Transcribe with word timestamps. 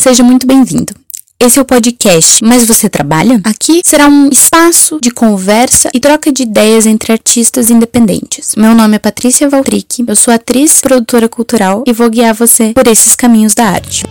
seja 0.00 0.22
muito 0.22 0.46
bem-vindo. 0.46 0.94
Esse 1.38 1.58
é 1.58 1.62
o 1.62 1.64
podcast 1.64 2.42
Mas 2.42 2.66
Você 2.66 2.88
Trabalha? 2.88 3.38
Aqui 3.44 3.82
será 3.84 4.08
um 4.08 4.30
espaço 4.30 4.98
de 5.00 5.10
conversa 5.10 5.90
e 5.92 6.00
troca 6.00 6.32
de 6.32 6.42
ideias 6.42 6.86
entre 6.86 7.12
artistas 7.12 7.68
independentes. 7.68 8.54
Meu 8.56 8.74
nome 8.74 8.96
é 8.96 8.98
Patrícia 8.98 9.48
Valtric, 9.48 10.02
eu 10.06 10.16
sou 10.16 10.32
atriz, 10.32 10.80
produtora 10.80 11.28
cultural 11.28 11.84
e 11.86 11.92
vou 11.92 12.08
guiar 12.08 12.34
você 12.34 12.72
por 12.72 12.86
esses 12.86 13.14
caminhos 13.14 13.54
da 13.54 13.66
arte. 13.66 14.04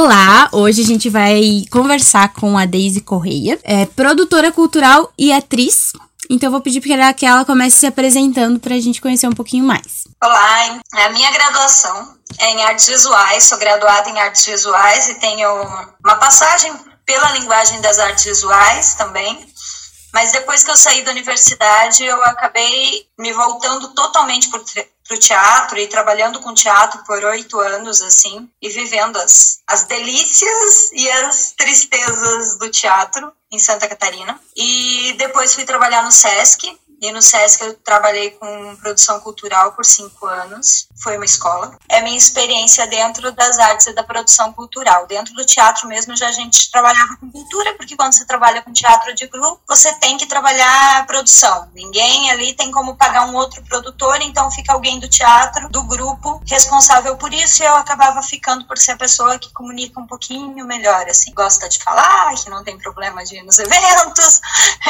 Olá, 0.00 0.48
hoje 0.52 0.80
a 0.80 0.84
gente 0.84 1.10
vai 1.10 1.64
conversar 1.72 2.32
com 2.32 2.56
a 2.56 2.64
Daisy 2.64 3.00
Correia, 3.00 3.58
é 3.64 3.84
produtora 3.84 4.52
cultural 4.52 5.12
e 5.18 5.32
atriz. 5.32 5.90
Então 6.30 6.46
eu 6.46 6.52
vou 6.52 6.60
pedir 6.60 6.80
para 6.80 7.12
que 7.12 7.26
ela 7.26 7.44
comece 7.44 7.80
se 7.80 7.86
apresentando 7.86 8.60
para 8.60 8.76
a 8.76 8.80
gente 8.80 9.00
conhecer 9.00 9.26
um 9.26 9.32
pouquinho 9.32 9.64
mais. 9.64 10.04
Olá, 10.22 10.80
a 10.92 11.08
minha 11.08 11.28
graduação 11.32 12.16
é 12.38 12.50
em 12.52 12.62
artes 12.62 12.86
visuais, 12.86 13.42
sou 13.42 13.58
graduada 13.58 14.08
em 14.08 14.20
artes 14.20 14.46
visuais 14.46 15.08
e 15.08 15.14
tenho 15.16 15.50
uma 16.04 16.14
passagem 16.14 16.72
pela 17.04 17.32
linguagem 17.32 17.80
das 17.80 17.98
artes 17.98 18.24
visuais 18.24 18.94
também. 18.94 19.52
Mas 20.14 20.30
depois 20.30 20.62
que 20.62 20.70
eu 20.70 20.76
saí 20.76 21.02
da 21.02 21.10
universidade, 21.10 22.04
eu 22.04 22.22
acabei 22.22 23.04
me 23.18 23.32
voltando 23.32 23.88
totalmente 23.94 24.48
para 25.08 25.16
o 25.16 25.18
teatro 25.18 25.78
e 25.78 25.86
trabalhando 25.86 26.38
com 26.40 26.52
teatro 26.52 27.02
por 27.04 27.24
oito 27.24 27.58
anos, 27.58 28.02
assim, 28.02 28.48
e 28.60 28.68
vivendo 28.68 29.16
as, 29.16 29.60
as 29.66 29.84
delícias 29.84 30.92
e 30.92 31.10
as 31.10 31.52
tristezas 31.56 32.58
do 32.58 32.70
teatro 32.70 33.32
em 33.50 33.58
Santa 33.58 33.88
Catarina. 33.88 34.38
E 34.54 35.14
depois 35.16 35.54
fui 35.54 35.64
trabalhar 35.64 36.02
no 36.02 36.12
SESC, 36.12 36.78
e 37.00 37.12
no 37.12 37.22
SESC 37.22 37.62
eu 37.62 37.74
trabalhei 37.74 38.32
com 38.32 38.76
produção 38.76 39.20
cultural 39.20 39.72
por 39.72 39.84
cinco 39.84 40.26
anos. 40.26 40.88
Foi 41.02 41.16
uma 41.16 41.24
escola. 41.24 41.76
É 41.88 42.00
minha 42.02 42.16
experiência 42.16 42.86
dentro 42.86 43.30
das 43.32 43.58
artes 43.58 43.86
e 43.86 43.92
da 43.92 44.02
produção 44.02 44.52
cultural. 44.52 45.06
Dentro 45.06 45.32
do 45.34 45.44
teatro 45.44 45.86
mesmo 45.86 46.16
já 46.16 46.28
a 46.28 46.32
gente 46.32 46.70
trabalhava 46.70 47.16
com 47.20 47.30
cultura, 47.30 47.74
porque 47.74 47.96
quando 47.96 48.14
você 48.14 48.26
trabalha 48.26 48.62
com 48.62 48.72
teatro 48.72 49.14
de 49.14 49.26
grupo, 49.28 49.60
você 49.68 49.92
tem 49.94 50.16
que 50.16 50.26
trabalhar 50.26 50.98
a 50.98 51.04
produção. 51.04 51.68
Ninguém 51.72 52.30
ali 52.30 52.54
tem 52.54 52.72
como 52.72 52.96
pagar 52.96 53.26
um 53.26 53.34
outro 53.36 53.62
produtor, 53.64 54.20
então 54.20 54.50
fica 54.50 54.72
alguém 54.72 54.98
do 54.98 55.08
teatro, 55.08 55.68
do 55.68 55.84
grupo, 55.84 56.42
responsável 56.46 57.16
por 57.16 57.32
isso. 57.32 57.62
E 57.62 57.66
eu 57.66 57.76
acabava 57.76 58.22
ficando 58.22 58.66
por 58.66 58.76
ser 58.76 58.92
a 58.92 58.96
pessoa 58.96 59.38
que 59.38 59.52
comunica 59.52 60.00
um 60.00 60.06
pouquinho 60.06 60.66
melhor, 60.66 61.08
assim. 61.08 61.32
Gosta 61.32 61.68
de 61.68 61.78
falar, 61.78 62.34
que 62.34 62.50
não 62.50 62.64
tem 62.64 62.76
problema 62.76 63.24
de 63.24 63.36
ir 63.36 63.42
nos 63.44 63.58
eventos. 63.60 64.40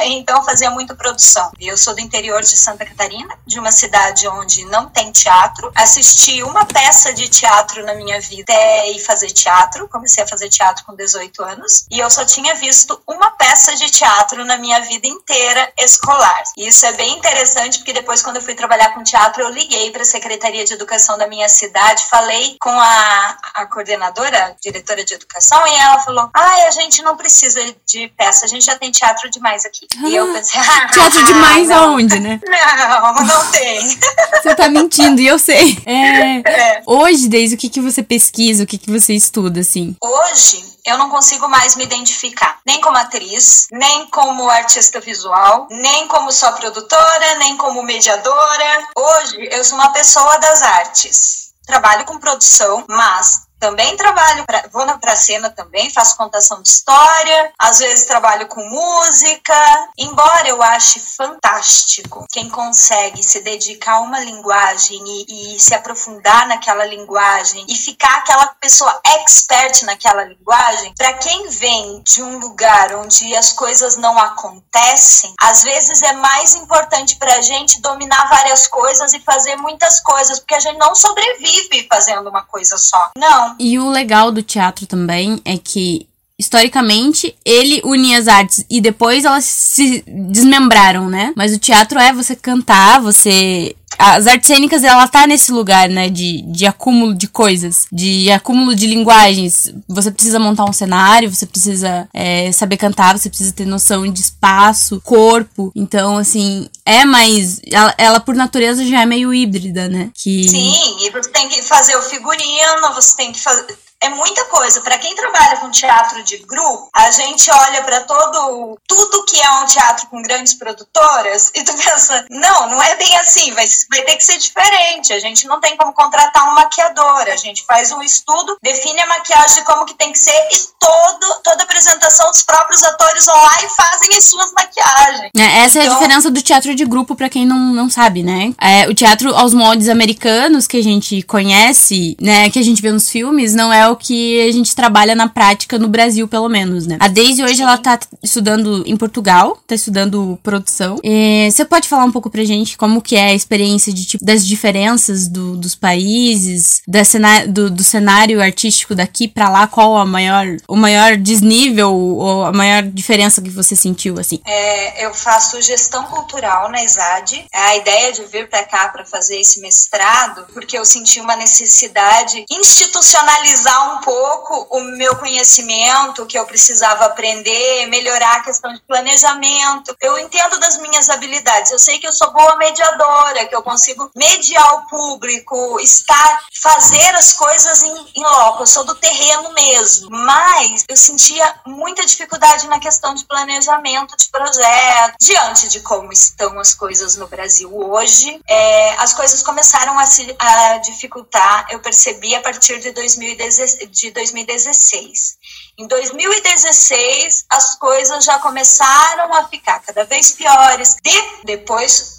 Então 0.04 0.42
fazia 0.42 0.70
muita 0.70 0.94
produção. 0.94 1.52
E 1.58 1.68
eu 1.68 1.76
sou 1.76 1.97
do 1.98 2.00
interior 2.02 2.40
de 2.40 2.56
Santa 2.56 2.84
Catarina, 2.84 3.36
de 3.46 3.58
uma 3.58 3.72
cidade 3.72 4.26
onde 4.28 4.64
não 4.66 4.88
tem 4.88 5.10
teatro. 5.10 5.70
Assisti 5.74 6.42
uma 6.42 6.64
peça 6.64 7.12
de 7.12 7.28
teatro 7.28 7.84
na 7.84 7.94
minha 7.94 8.20
vida 8.20 8.48
até 8.48 8.90
ir 8.90 9.00
fazer 9.00 9.30
teatro. 9.30 9.88
Comecei 9.88 10.22
a 10.22 10.26
fazer 10.26 10.48
teatro 10.48 10.84
com 10.84 10.94
18 10.94 11.42
anos 11.42 11.86
e 11.90 11.98
eu 11.98 12.10
só 12.10 12.24
tinha 12.24 12.54
visto 12.54 13.00
uma 13.06 13.30
peça 13.32 13.74
de 13.76 13.90
teatro 13.90 14.44
na 14.44 14.56
minha 14.56 14.80
vida 14.80 15.06
inteira 15.06 15.72
escolar. 15.78 16.42
E 16.56 16.68
isso 16.68 16.86
é 16.86 16.92
bem 16.92 17.18
interessante 17.18 17.78
porque 17.78 17.92
depois 17.92 18.22
quando 18.22 18.36
eu 18.36 18.42
fui 18.42 18.54
trabalhar 18.54 18.94
com 18.94 19.02
teatro, 19.02 19.42
eu 19.42 19.50
liguei 19.50 19.90
para 19.90 20.02
a 20.02 20.06
Secretaria 20.06 20.64
de 20.64 20.72
Educação 20.72 21.18
da 21.18 21.26
minha 21.26 21.48
cidade, 21.48 22.06
falei 22.08 22.56
com 22.60 22.70
a, 22.70 23.38
a 23.54 23.66
coordenadora, 23.66 24.46
a 24.46 24.50
diretora 24.60 25.04
de 25.04 25.14
educação, 25.14 25.66
e 25.66 25.74
ela 25.74 26.00
falou: 26.00 26.30
"Ah, 26.32 26.66
a 26.66 26.70
gente 26.70 27.02
não 27.02 27.16
precisa 27.16 27.60
de 27.86 28.08
peça, 28.08 28.44
a 28.44 28.48
gente 28.48 28.64
já 28.64 28.76
tem 28.76 28.90
teatro 28.90 29.30
demais 29.30 29.64
aqui". 29.64 29.86
Ah, 30.02 30.08
e 30.08 30.16
eu 30.16 30.32
pensei: 30.32 30.60
ah, 30.60 30.86
"Teatro 30.88 31.24
demais 31.24 31.68
não, 31.68 31.87
aonde, 31.88 32.20
né? 32.20 32.40
Não, 32.48 33.14
não 33.24 33.50
tem. 33.50 33.98
Você 34.42 34.54
tá 34.54 34.68
mentindo, 34.68 35.20
e 35.20 35.26
eu 35.26 35.38
sei. 35.38 35.78
É, 35.88 36.42
é. 36.44 36.82
Hoje, 36.86 37.28
Deise, 37.28 37.54
o 37.54 37.58
que, 37.58 37.68
que 37.68 37.80
você 37.80 38.02
pesquisa, 38.02 38.64
o 38.64 38.66
que, 38.66 38.78
que 38.78 38.90
você 38.90 39.14
estuda, 39.14 39.60
assim? 39.60 39.96
Hoje, 40.00 40.64
eu 40.84 40.98
não 40.98 41.08
consigo 41.08 41.48
mais 41.48 41.76
me 41.76 41.84
identificar, 41.84 42.58
nem 42.66 42.80
como 42.80 42.96
atriz, 42.96 43.66
nem 43.72 44.06
como 44.06 44.48
artista 44.48 45.00
visual, 45.00 45.66
nem 45.70 46.06
como 46.08 46.30
só 46.30 46.52
produtora, 46.52 47.36
nem 47.38 47.56
como 47.56 47.82
mediadora. 47.82 48.88
Hoje, 48.96 49.48
eu 49.50 49.64
sou 49.64 49.78
uma 49.78 49.92
pessoa 49.92 50.38
das 50.38 50.62
artes. 50.62 51.48
Trabalho 51.66 52.04
com 52.04 52.18
produção, 52.18 52.84
mas 52.88 53.47
também 53.58 53.96
trabalho, 53.96 54.44
pra, 54.44 54.64
vou 54.72 54.86
para 54.98 55.12
a 55.12 55.16
cena 55.16 55.50
também, 55.50 55.90
faço 55.90 56.16
contação 56.16 56.62
de 56.62 56.68
história, 56.68 57.52
às 57.58 57.78
vezes 57.78 58.06
trabalho 58.06 58.46
com 58.48 58.62
música. 58.64 59.54
Embora 59.96 60.48
eu 60.48 60.62
ache 60.62 61.00
fantástico 61.00 62.26
quem 62.30 62.48
consegue 62.48 63.22
se 63.22 63.40
dedicar 63.40 63.94
a 63.94 64.00
uma 64.00 64.20
linguagem 64.20 65.02
e, 65.06 65.54
e 65.54 65.60
se 65.60 65.74
aprofundar 65.74 66.46
naquela 66.46 66.84
linguagem 66.84 67.64
e 67.68 67.74
ficar 67.74 68.18
aquela 68.18 68.46
pessoa 68.60 69.00
expert 69.04 69.82
naquela 69.82 70.24
linguagem, 70.24 70.94
para 70.96 71.14
quem 71.14 71.48
vem 71.48 72.02
de 72.02 72.22
um 72.22 72.38
lugar 72.38 72.94
onde 72.94 73.34
as 73.36 73.52
coisas 73.52 73.96
não 73.96 74.18
acontecem, 74.18 75.34
às 75.40 75.62
vezes 75.62 76.02
é 76.02 76.12
mais 76.14 76.54
importante 76.54 77.16
para 77.16 77.34
a 77.34 77.40
gente 77.40 77.80
dominar 77.80 78.28
várias 78.28 78.66
coisas 78.66 79.12
e 79.12 79.20
fazer 79.20 79.56
muitas 79.56 80.00
coisas, 80.00 80.38
porque 80.38 80.54
a 80.54 80.60
gente 80.60 80.78
não 80.78 80.94
sobrevive 80.94 81.86
fazendo 81.90 82.28
uma 82.28 82.42
coisa 82.42 82.76
só. 82.76 83.10
Não. 83.16 83.47
E 83.58 83.78
o 83.78 83.88
legal 83.88 84.32
do 84.32 84.42
teatro 84.42 84.86
também 84.86 85.40
é 85.44 85.56
que 85.56 86.08
historicamente, 86.38 87.34
ele 87.44 87.82
unia 87.84 88.16
as 88.16 88.28
artes 88.28 88.64
e 88.70 88.80
depois 88.80 89.24
elas 89.24 89.44
se 89.44 90.04
desmembraram, 90.06 91.10
né? 91.10 91.32
Mas 91.34 91.52
o 91.52 91.58
teatro 91.58 91.98
é 91.98 92.12
você 92.12 92.36
cantar, 92.36 93.00
você. 93.00 93.74
As 93.98 94.26
artes 94.26 94.46
cênicas, 94.46 94.84
ela 94.84 95.08
tá 95.08 95.26
nesse 95.26 95.50
lugar, 95.50 95.88
né? 95.88 96.08
De, 96.08 96.42
de 96.42 96.66
acúmulo 96.66 97.14
de 97.14 97.26
coisas, 97.26 97.86
de 97.92 98.30
acúmulo 98.30 98.74
de 98.74 98.86
linguagens. 98.86 99.72
Você 99.88 100.10
precisa 100.10 100.38
montar 100.38 100.64
um 100.64 100.72
cenário, 100.72 101.34
você 101.34 101.46
precisa 101.46 102.08
é, 102.14 102.52
saber 102.52 102.76
cantar, 102.76 103.18
você 103.18 103.28
precisa 103.28 103.52
ter 103.52 103.66
noção 103.66 104.06
de 104.10 104.20
espaço, 104.20 105.00
corpo. 105.04 105.72
Então, 105.74 106.16
assim, 106.16 106.68
é 106.86 107.04
mais. 107.04 107.60
Ela, 107.70 107.94
ela 107.98 108.20
por 108.20 108.34
natureza 108.34 108.86
já 108.86 109.02
é 109.02 109.06
meio 109.06 109.34
híbrida, 109.34 109.88
né? 109.88 110.10
Que... 110.14 110.48
Sim, 110.48 110.96
e 111.00 111.10
você 111.10 111.30
tem 111.30 111.48
que 111.48 111.62
fazer 111.62 111.96
o 111.96 112.02
figurino, 112.02 112.94
você 112.94 113.16
tem 113.16 113.32
que 113.32 113.40
fazer 113.40 113.66
é 114.00 114.08
muita 114.08 114.44
coisa. 114.46 114.80
Para 114.80 114.98
quem 114.98 115.14
trabalha 115.14 115.56
com 115.58 115.70
teatro 115.70 116.22
de 116.22 116.38
grupo, 116.38 116.88
a 116.94 117.10
gente 117.10 117.50
olha 117.50 117.82
para 117.82 118.02
todo 118.02 118.78
tudo 118.86 119.24
que 119.24 119.40
é 119.40 119.50
um 119.52 119.66
teatro 119.66 120.06
com 120.08 120.22
grandes 120.22 120.54
produtoras 120.54 121.50
e 121.54 121.62
tu 121.62 121.72
pensa, 121.76 122.26
não, 122.30 122.70
não 122.70 122.82
é 122.82 122.96
bem 122.96 123.16
assim, 123.18 123.52
vai, 123.52 123.66
vai 123.90 124.02
ter 124.02 124.16
que 124.16 124.24
ser 124.24 124.38
diferente. 124.38 125.12
A 125.12 125.18
gente 125.18 125.46
não 125.46 125.60
tem 125.60 125.76
como 125.76 125.92
contratar 125.92 126.50
um 126.50 126.54
maquiador, 126.54 127.22
a 127.28 127.36
gente 127.36 127.64
faz 127.64 127.90
um 127.92 128.02
estudo, 128.02 128.56
define 128.62 129.00
a 129.00 129.06
maquiagem 129.06 129.64
como 129.64 129.84
que 129.84 129.94
tem 129.94 130.12
que 130.12 130.18
ser 130.18 130.48
e 130.52 130.58
todo, 130.78 131.42
toda 131.42 131.62
a 131.62 131.64
apresentação 131.64 132.30
dos 132.30 132.42
próprios 132.42 132.82
atores 132.82 133.26
vão 133.26 133.36
lá 133.36 133.64
e 133.64 133.68
fazem 133.70 134.16
as 134.16 134.24
suas 134.24 134.52
maquiagens. 134.52 135.30
É, 135.36 135.64
essa 135.64 135.78
então, 135.78 135.82
é 135.82 135.82
a 135.82 135.86
então 135.86 135.94
diferença 135.94 136.30
do 136.30 136.42
teatro 136.42 136.74
de 136.74 136.84
grupo 136.84 137.14
para 137.14 137.28
quem 137.28 137.46
não, 137.46 137.58
não 137.58 137.90
sabe, 137.90 138.22
né? 138.22 138.52
É, 138.60 138.88
o 138.88 138.94
teatro 138.94 139.34
aos 139.34 139.52
moldes 139.52 139.88
americanos 139.88 140.66
que 140.66 140.76
a 140.76 140.82
gente 140.82 141.22
conhece, 141.22 142.16
né, 142.20 142.50
que 142.50 142.58
a 142.58 142.62
gente 142.62 142.80
vê 142.80 142.90
nos 142.90 143.08
filmes, 143.08 143.54
não 143.54 143.72
é 143.72 143.87
o 143.90 143.96
que 143.96 144.46
a 144.48 144.52
gente 144.52 144.74
trabalha 144.74 145.14
na 145.14 145.28
prática 145.28 145.78
no 145.78 145.88
Brasil, 145.88 146.26
pelo 146.28 146.48
menos, 146.48 146.86
né? 146.86 146.96
A 147.00 147.08
Daisy 147.08 147.42
hoje, 147.42 147.62
ela 147.62 147.78
tá 147.78 147.98
estudando 148.22 148.82
em 148.86 148.96
Portugal, 148.96 149.58
tá 149.66 149.74
estudando 149.74 150.38
produção. 150.42 150.98
E 151.02 151.50
você 151.50 151.64
pode 151.64 151.88
falar 151.88 152.04
um 152.04 152.12
pouco 152.12 152.30
pra 152.30 152.44
gente 152.44 152.76
como 152.76 153.02
que 153.02 153.16
é 153.16 153.26
a 153.26 153.34
experiência 153.34 153.92
de, 153.92 154.04
tipo, 154.04 154.24
das 154.24 154.46
diferenças 154.46 155.28
do, 155.28 155.56
dos 155.56 155.74
países, 155.74 156.82
da 156.86 157.04
cenário, 157.04 157.52
do, 157.52 157.70
do 157.70 157.84
cenário 157.84 158.40
artístico 158.40 158.94
daqui 158.94 159.28
pra 159.28 159.48
lá, 159.48 159.66
qual 159.66 159.96
a 159.96 160.04
maior, 160.04 160.46
o 160.68 160.76
maior 160.76 161.16
desnível 161.16 161.92
ou 161.92 162.44
a 162.44 162.52
maior 162.52 162.82
diferença 162.82 163.42
que 163.42 163.50
você 163.50 163.74
sentiu, 163.74 164.18
assim? 164.18 164.40
É, 164.46 165.06
eu 165.06 165.14
faço 165.14 165.60
gestão 165.62 166.04
cultural 166.04 166.70
na 166.70 166.82
ESAD. 166.82 167.46
A 167.52 167.76
ideia 167.76 168.12
de 168.12 168.24
vir 168.24 168.48
pra 168.48 168.64
cá 168.64 168.88
pra 168.88 169.04
fazer 169.04 169.40
esse 169.40 169.60
mestrado, 169.60 170.46
porque 170.52 170.76
eu 170.76 170.84
senti 170.84 171.20
uma 171.20 171.36
necessidade 171.36 172.44
institucionalizar 172.50 173.77
um 173.82 174.00
pouco 174.00 174.66
o 174.70 174.80
meu 174.80 175.16
conhecimento 175.16 176.26
que 176.26 176.38
eu 176.38 176.46
precisava 176.46 177.06
aprender, 177.06 177.86
melhorar 177.86 178.36
a 178.36 178.42
questão 178.42 178.72
de 178.72 178.80
planejamento. 178.80 179.96
Eu 180.00 180.18
entendo 180.18 180.58
das 180.58 180.78
minhas 180.78 181.08
habilidades. 181.10 181.72
Eu 181.72 181.78
sei 181.78 181.98
que 181.98 182.06
eu 182.06 182.12
sou 182.12 182.30
boa 182.32 182.56
mediadora, 182.56 183.46
que 183.46 183.54
eu 183.54 183.62
consigo 183.62 184.10
mediar 184.14 184.74
o 184.74 184.86
público, 184.86 185.78
estar, 185.80 186.42
fazer 186.62 187.14
as 187.14 187.32
coisas 187.32 187.82
em, 187.82 188.06
em 188.16 188.22
loco. 188.22 188.62
Eu 188.62 188.66
sou 188.66 188.84
do 188.84 188.94
terreno 188.94 189.52
mesmo. 189.52 190.08
Mas 190.10 190.84
eu 190.88 190.96
sentia 190.96 191.54
muita 191.66 192.04
dificuldade 192.04 192.66
na 192.68 192.78
questão 192.78 193.14
de 193.14 193.24
planejamento 193.24 194.16
de 194.16 194.28
projeto. 194.28 195.16
Diante 195.20 195.68
de 195.68 195.80
como 195.80 196.12
estão 196.12 196.58
as 196.58 196.74
coisas 196.74 197.16
no 197.16 197.26
Brasil 197.26 197.70
hoje, 197.74 198.40
é, 198.48 198.94
as 198.98 199.12
coisas 199.14 199.42
começaram 199.42 199.98
a 199.98 200.06
se 200.06 200.34
a 200.38 200.78
dificultar. 200.78 201.66
Eu 201.70 201.80
percebi 201.80 202.34
a 202.34 202.40
partir 202.40 202.80
de 202.80 202.90
2016 202.92 203.67
de 203.90 204.10
2016. 204.10 205.38
Em 205.78 205.86
2016, 205.86 207.44
as 207.48 207.76
coisas 207.76 208.24
já 208.24 208.38
começaram 208.38 209.32
a 209.34 209.48
ficar 209.48 209.80
cada 209.80 210.04
vez 210.04 210.32
piores. 210.32 210.96
De, 211.02 211.44
depois, 211.44 212.17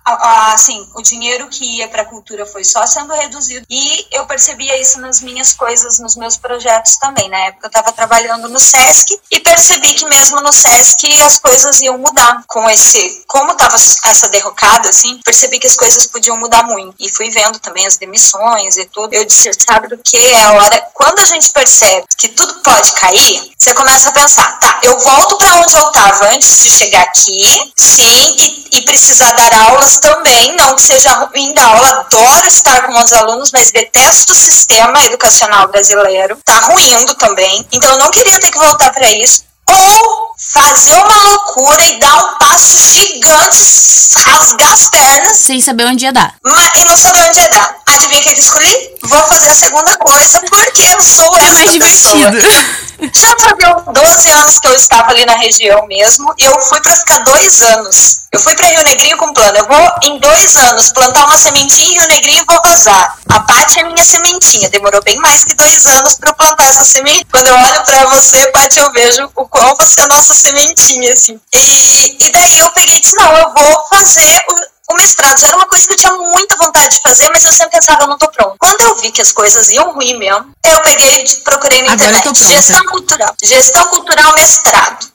assim, 0.53 0.87
o 0.95 1.01
dinheiro 1.01 1.47
que 1.47 1.77
ia 1.77 1.87
para 1.87 2.03
a 2.03 2.05
cultura 2.05 2.45
foi 2.45 2.63
só 2.63 2.85
sendo 2.85 3.13
reduzido. 3.13 3.65
E 3.69 4.07
eu 4.11 4.25
percebia 4.25 4.79
isso 4.81 4.99
nas 4.99 5.21
minhas 5.21 5.53
coisas, 5.53 5.99
nos 5.99 6.15
meus 6.15 6.37
projetos 6.37 6.97
também. 6.97 7.29
Na 7.29 7.37
época, 7.37 7.65
eu 7.65 7.69
estava 7.69 7.91
trabalhando 7.91 8.49
no 8.49 8.59
SESC 8.59 9.19
e 9.31 9.39
percebi 9.39 9.93
que 9.93 10.05
mesmo 10.05 10.41
no 10.41 10.51
SESC 10.51 11.21
as 11.21 11.39
coisas 11.39 11.81
iam 11.81 11.97
mudar. 11.97 12.43
Com 12.47 12.69
esse, 12.69 13.23
como 13.27 13.51
estava 13.51 13.75
essa 13.75 14.29
derrocada, 14.29 14.89
assim, 14.89 15.19
percebi 15.23 15.59
que 15.59 15.67
as 15.67 15.75
coisas 15.75 16.07
podiam 16.07 16.37
mudar 16.37 16.63
muito. 16.63 16.95
E 16.99 17.09
fui 17.09 17.29
vendo 17.29 17.59
também 17.59 17.85
as 17.85 17.97
demissões 17.97 18.77
e 18.77 18.85
tudo. 18.85 19.13
Eu 19.13 19.25
disse, 19.25 19.51
sabe 19.53 19.87
do 19.87 19.97
que? 19.97 20.17
É 20.17 20.43
a 20.43 20.53
hora. 20.53 20.87
Quando 20.93 21.19
a 21.19 21.25
gente 21.25 21.51
percebe 21.51 22.05
que 22.17 22.29
tudo 22.29 22.53
pode 22.61 22.91
cair, 22.93 23.51
você 23.57 23.73
começa 23.73 24.09
a 24.09 24.13
pensar, 24.13 24.59
tá, 24.59 24.79
eu 24.83 24.97
volto 24.99 25.37
para 25.37 25.55
onde 25.55 25.75
eu 25.75 25.87
estava 25.87 26.29
antes 26.29 26.63
de 26.63 26.69
chegar 26.69 27.01
aqui, 27.03 27.73
sim, 27.77 28.35
e, 28.37 28.77
e, 28.77 28.81
precisar 28.83 29.31
dar 29.33 29.53
aulas 29.53 29.98
também, 29.99 30.55
não 30.55 30.75
que 30.75 30.81
seja 30.81 31.11
ruim 31.11 31.53
da 31.53 31.63
aula, 31.63 31.99
adoro 31.99 32.47
estar 32.47 32.87
com 32.87 32.97
os 32.97 33.13
alunos, 33.13 33.51
mas 33.51 33.71
detesto 33.71 34.33
o 34.33 34.35
sistema 34.35 35.03
educacional 35.05 35.67
brasileiro, 35.67 36.37
tá 36.43 36.57
ruindo 36.59 37.15
também, 37.15 37.65
então 37.71 37.89
eu 37.91 37.99
não 37.99 38.11
queria 38.11 38.39
ter 38.39 38.51
que 38.51 38.57
voltar 38.57 38.91
para 38.93 39.11
isso, 39.11 39.43
ou 39.67 40.28
fazer 40.39 40.93
uma 40.93 41.23
loucura 41.23 41.83
e 41.83 41.99
dar 41.99 42.15
um 42.15 42.37
passo 42.37 42.77
gigante, 42.77 44.09
rasgar 44.15 44.71
as 44.71 44.89
pernas. 44.89 45.37
Sem 45.37 45.59
saber 45.59 45.85
onde 45.85 46.05
ia 46.05 46.13
dar. 46.13 46.33
Mas, 46.43 46.71
e 46.75 46.85
não 46.85 46.97
saber 46.97 47.21
onde 47.27 47.39
ia 47.39 47.49
dar. 47.49 47.75
Adivinha 47.87 48.21
o 48.21 48.23
que 48.23 48.29
eu 48.29 48.33
escolhi? 48.33 48.89
Vou 49.03 49.21
fazer 49.23 49.49
a 49.49 49.55
segunda 49.55 49.97
coisa, 49.97 50.41
porque 50.49 50.81
eu 50.81 51.01
sou 51.01 51.37
é 51.37 51.41
essa 51.41 51.65
mais 51.65 51.77
pessoa. 51.77 52.31
divertido. 52.31 52.89
Já 53.13 53.33
fazia 53.39 53.73
12 53.93 54.29
anos 54.29 54.59
que 54.59 54.67
eu 54.67 54.75
estava 54.75 55.11
ali 55.11 55.25
na 55.25 55.35
região 55.35 55.87
mesmo, 55.87 56.33
e 56.37 56.43
eu 56.43 56.59
fui 56.61 56.81
para 56.81 56.95
ficar 56.95 57.19
dois 57.19 57.61
anos. 57.61 58.19
Eu 58.31 58.39
fui 58.39 58.55
para 58.55 58.67
Rio 58.67 58.83
Negrinho 58.83 59.17
com 59.17 59.33
plano. 59.33 59.57
Eu 59.57 59.65
vou, 59.65 59.91
em 60.03 60.19
dois 60.19 60.55
anos, 60.55 60.91
plantar 60.91 61.25
uma 61.25 61.37
sementinha 61.37 61.89
em 61.89 61.93
Rio 61.93 62.07
Negrinho 62.09 62.41
e 62.41 62.45
vou 62.45 62.61
vazar. 62.61 63.17
A 63.29 63.39
Paty 63.39 63.79
é 63.79 63.83
minha 63.85 64.03
sementinha. 64.03 64.69
Demorou 64.69 65.01
bem 65.01 65.17
mais 65.17 65.45
que 65.45 65.55
dois 65.55 65.87
anos 65.87 66.15
para 66.15 66.29
eu 66.29 66.35
plantar 66.35 66.65
essa 66.65 66.85
semente. 66.85 67.25
Quando 67.31 67.47
eu 67.47 67.55
olho 67.55 67.85
para 67.85 68.05
você, 68.07 68.45
Paty, 68.47 68.79
eu 68.79 68.91
vejo 68.91 69.31
o 69.35 69.47
quão 69.47 69.75
você 69.75 70.01
é 70.01 70.03
a 70.03 70.07
sementinha, 70.35 71.13
assim. 71.13 71.39
E, 71.53 72.27
e 72.27 72.31
daí 72.31 72.59
eu 72.59 72.71
peguei 72.71 72.97
e 72.97 73.01
disse: 73.01 73.15
não, 73.15 73.37
eu 73.37 73.53
vou 73.53 73.87
fazer 73.89 74.43
o 74.49 74.79
o 74.89 74.95
mestrado 74.95 75.45
era 75.45 75.55
uma 75.55 75.67
coisa 75.67 75.85
que 75.85 75.93
eu 75.93 75.97
tinha 75.97 76.13
muita 76.13 76.57
vontade 76.57 76.95
de 76.95 77.01
fazer, 77.01 77.29
mas 77.29 77.45
eu 77.45 77.51
sempre 77.51 77.77
pensava, 77.77 78.03
eu 78.03 78.07
não 78.07 78.17
tô 78.17 78.27
pronto. 78.31 78.55
Quando 78.57 78.81
eu 78.81 78.95
vi 78.95 79.11
que 79.11 79.21
as 79.21 79.31
coisas 79.31 79.69
iam 79.69 79.91
ruim 79.93 80.17
mesmo, 80.17 80.51
eu 80.65 80.81
peguei 80.81 81.23
e 81.23 81.35
procurei 81.43 81.83
na 81.83 81.93
Agora 81.93 82.17
internet. 82.17 82.43
Gestão 82.43 82.85
cultural. 82.85 83.35
Gestão 83.43 83.87
cultural 83.89 84.33
mestrado. 84.35 85.08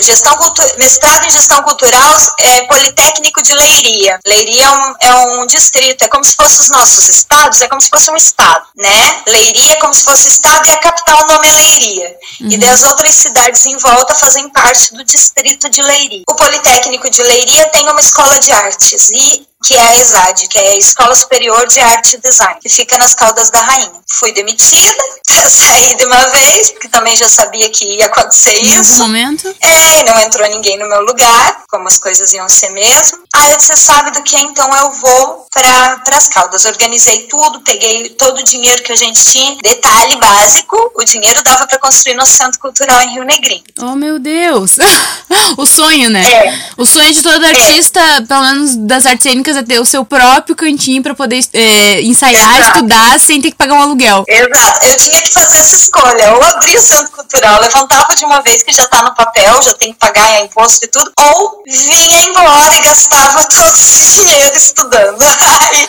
Gestão 0.00 0.36
mestrado 0.76 1.24
em 1.26 1.30
gestão 1.30 1.62
cultural 1.62 2.16
é, 2.38 2.62
Politécnico 2.62 3.42
de 3.42 3.52
Leiria. 3.54 4.18
Leiria 4.26 4.64
é 4.64 4.70
um, 4.70 4.94
é 5.00 5.14
um 5.14 5.46
distrito, 5.46 6.02
é 6.02 6.08
como 6.08 6.24
se 6.24 6.34
fossem 6.34 6.60
os 6.60 6.70
nossos 6.70 7.08
estados, 7.08 7.60
é 7.60 7.68
como 7.68 7.80
se 7.80 7.88
fosse 7.88 8.10
um 8.10 8.16
estado, 8.16 8.66
né? 8.76 9.22
Leiria 9.28 9.72
é 9.72 9.74
como 9.76 9.94
se 9.94 10.02
fosse 10.02 10.28
estado 10.28 10.66
e 10.66 10.70
a 10.72 10.76
capital 10.78 11.22
o 11.22 11.26
nome 11.26 11.48
é 11.48 11.52
Leiria. 11.52 12.16
Uhum. 12.40 12.48
E 12.50 12.56
das 12.58 12.82
outras 12.82 13.14
cidades 13.14 13.66
em 13.66 13.76
volta 13.78 14.14
fazem 14.14 14.48
parte 14.50 14.94
do 14.94 15.04
distrito 15.04 15.68
de 15.68 15.82
Leiria. 15.82 16.22
O 16.28 16.34
Politécnico 16.34 17.10
de 17.10 17.22
Leiria 17.22 17.66
tem 17.66 17.88
uma 17.88 18.00
escola 18.00 18.38
de 18.40 18.50
arte 18.52 18.96
e 19.12 19.47
que 19.64 19.74
é 19.74 19.80
a 19.80 19.96
ESAD, 19.96 20.48
que 20.48 20.58
é 20.58 20.72
a 20.72 20.76
Escola 20.76 21.14
Superior 21.14 21.66
de 21.66 21.80
Arte 21.80 22.16
e 22.16 22.20
Design, 22.20 22.58
que 22.60 22.68
fica 22.68 22.96
nas 22.98 23.14
Caldas 23.14 23.50
da 23.50 23.60
Rainha. 23.60 23.92
Fui 24.08 24.32
demitida, 24.32 25.04
saí 25.48 25.96
de 25.96 26.04
uma 26.04 26.26
vez, 26.28 26.70
porque 26.70 26.88
também 26.88 27.16
já 27.16 27.28
sabia 27.28 27.68
que 27.70 27.84
ia 27.84 28.06
acontecer 28.06 28.54
isso. 28.54 28.98
momento? 28.98 29.54
É, 29.60 30.04
não 30.04 30.18
entrou 30.20 30.48
ninguém 30.48 30.78
no 30.78 30.88
meu 30.88 31.02
lugar, 31.02 31.62
como 31.68 31.88
as 31.88 31.98
coisas 31.98 32.32
iam 32.32 32.48
ser 32.48 32.70
mesmo. 32.70 33.18
Aí 33.34 33.52
eu 33.52 33.58
disse, 33.58 33.76
sabe 33.76 34.10
do 34.12 34.22
que? 34.22 34.36
Então 34.36 34.74
eu 34.74 34.92
vou 34.92 35.46
para 35.52 36.16
as 36.16 36.28
Caldas. 36.28 36.64
Organizei 36.64 37.24
tudo, 37.24 37.60
peguei 37.60 38.10
todo 38.10 38.38
o 38.38 38.44
dinheiro 38.44 38.82
que 38.82 38.92
a 38.92 38.96
gente 38.96 39.22
tinha. 39.24 39.56
Detalhe 39.62 40.16
básico, 40.16 40.92
o 40.94 41.04
dinheiro 41.04 41.42
dava 41.42 41.66
para 41.66 41.78
construir 41.78 42.14
nosso 42.14 42.36
Centro 42.36 42.60
Cultural 42.60 43.02
em 43.02 43.14
Rio 43.14 43.24
Negrinho. 43.24 43.64
Oh, 43.80 43.94
meu 43.94 44.18
Deus! 44.18 44.76
o 45.56 45.66
sonho, 45.66 46.10
né? 46.10 46.22
É. 46.22 46.70
O 46.76 46.86
sonho 46.86 47.12
de 47.12 47.22
todo 47.22 47.44
artista, 47.44 48.00
é. 48.00 48.20
pelo 48.22 48.42
menos 48.42 48.76
das 48.76 49.04
artes 49.06 49.26
cênicas, 49.48 49.56
é 49.56 49.62
ter 49.62 49.80
o 49.80 49.84
seu 49.84 50.04
próprio 50.04 50.54
cantinho 50.54 51.02
para 51.02 51.14
poder 51.14 51.44
é, 51.52 52.02
ensaiar, 52.02 52.58
Exato. 52.58 52.76
estudar, 52.76 53.20
sem 53.20 53.40
ter 53.40 53.50
que 53.50 53.56
pagar 53.56 53.74
um 53.74 53.82
aluguel. 53.82 54.24
Exato. 54.28 54.86
Eu 54.86 54.96
tinha 54.96 55.22
que 55.22 55.32
fazer 55.32 55.58
essa 55.58 55.76
escolha. 55.76 56.34
Ou 56.34 56.42
abria 56.42 56.78
o 56.78 56.82
centro 56.82 57.10
cultural, 57.12 57.60
levantava 57.60 58.14
de 58.14 58.24
uma 58.24 58.40
vez 58.42 58.62
que 58.62 58.72
já 58.72 58.86
tá 58.86 59.02
no 59.02 59.14
papel, 59.14 59.62
já 59.62 59.74
tem 59.74 59.92
que 59.92 59.98
pagar 59.98 60.40
imposto 60.40 60.84
e 60.84 60.88
tudo, 60.88 61.10
ou 61.18 61.62
vinha 61.66 62.22
embora 62.22 62.74
e 62.74 62.80
gastava 62.80 63.44
todo 63.48 63.74
esse 63.74 64.20
dinheiro 64.20 64.56
estudando. 64.56 65.18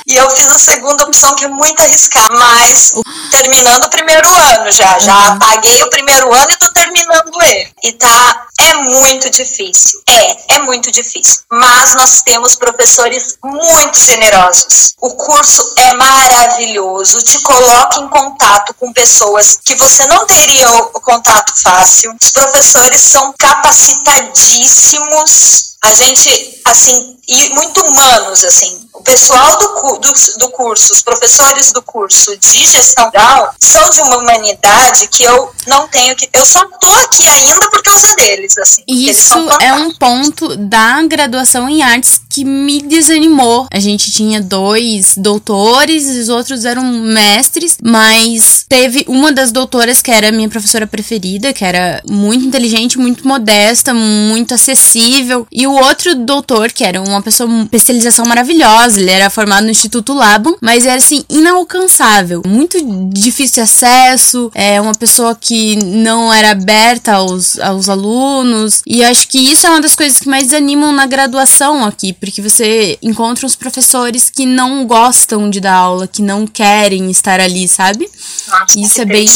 e 0.08 0.16
eu 0.16 0.30
fiz 0.32 0.50
a 0.50 0.60
segunda 0.60 1.04
opção, 1.04 1.36
que 1.36 1.46
é 1.46 1.48
muito 1.48 1.82
arriscada. 1.82 2.30
Mas 2.38 2.94
terminando 3.32 3.86
o 3.86 3.90
primeiro 3.90 4.28
ano 4.30 4.72
já. 4.72 5.00
Já 5.00 5.32
uhum. 5.32 5.40
paguei 5.40 5.82
o 5.84 5.90
primeiro 5.90 6.34
ano 6.34 6.48
e 6.52 6.58
tô 6.58 6.72
terminando 6.72 7.32
ele. 7.42 7.74
E 7.84 7.92
tá. 7.94 8.46
É 8.62 8.76
muito 8.76 9.30
difícil. 9.30 10.02
É, 10.08 10.56
é 10.56 10.60
muito 10.60 10.92
difícil. 10.92 11.44
Mas 11.52 11.96
nós 11.96 12.22
temos 12.22 12.56
professores 12.56 13.38
muito 13.50 14.00
generosos. 14.00 14.94
O 15.02 15.12
curso 15.12 15.74
é 15.78 15.94
maravilhoso, 15.94 17.24
te 17.24 17.40
coloca 17.40 18.00
em 18.00 18.08
contato 18.10 18.74
com 18.76 18.92
pessoas 18.94 19.58
que 19.64 19.76
você 19.76 20.06
não 20.08 20.26
teria 20.26 20.70
o 20.70 21.02
contato 21.02 21.54
fácil. 21.62 22.16
Os 22.22 22.32
professores 22.32 23.02
são 23.02 23.34
capacitadíssimos. 23.38 25.76
A 25.82 25.94
gente, 25.94 26.62
assim, 26.66 27.18
e 27.30 27.50
muito 27.50 27.80
humanos, 27.82 28.44
assim. 28.44 28.80
O 28.92 29.04
pessoal 29.04 29.58
do, 29.58 30.00
do, 30.00 30.14
do, 30.40 30.50
curso, 30.50 30.92
os 30.92 31.02
professores 31.02 31.72
do 31.72 31.82
curso 31.82 32.36
de 32.38 32.68
gestão 32.68 33.06
rural 33.06 33.54
são 33.60 33.90
de 33.92 34.02
uma 34.02 34.18
humanidade 34.18 35.08
que 35.08 35.24
eu 35.24 35.52
não 35.68 35.88
tenho 35.88 36.16
que. 36.16 36.28
Eu 36.34 36.46
só 36.46 36.66
tô 36.66 36.92
aqui 36.96 37.26
ainda 37.28 37.70
por 37.70 37.82
causa 37.84 38.14
deles, 38.16 38.58
assim. 38.58 38.84
Isso 38.88 39.36
é 39.62 39.74
um 39.74 39.94
ponto 39.94 40.56
da 40.58 41.02
graduação 41.04 41.70
em 41.70 41.84
artes 41.84 42.20
que 42.30 42.44
me 42.44 42.82
desanimou. 42.82 43.68
A 43.72 43.80
gente 43.80 44.12
tinha 44.12 44.42
dois 44.42 45.16
doutores, 45.16 46.08
os 46.08 46.30
outros 46.30 46.66
eram 46.66 46.84
mestres, 46.84 47.78
mas 47.82 48.66
teve 48.68 49.06
uma 49.08 49.32
das 49.32 49.52
doutoras 49.52 50.02
que 50.02 50.12
era 50.12 50.32
minha 50.32 50.50
professora 50.50 50.86
preferida, 50.86 51.54
que 51.54 51.64
era 51.64 52.02
muito 52.08 52.46
inteligente, 52.46 52.98
muito 52.98 53.28
modesta, 53.28 53.94
muito 53.94 54.54
acessível, 54.54 55.48
e 55.52 55.66
o 55.66 55.74
outro 55.74 56.16
doutor, 56.16 56.72
que 56.72 56.84
era 56.84 57.02
uma 57.20 57.24
pessoa 57.24 57.50
especialização 57.64 58.26
maravilhosa, 58.26 59.00
ele 59.00 59.12
era 59.12 59.30
formado 59.30 59.66
no 59.66 59.72
Instituto 59.72 60.14
Laban, 60.14 60.56
mas 60.62 60.86
era 60.86 60.96
assim 60.98 61.24
inalcançável, 61.30 62.42
muito 62.46 62.78
difícil 63.12 63.56
de 63.56 63.62
acesso, 63.62 64.52
é 64.56 64.80
uma 64.80 64.96
pessoa 64.96 65.36
que 65.40 65.76
não 65.76 66.34
era 66.34 66.52
aberta 66.52 67.14
aos, 67.14 67.60
aos 67.60 67.90
alunos, 67.90 68.82
e 68.88 69.04
acho 69.04 69.28
que 69.28 69.38
isso 69.38 69.68
é 69.68 69.70
uma 69.70 69.82
das 69.82 69.96
coisas 69.96 70.18
que 70.18 70.30
mais 70.30 70.54
animam 70.54 70.92
na 70.92 71.06
graduação 71.06 71.84
aqui, 71.84 72.14
porque 72.14 72.42
você 72.42 72.98
encontra 73.02 73.46
uns 73.46 73.56
professores 73.56 74.30
que 74.30 74.46
não 74.46 74.86
gostam 74.86 75.50
de 75.50 75.60
dar 75.60 75.74
aula, 75.74 76.08
que 76.08 76.22
não 76.22 76.48
querem 76.48 77.10
estar 77.12 77.40
ali, 77.40 77.68
sabe? 77.68 78.10
Nossa, 78.48 78.80
Isso 78.80 79.02
é 79.02 79.06
bem, 79.06 79.28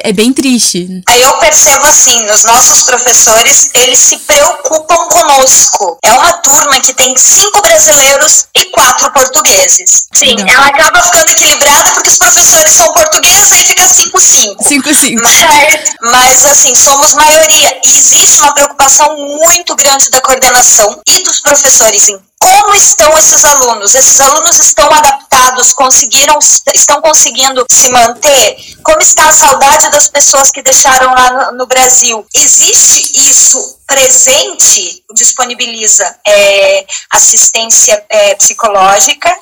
é 0.00 0.12
bem 0.12 0.32
triste. 0.32 1.02
Aí 1.08 1.22
eu 1.22 1.32
percebo 1.38 1.86
assim, 1.86 2.24
os 2.30 2.44
nossos 2.44 2.82
professores, 2.82 3.70
eles 3.74 3.98
se 3.98 4.16
preocupam 4.18 5.08
conosco. 5.08 5.98
É 6.02 6.12
uma 6.12 6.32
turma 6.38 6.80
que 6.80 6.92
tem 6.94 7.16
cinco 7.16 7.62
brasileiros 7.62 8.46
e 8.56 8.64
quatro 8.66 9.10
portugueses. 9.12 10.06
Sim, 10.14 10.36
não. 10.36 10.48
ela 10.48 10.66
acaba 10.66 11.02
ficando 11.02 11.30
equilibrada 11.30 11.92
porque 11.92 12.10
os 12.10 12.18
professores 12.18 12.72
são 12.72 12.92
portugueses 12.92 13.60
e 13.60 13.64
fica 13.64 13.84
5-5. 13.84 14.56
5-5. 14.62 15.20
Mas, 15.22 15.94
mas, 16.00 16.44
assim, 16.46 16.74
somos 16.74 17.14
maioria. 17.14 17.80
E 17.84 17.98
existe 17.98 18.40
uma 18.40 18.54
preocupação 18.54 19.16
muito 19.16 19.74
grande 19.76 20.10
da 20.10 20.20
coordenação 20.20 21.00
e 21.06 21.22
dos 21.22 21.40
professores 21.40 22.08
em 22.08 22.18
como 22.38 22.74
estão 22.74 23.16
esses 23.18 23.44
alunos? 23.44 23.94
Esses 23.94 24.20
alunos 24.20 24.58
estão 24.58 24.92
adaptados, 24.92 25.72
conseguiram, 25.72 26.38
estão 26.74 27.00
conseguindo 27.00 27.64
se 27.70 27.90
manter? 27.90 28.56
Como 28.82 29.00
está 29.00 29.28
a 29.28 29.32
saudade 29.32 29.90
das 29.90 30.08
pessoas 30.08 30.50
que 30.50 30.62
deixaram 30.62 31.12
lá 31.12 31.52
no, 31.52 31.58
no 31.58 31.66
Brasil? 31.66 32.26
Existe 32.34 33.28
isso 33.28 33.78
presente? 33.86 35.04
Disponibiliza 35.14 36.04
é, 36.26 36.86
assistência 37.10 38.04
é, 38.08 38.34
psicológica 38.34 39.32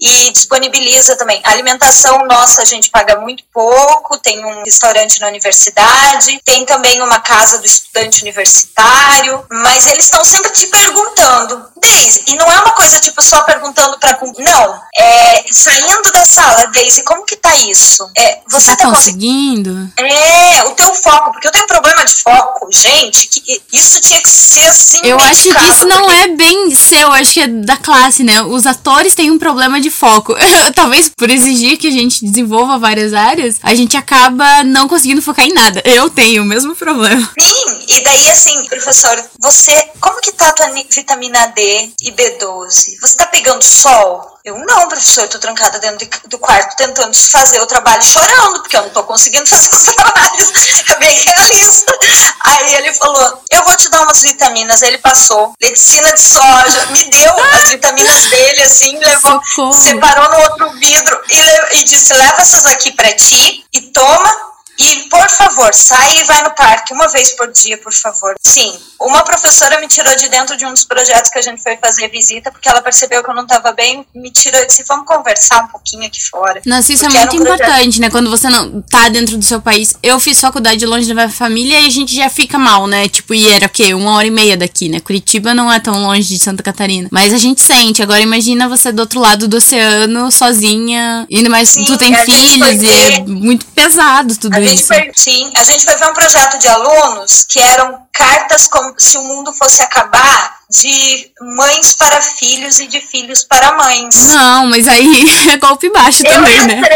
e 0.00 0.30
disponibiliza 0.30 1.16
também 1.16 1.40
alimentação 1.44 2.24
nossa, 2.26 2.62
a 2.62 2.64
gente 2.64 2.90
paga 2.90 3.18
muito 3.20 3.42
pouco, 3.52 4.18
tem 4.18 4.44
um 4.44 4.62
restaurante 4.62 5.20
na 5.20 5.28
universidade, 5.28 6.40
tem 6.44 6.64
também 6.64 7.00
uma 7.02 7.20
casa 7.20 7.58
do 7.58 7.66
estudante 7.66 8.22
universitário, 8.22 9.44
mas 9.50 9.86
eles 9.86 10.04
estão 10.04 10.24
sempre 10.24 10.52
te 10.52 10.66
perguntando, 10.66 11.68
Deise, 11.80 12.24
e 12.28 12.36
não 12.36 12.46
é 12.46 12.60
uma 12.60 12.72
coisa 12.72 13.00
tipo 13.00 13.22
só 13.22 13.42
perguntando 13.42 13.98
para 13.98 14.18
não, 14.38 14.80
é 14.96 15.44
saindo 15.50 16.12
da 16.12 16.24
sala, 16.24 16.66
Deise, 16.68 17.02
como 17.02 17.24
que 17.24 17.36
tá 17.36 17.54
isso? 17.56 18.08
É, 18.16 18.40
você, 18.48 18.70
você 18.70 18.76
tá, 18.76 18.84
tá 18.84 18.90
conseguindo? 18.90 19.90
É, 19.96 20.64
o 20.64 20.72
teu 20.72 20.94
foco, 20.94 21.32
porque 21.32 21.48
eu 21.48 21.52
tenho 21.52 21.66
problema 21.66 22.04
de 22.04 22.14
foco, 22.14 22.68
gente, 22.70 23.26
que 23.28 23.62
isso 23.72 23.87
tinha 24.00 24.20
que 24.22 24.28
ser 24.28 24.66
assim. 24.68 25.00
Eu 25.02 25.18
acho 25.18 25.54
que 25.54 25.70
isso 25.70 25.86
não 25.86 26.02
porque... 26.02 26.16
é 26.16 26.28
bem 26.28 26.74
seu, 26.74 27.12
acho 27.12 27.32
que 27.34 27.40
é 27.40 27.46
da 27.46 27.76
classe, 27.76 28.22
né? 28.22 28.42
Os 28.42 28.66
atores 28.66 29.14
têm 29.14 29.30
um 29.30 29.38
problema 29.38 29.80
de 29.80 29.90
foco. 29.90 30.34
Talvez 30.74 31.08
por 31.08 31.30
exigir 31.30 31.78
que 31.78 31.88
a 31.88 31.90
gente 31.90 32.24
desenvolva 32.24 32.78
várias 32.78 33.12
áreas, 33.12 33.56
a 33.62 33.74
gente 33.74 33.96
acaba 33.96 34.62
não 34.64 34.88
conseguindo 34.88 35.22
focar 35.22 35.44
em 35.44 35.52
nada. 35.52 35.82
Eu 35.84 36.10
tenho 36.10 36.42
o 36.42 36.46
mesmo 36.46 36.74
problema. 36.76 37.30
Sim, 37.38 37.84
e 37.88 38.02
daí 38.02 38.30
assim, 38.30 38.64
professor, 38.66 39.22
você, 39.40 39.72
como 40.00 40.20
que 40.20 40.32
tá 40.32 40.48
a 40.48 40.52
tua 40.52 40.68
vitamina 40.90 41.46
D 41.48 41.90
e 42.02 42.12
B12? 42.12 43.00
Você 43.00 43.16
tá 43.16 43.26
pegando 43.26 43.62
sol? 43.62 44.37
Eu, 44.48 44.56
não, 44.56 44.88
professor, 44.88 45.24
eu 45.24 45.28
tô 45.28 45.38
trancada 45.38 45.78
dentro 45.78 45.98
de, 45.98 46.10
do 46.26 46.38
quarto 46.38 46.74
tentando 46.74 47.14
fazer 47.14 47.60
o 47.60 47.66
trabalho 47.66 48.02
chorando, 48.02 48.60
porque 48.62 48.78
eu 48.78 48.82
não 48.82 48.88
tô 48.88 49.04
conseguindo 49.04 49.44
fazer 49.48 49.76
os 49.76 49.82
trabalhos. 49.82 50.52
É 50.88 50.94
bem 50.98 51.14
realista. 51.18 51.98
Aí 52.44 52.74
ele 52.76 52.94
falou: 52.94 53.42
Eu 53.50 53.62
vou 53.64 53.76
te 53.76 53.90
dar 53.90 54.00
umas 54.02 54.22
vitaminas. 54.22 54.82
Aí 54.82 54.88
ele 54.88 54.98
passou 54.98 55.52
lectina 55.60 56.14
de 56.14 56.20
soja, 56.22 56.86
me 56.92 57.04
deu 57.10 57.34
as 57.54 57.68
vitaminas 57.68 58.22
dele, 58.30 58.62
assim, 58.62 58.98
levou, 58.98 59.38
Socorro. 59.44 59.72
separou 59.74 60.30
no 60.30 60.40
outro 60.40 60.70
vidro 60.78 61.20
e, 61.30 61.78
e 61.80 61.84
disse: 61.84 62.14
Leva 62.14 62.40
essas 62.40 62.64
aqui 62.64 62.92
pra 62.92 63.12
ti 63.12 63.66
e 63.70 63.82
toma 63.92 64.47
e, 64.78 65.08
por 65.08 65.28
favor, 65.28 65.74
sai 65.74 66.18
e 66.18 66.24
vai 66.24 66.42
no 66.42 66.54
parque 66.54 66.92
uma 66.92 67.08
vez 67.08 67.32
por 67.32 67.50
dia, 67.50 67.76
por 67.78 67.92
favor. 67.92 68.34
Sim, 68.40 68.72
uma 69.00 69.24
professora 69.24 69.80
me 69.80 69.88
tirou 69.88 70.14
de 70.16 70.28
dentro 70.28 70.56
de 70.56 70.64
um 70.64 70.72
dos 70.72 70.84
projetos 70.84 71.30
que 71.30 71.38
a 71.38 71.42
gente 71.42 71.60
foi 71.60 71.76
fazer 71.76 72.08
visita, 72.08 72.52
porque 72.52 72.68
ela 72.68 72.80
percebeu 72.80 73.22
que 73.24 73.28
eu 73.28 73.34
não 73.34 73.42
estava 73.42 73.72
bem, 73.72 74.06
me 74.14 74.30
tirou 74.30 74.60
e 74.62 74.66
disse, 74.66 74.84
vamos 74.86 75.04
conversar 75.04 75.64
um 75.64 75.66
pouquinho 75.68 76.06
aqui 76.06 76.22
fora. 76.22 76.62
Nossa, 76.64 76.92
isso 76.92 77.04
é 77.04 77.08
muito 77.08 77.36
um 77.36 77.40
importante, 77.42 78.00
né? 78.00 78.08
Quando 78.08 78.30
você 78.30 78.48
não 78.48 78.80
tá 78.82 79.08
dentro 79.08 79.36
do 79.36 79.44
seu 79.44 79.60
país. 79.60 79.94
Eu 80.00 80.20
fiz 80.20 80.40
faculdade 80.40 80.86
longe 80.86 81.08
da 81.08 81.14
minha 81.14 81.28
família 81.28 81.80
e 81.80 81.86
a 81.86 81.90
gente 81.90 82.14
já 82.14 82.30
fica 82.30 82.56
mal, 82.56 82.86
né? 82.86 83.08
Tipo, 83.08 83.34
e 83.34 83.48
era 83.48 83.66
o 83.66 83.68
quê? 83.68 83.94
Uma 83.94 84.14
hora 84.14 84.28
e 84.28 84.30
meia 84.30 84.56
daqui, 84.56 84.88
né? 84.88 85.00
Curitiba 85.00 85.54
não 85.54 85.72
é 85.72 85.80
tão 85.80 86.00
longe 86.00 86.28
de 86.28 86.38
Santa 86.38 86.62
Catarina. 86.62 87.08
Mas 87.10 87.34
a 87.34 87.38
gente 87.38 87.60
sente. 87.60 88.00
Agora 88.00 88.20
imagina 88.20 88.68
você 88.68 88.92
do 88.92 89.00
outro 89.00 89.18
lado 89.18 89.48
do 89.48 89.56
oceano, 89.56 90.30
sozinha. 90.30 91.26
Ainda 91.32 91.50
mais 91.50 91.70
Sim, 91.70 91.84
tu 91.84 91.98
tem 91.98 92.14
filhos 92.14 92.82
e 92.82 92.88
é 92.88 93.24
muito 93.24 93.66
pesado 93.66 94.36
tudo 94.36 94.60
isso 94.60 94.67
gente 94.76 95.20
sim, 95.20 95.52
a 95.56 95.64
gente 95.64 95.84
foi 95.84 95.96
ver 95.96 96.10
um 96.10 96.14
projeto 96.14 96.58
de 96.58 96.68
alunos 96.68 97.44
que 97.48 97.60
eram 97.60 98.06
cartas 98.12 98.66
como 98.66 98.94
se 98.98 99.16
o 99.16 99.22
mundo 99.22 99.52
fosse 99.52 99.82
acabar 99.82 100.58
de 100.70 101.32
mães 101.40 101.94
para 101.94 102.20
filhos 102.20 102.78
e 102.78 102.86
de 102.86 103.00
filhos 103.00 103.42
para 103.42 103.72
mães. 103.72 104.14
Não, 104.26 104.66
mas 104.66 104.86
aí 104.86 105.24
é 105.50 105.56
golpe 105.56 105.88
baixo 105.90 106.26
eu 106.26 106.32
também, 106.32 106.56
entrei, 106.56 106.76
né? 106.76 106.88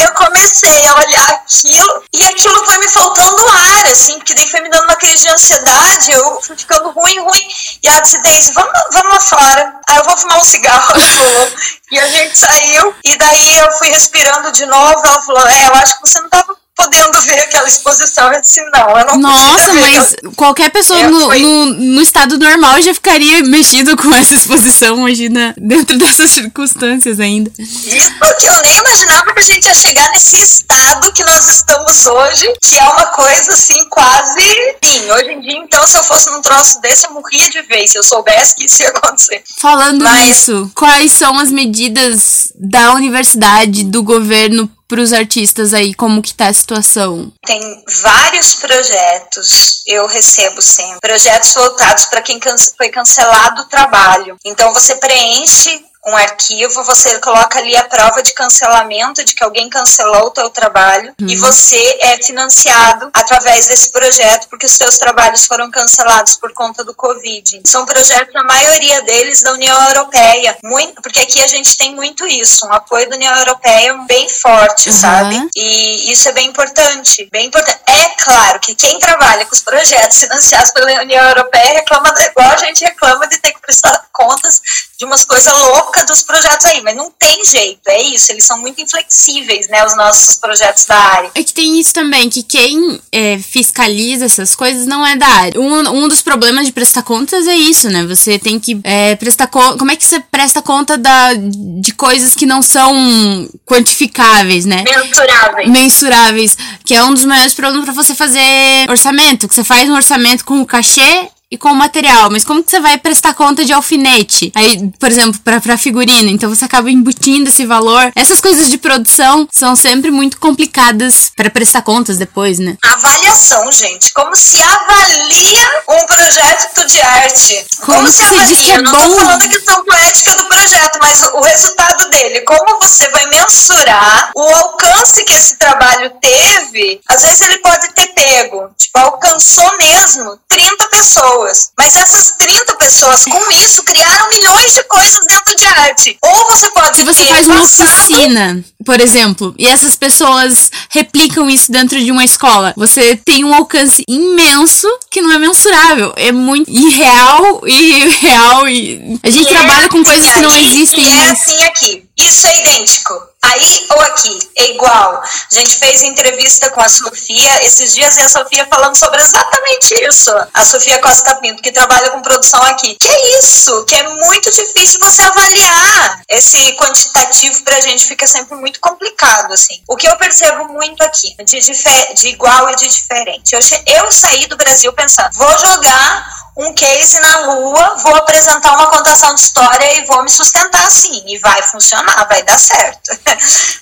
Eu 0.00 0.12
comecei 0.12 0.86
a 0.86 0.94
olhar 0.96 1.30
aquilo 1.30 2.02
e 2.12 2.22
aquilo 2.22 2.66
foi 2.66 2.78
me 2.78 2.88
faltando 2.88 3.48
ar, 3.48 3.86
assim, 3.86 4.18
porque 4.18 4.34
daí 4.34 4.46
foi 4.46 4.60
me 4.60 4.68
dando 4.68 4.84
uma 4.84 4.96
crise 4.96 5.22
de 5.22 5.28
ansiedade, 5.30 6.12
eu 6.12 6.40
fui 6.42 6.56
ficando 6.56 6.90
ruim, 6.90 7.18
ruim. 7.20 7.48
E 7.82 7.88
ela 7.88 8.00
disse, 8.00 8.20
Deise, 8.20 8.52
vamos, 8.52 8.72
vamos 8.92 9.12
lá 9.12 9.20
fora. 9.20 9.80
Aí 9.88 9.96
eu 9.96 10.04
vou 10.04 10.16
fumar 10.18 10.38
um 10.38 10.44
cigarro. 10.44 10.94
e 11.90 11.98
a 11.98 12.06
gente 12.08 12.38
saiu, 12.38 12.94
e 13.04 13.16
daí 13.16 13.58
eu 13.58 13.70
fui 13.72 13.88
respirando 13.88 14.52
de 14.52 14.66
novo. 14.66 15.00
Ela 15.02 15.22
falou, 15.22 15.46
é, 15.46 15.66
eu 15.68 15.74
acho 15.76 15.94
que 16.00 16.08
você 16.08 16.18
não 16.18 16.26
estava 16.26 16.63
podendo 16.76 17.20
ver 17.22 17.38
aquela 17.40 17.68
exposição. 17.68 18.32
Eu 18.32 18.40
disse, 18.40 18.60
não, 18.72 18.98
eu 18.98 19.06
não 19.06 19.18
Nossa, 19.18 19.72
mas 19.74 20.16
qualquer 20.36 20.70
pessoa 20.70 21.04
no, 21.04 21.28
no, 21.28 21.66
no, 21.66 22.02
estado 22.02 22.38
normal 22.38 22.80
já 22.82 22.92
ficaria 22.92 23.42
mexido 23.42 23.96
com 23.96 24.12
essa 24.14 24.34
exposição, 24.34 24.98
imagina, 24.98 25.54
dentro 25.56 25.96
dessas 25.96 26.30
circunstâncias 26.30 27.20
ainda. 27.20 27.50
Isso 27.58 28.10
que 28.38 28.46
eu 28.46 28.62
nem 28.62 28.76
imaginava 28.78 29.32
que 29.32 29.38
a 29.38 29.42
gente 29.42 29.64
ia 29.66 29.74
chegar 29.74 30.10
nesse 30.10 30.36
estado 30.36 31.12
que 31.12 31.24
nós 31.24 31.48
estamos 31.48 32.06
hoje, 32.06 32.52
que 32.60 32.76
é 32.76 32.82
uma 32.82 33.06
coisa 33.06 33.52
assim, 33.52 33.84
quase. 33.88 34.74
Sim, 34.84 35.10
hoje 35.12 35.30
em 35.30 35.40
dia, 35.40 35.58
então, 35.58 35.86
se 35.86 35.96
eu 35.96 36.02
fosse 36.02 36.30
num 36.30 36.42
troço 36.42 36.80
desse, 36.80 37.06
eu 37.06 37.12
morria 37.12 37.48
de 37.50 37.62
vez, 37.62 37.92
se 37.92 37.98
eu 37.98 38.02
soubesse 38.02 38.56
que 38.56 38.66
isso 38.66 38.82
ia 38.82 38.88
acontecer. 38.88 39.42
Falando 39.58 40.02
mas... 40.02 40.26
nisso, 40.26 40.70
quais 40.74 41.12
são 41.12 41.38
as 41.38 41.50
medidas 41.50 42.48
da 42.56 42.92
universidade, 42.94 43.84
do 43.84 44.02
governo 44.02 44.70
para 44.86 45.00
os 45.00 45.12
artistas 45.12 45.72
aí, 45.72 45.94
como 45.94 46.22
que 46.22 46.34
tá 46.34 46.48
a 46.48 46.52
situação? 46.52 47.32
Tem 47.44 47.84
vários 48.02 48.54
projetos, 48.54 49.82
eu 49.86 50.06
recebo 50.06 50.60
sempre, 50.60 51.00
projetos 51.00 51.54
voltados 51.54 52.04
para 52.06 52.22
quem 52.22 52.38
foi 52.76 52.88
cancelado 52.88 53.62
o 53.62 53.68
trabalho. 53.68 54.36
Então 54.44 54.72
você 54.72 54.96
preenche 54.96 55.84
um 56.06 56.16
arquivo, 56.16 56.84
você 56.84 57.18
coloca 57.18 57.58
ali 57.58 57.76
a 57.76 57.84
prova 57.84 58.22
de 58.22 58.34
cancelamento 58.34 59.24
de 59.24 59.34
que 59.34 59.42
alguém 59.42 59.68
cancelou 59.70 60.26
o 60.26 60.30
teu 60.30 60.50
trabalho 60.50 61.14
uhum. 61.20 61.28
e 61.28 61.36
você 61.36 61.98
é 62.00 62.18
financiado 62.18 63.10
através 63.12 63.68
desse 63.68 63.90
projeto 63.90 64.48
porque 64.48 64.66
os 64.66 64.72
seus 64.72 64.98
trabalhos 64.98 65.46
foram 65.46 65.70
cancelados 65.70 66.36
por 66.36 66.52
conta 66.52 66.84
do 66.84 66.94
Covid. 66.94 67.62
São 67.66 67.86
projetos, 67.86 68.34
a 68.36 68.44
maioria 68.44 69.02
deles, 69.02 69.42
da 69.42 69.52
União 69.52 69.88
Europeia, 69.88 70.56
muito, 70.62 71.00
porque 71.00 71.20
aqui 71.20 71.42
a 71.42 71.48
gente 71.48 71.76
tem 71.76 71.94
muito 71.94 72.26
isso, 72.26 72.66
um 72.66 72.72
apoio 72.72 73.08
da 73.08 73.16
União 73.16 73.34
Europeia 73.36 73.94
bem 74.06 74.28
forte, 74.28 74.90
uhum. 74.90 75.00
sabe? 75.00 75.48
E 75.56 76.12
isso 76.12 76.28
é 76.28 76.32
bem 76.32 76.48
importante, 76.48 77.28
bem 77.32 77.46
importante. 77.46 77.78
É 77.86 78.22
claro 78.22 78.60
que 78.60 78.74
quem 78.74 78.98
trabalha 78.98 79.46
com 79.46 79.54
os 79.54 79.62
projetos 79.62 80.18
financiados 80.24 80.70
pela 80.72 81.00
União 81.00 81.24
Europeia 81.28 81.74
reclama 81.74 82.14
igual 82.20 82.50
a 82.50 82.56
gente 82.56 82.84
reclama 82.84 83.26
de 83.26 83.38
ter 83.38 83.52
que 83.52 83.60
prestar 83.60 84.06
contas 84.12 84.60
de 85.04 85.06
umas 85.06 85.24
coisas 85.24 85.52
loucas 85.52 86.06
dos 86.06 86.22
projetos 86.22 86.64
aí, 86.66 86.82
mas 86.82 86.96
não 86.96 87.10
tem 87.10 87.44
jeito, 87.44 87.80
é 87.86 88.02
isso, 88.02 88.32
eles 88.32 88.44
são 88.44 88.58
muito 88.58 88.80
inflexíveis, 88.80 89.68
né, 89.68 89.84
os 89.84 89.96
nossos 89.96 90.36
projetos 90.36 90.86
da 90.86 90.96
área. 90.96 91.30
É 91.34 91.42
que 91.42 91.52
tem 91.52 91.78
isso 91.78 91.92
também, 91.92 92.30
que 92.30 92.42
quem 92.42 93.00
é, 93.12 93.38
fiscaliza 93.38 94.24
essas 94.24 94.56
coisas 94.56 94.86
não 94.86 95.06
é 95.06 95.16
da 95.16 95.26
área. 95.26 95.60
Um, 95.60 96.04
um 96.04 96.08
dos 96.08 96.22
problemas 96.22 96.66
de 96.66 96.72
prestar 96.72 97.02
contas 97.02 97.46
é 97.46 97.54
isso, 97.54 97.88
né, 97.90 98.04
você 98.06 98.38
tem 98.38 98.58
que 98.58 98.80
é, 98.82 99.14
prestar 99.16 99.46
conta, 99.46 99.78
como 99.78 99.90
é 99.90 99.96
que 99.96 100.04
você 100.04 100.18
presta 100.20 100.62
conta 100.62 100.96
da, 100.96 101.34
de 101.34 101.92
coisas 101.94 102.34
que 102.34 102.46
não 102.46 102.62
são 102.62 103.48
quantificáveis, 103.66 104.64
né? 104.64 104.84
Mensuráveis. 104.84 105.70
Mensuráveis, 105.70 106.56
que 106.84 106.94
é 106.94 107.04
um 107.04 107.12
dos 107.12 107.24
maiores 107.24 107.54
problemas 107.54 107.84
para 107.84 107.94
você 107.94 108.14
fazer 108.14 108.40
orçamento, 108.88 109.48
que 109.48 109.54
você 109.54 109.64
faz 109.64 109.88
um 109.88 109.94
orçamento 109.94 110.44
com 110.44 110.60
o 110.60 110.66
cachê 110.66 111.28
e 111.54 111.56
com 111.56 111.68
o 111.70 111.74
material, 111.74 112.30
mas 112.30 112.44
como 112.44 112.64
que 112.64 112.70
você 112.70 112.80
vai 112.80 112.98
prestar 112.98 113.32
conta 113.32 113.64
de 113.64 113.72
alfinete? 113.72 114.50
Aí, 114.56 114.90
por 114.98 115.08
exemplo, 115.08 115.40
para 115.44 115.78
figurino, 115.78 116.28
então 116.28 116.50
você 116.50 116.64
acaba 116.64 116.90
embutindo 116.90 117.48
esse 117.48 117.64
valor. 117.64 118.10
Essas 118.16 118.40
coisas 118.40 118.68
de 118.68 118.76
produção 118.76 119.48
são 119.52 119.76
sempre 119.76 120.10
muito 120.10 120.38
complicadas 120.40 121.30
para 121.36 121.48
prestar 121.48 121.82
contas 121.82 122.18
depois, 122.18 122.58
né? 122.58 122.76
Avaliação, 122.82 123.70
gente. 123.70 124.12
Como 124.12 124.34
se 124.34 124.60
avalia 124.60 125.82
um 125.90 126.06
projeto 126.06 126.86
de 126.88 127.00
arte? 127.00 127.64
Como, 127.82 127.98
como 127.98 128.10
se, 128.10 128.22
avalia? 128.24 128.46
Diz 128.46 128.58
que 128.58 128.72
é 128.72 128.82
Não 128.82 128.90
bom... 128.90 128.98
tô 128.98 129.14
falando 129.14 129.42
a 129.44 129.48
questão 129.48 129.84
poética 129.84 130.36
do 130.36 130.44
projeto, 130.46 130.98
mas 131.00 131.22
o 131.22 131.40
resultado 131.40 132.10
dele. 132.10 132.40
Como 132.40 132.80
você 132.80 133.08
vai 133.10 133.26
mensurar 133.26 134.32
o 134.34 134.42
alcance 134.42 135.22
que 135.22 135.32
esse 135.32 135.56
trabalho 135.56 136.10
teve? 136.20 137.00
Às 137.08 137.22
vezes 137.22 137.40
ele 137.42 137.58
pode 137.58 137.94
ter 137.94 138.08
pego, 138.08 138.70
tipo, 138.76 138.98
alcançou 138.98 139.76
mesmo 139.76 140.36
30 140.48 140.88
pessoas 140.88 141.43
pessoas. 141.44 141.72
Mas 141.78 141.96
essas 141.96 142.32
30 142.38 142.76
pessoas, 142.76 143.24
com 143.24 143.50
isso, 143.52 143.82
criaram 143.82 144.28
milhões 144.30 144.74
de 144.74 144.82
coisas 144.84 145.20
dentro 145.26 145.56
de 145.56 145.66
arte. 145.66 146.18
Ou 146.22 146.46
você 146.46 146.70
pode. 146.70 146.96
Se 146.96 147.04
você 147.04 147.26
faz 147.26 147.46
uma 147.46 147.62
oficina, 147.62 148.64
por 148.84 149.00
exemplo, 149.00 149.54
e 149.58 149.66
essas 149.66 149.96
pessoas 149.96 150.70
replicam 150.90 151.48
isso 151.50 151.70
dentro 151.70 152.00
de 152.00 152.10
uma 152.10 152.24
escola, 152.24 152.72
você 152.76 153.16
tem 153.16 153.44
um 153.44 153.54
alcance 153.54 154.02
imenso 154.08 154.88
que 155.10 155.20
não 155.20 155.32
é 155.32 155.38
mensurável. 155.38 156.12
É 156.16 156.32
muito 156.32 156.70
irreal 156.70 157.62
e 157.66 158.08
real. 158.08 158.68
E 158.68 159.18
a 159.22 159.30
gente 159.30 159.46
e 159.46 159.54
trabalha 159.54 159.86
é 159.86 159.88
com 159.88 160.02
coisas 160.02 160.26
que 160.32 160.40
não 160.40 160.56
existem. 160.56 161.04
E 161.04 161.08
é 161.08 161.30
assim 161.30 161.64
aqui. 161.64 162.04
Isso 162.16 162.46
é 162.46 162.60
idêntico. 162.60 163.33
Aí 163.54 163.86
ou 163.90 164.00
aqui, 164.00 164.50
é 164.56 164.70
igual. 164.70 165.22
A 165.22 165.54
gente 165.54 165.78
fez 165.78 166.02
entrevista 166.02 166.70
com 166.70 166.80
a 166.80 166.88
Sofia 166.88 167.64
esses 167.64 167.94
dias 167.94 168.16
e 168.16 168.20
a 168.20 168.28
Sofia 168.28 168.66
falando 168.66 168.96
sobre 168.96 169.22
exatamente 169.22 169.94
isso. 170.08 170.32
A 170.52 170.64
Sofia 170.64 170.98
Costa 170.98 171.36
Pinto, 171.36 171.62
que 171.62 171.70
trabalha 171.70 172.10
com 172.10 172.20
produção 172.20 172.60
aqui. 172.64 172.96
Que 173.00 173.08
é 173.08 173.38
isso, 173.38 173.84
que 173.84 173.94
é 173.94 174.08
muito 174.08 174.50
difícil 174.50 174.98
você 175.00 175.22
avaliar. 175.22 176.22
Esse 176.28 176.72
quantitativo 176.72 177.62
pra 177.62 177.80
gente 177.80 178.06
fica 178.06 178.26
sempre 178.26 178.56
muito 178.56 178.80
complicado, 178.80 179.52
assim. 179.52 179.80
O 179.88 179.96
que 179.96 180.08
eu 180.08 180.16
percebo 180.16 180.64
muito 180.72 181.02
aqui, 181.02 181.34
de, 181.44 181.60
de 181.60 182.28
igual 182.28 182.70
e 182.70 182.76
de 182.76 182.88
diferente. 182.88 183.54
Eu, 183.54 183.60
eu 183.94 184.10
saí 184.10 184.46
do 184.46 184.56
Brasil 184.56 184.92
pensando, 184.92 185.30
vou 185.34 185.58
jogar 185.58 186.43
um 186.56 186.72
case 186.72 187.18
na 187.20 187.38
lua, 187.46 187.96
vou 188.02 188.14
apresentar 188.14 188.74
uma 188.76 188.86
contação 188.86 189.34
de 189.34 189.40
história 189.40 189.98
e 189.98 190.06
vou 190.06 190.22
me 190.22 190.30
sustentar 190.30 190.86
assim. 190.86 191.22
E 191.26 191.38
vai 191.38 191.60
funcionar, 191.62 192.26
vai 192.28 192.42
dar 192.42 192.58
certo. 192.58 193.10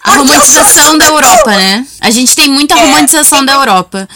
A 0.03 0.17
romantização 0.17 0.97
da 0.97 1.07
Europa, 1.07 1.51
né? 1.51 1.87
A 2.01 2.11
gente 2.11 2.35
tem 2.35 2.49
muita 2.49 2.75
é, 2.75 2.79
romantização 2.79 3.41
é, 3.41 3.45
da 3.45 3.53
Europa. 3.55 4.09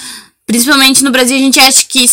Principalmente 0.47 1.03
no 1.03 1.11
Brasil, 1.11 1.37
a 1.37 1.41
gente 1.41 1.59
acha 1.59 1.85
que 1.89 2.07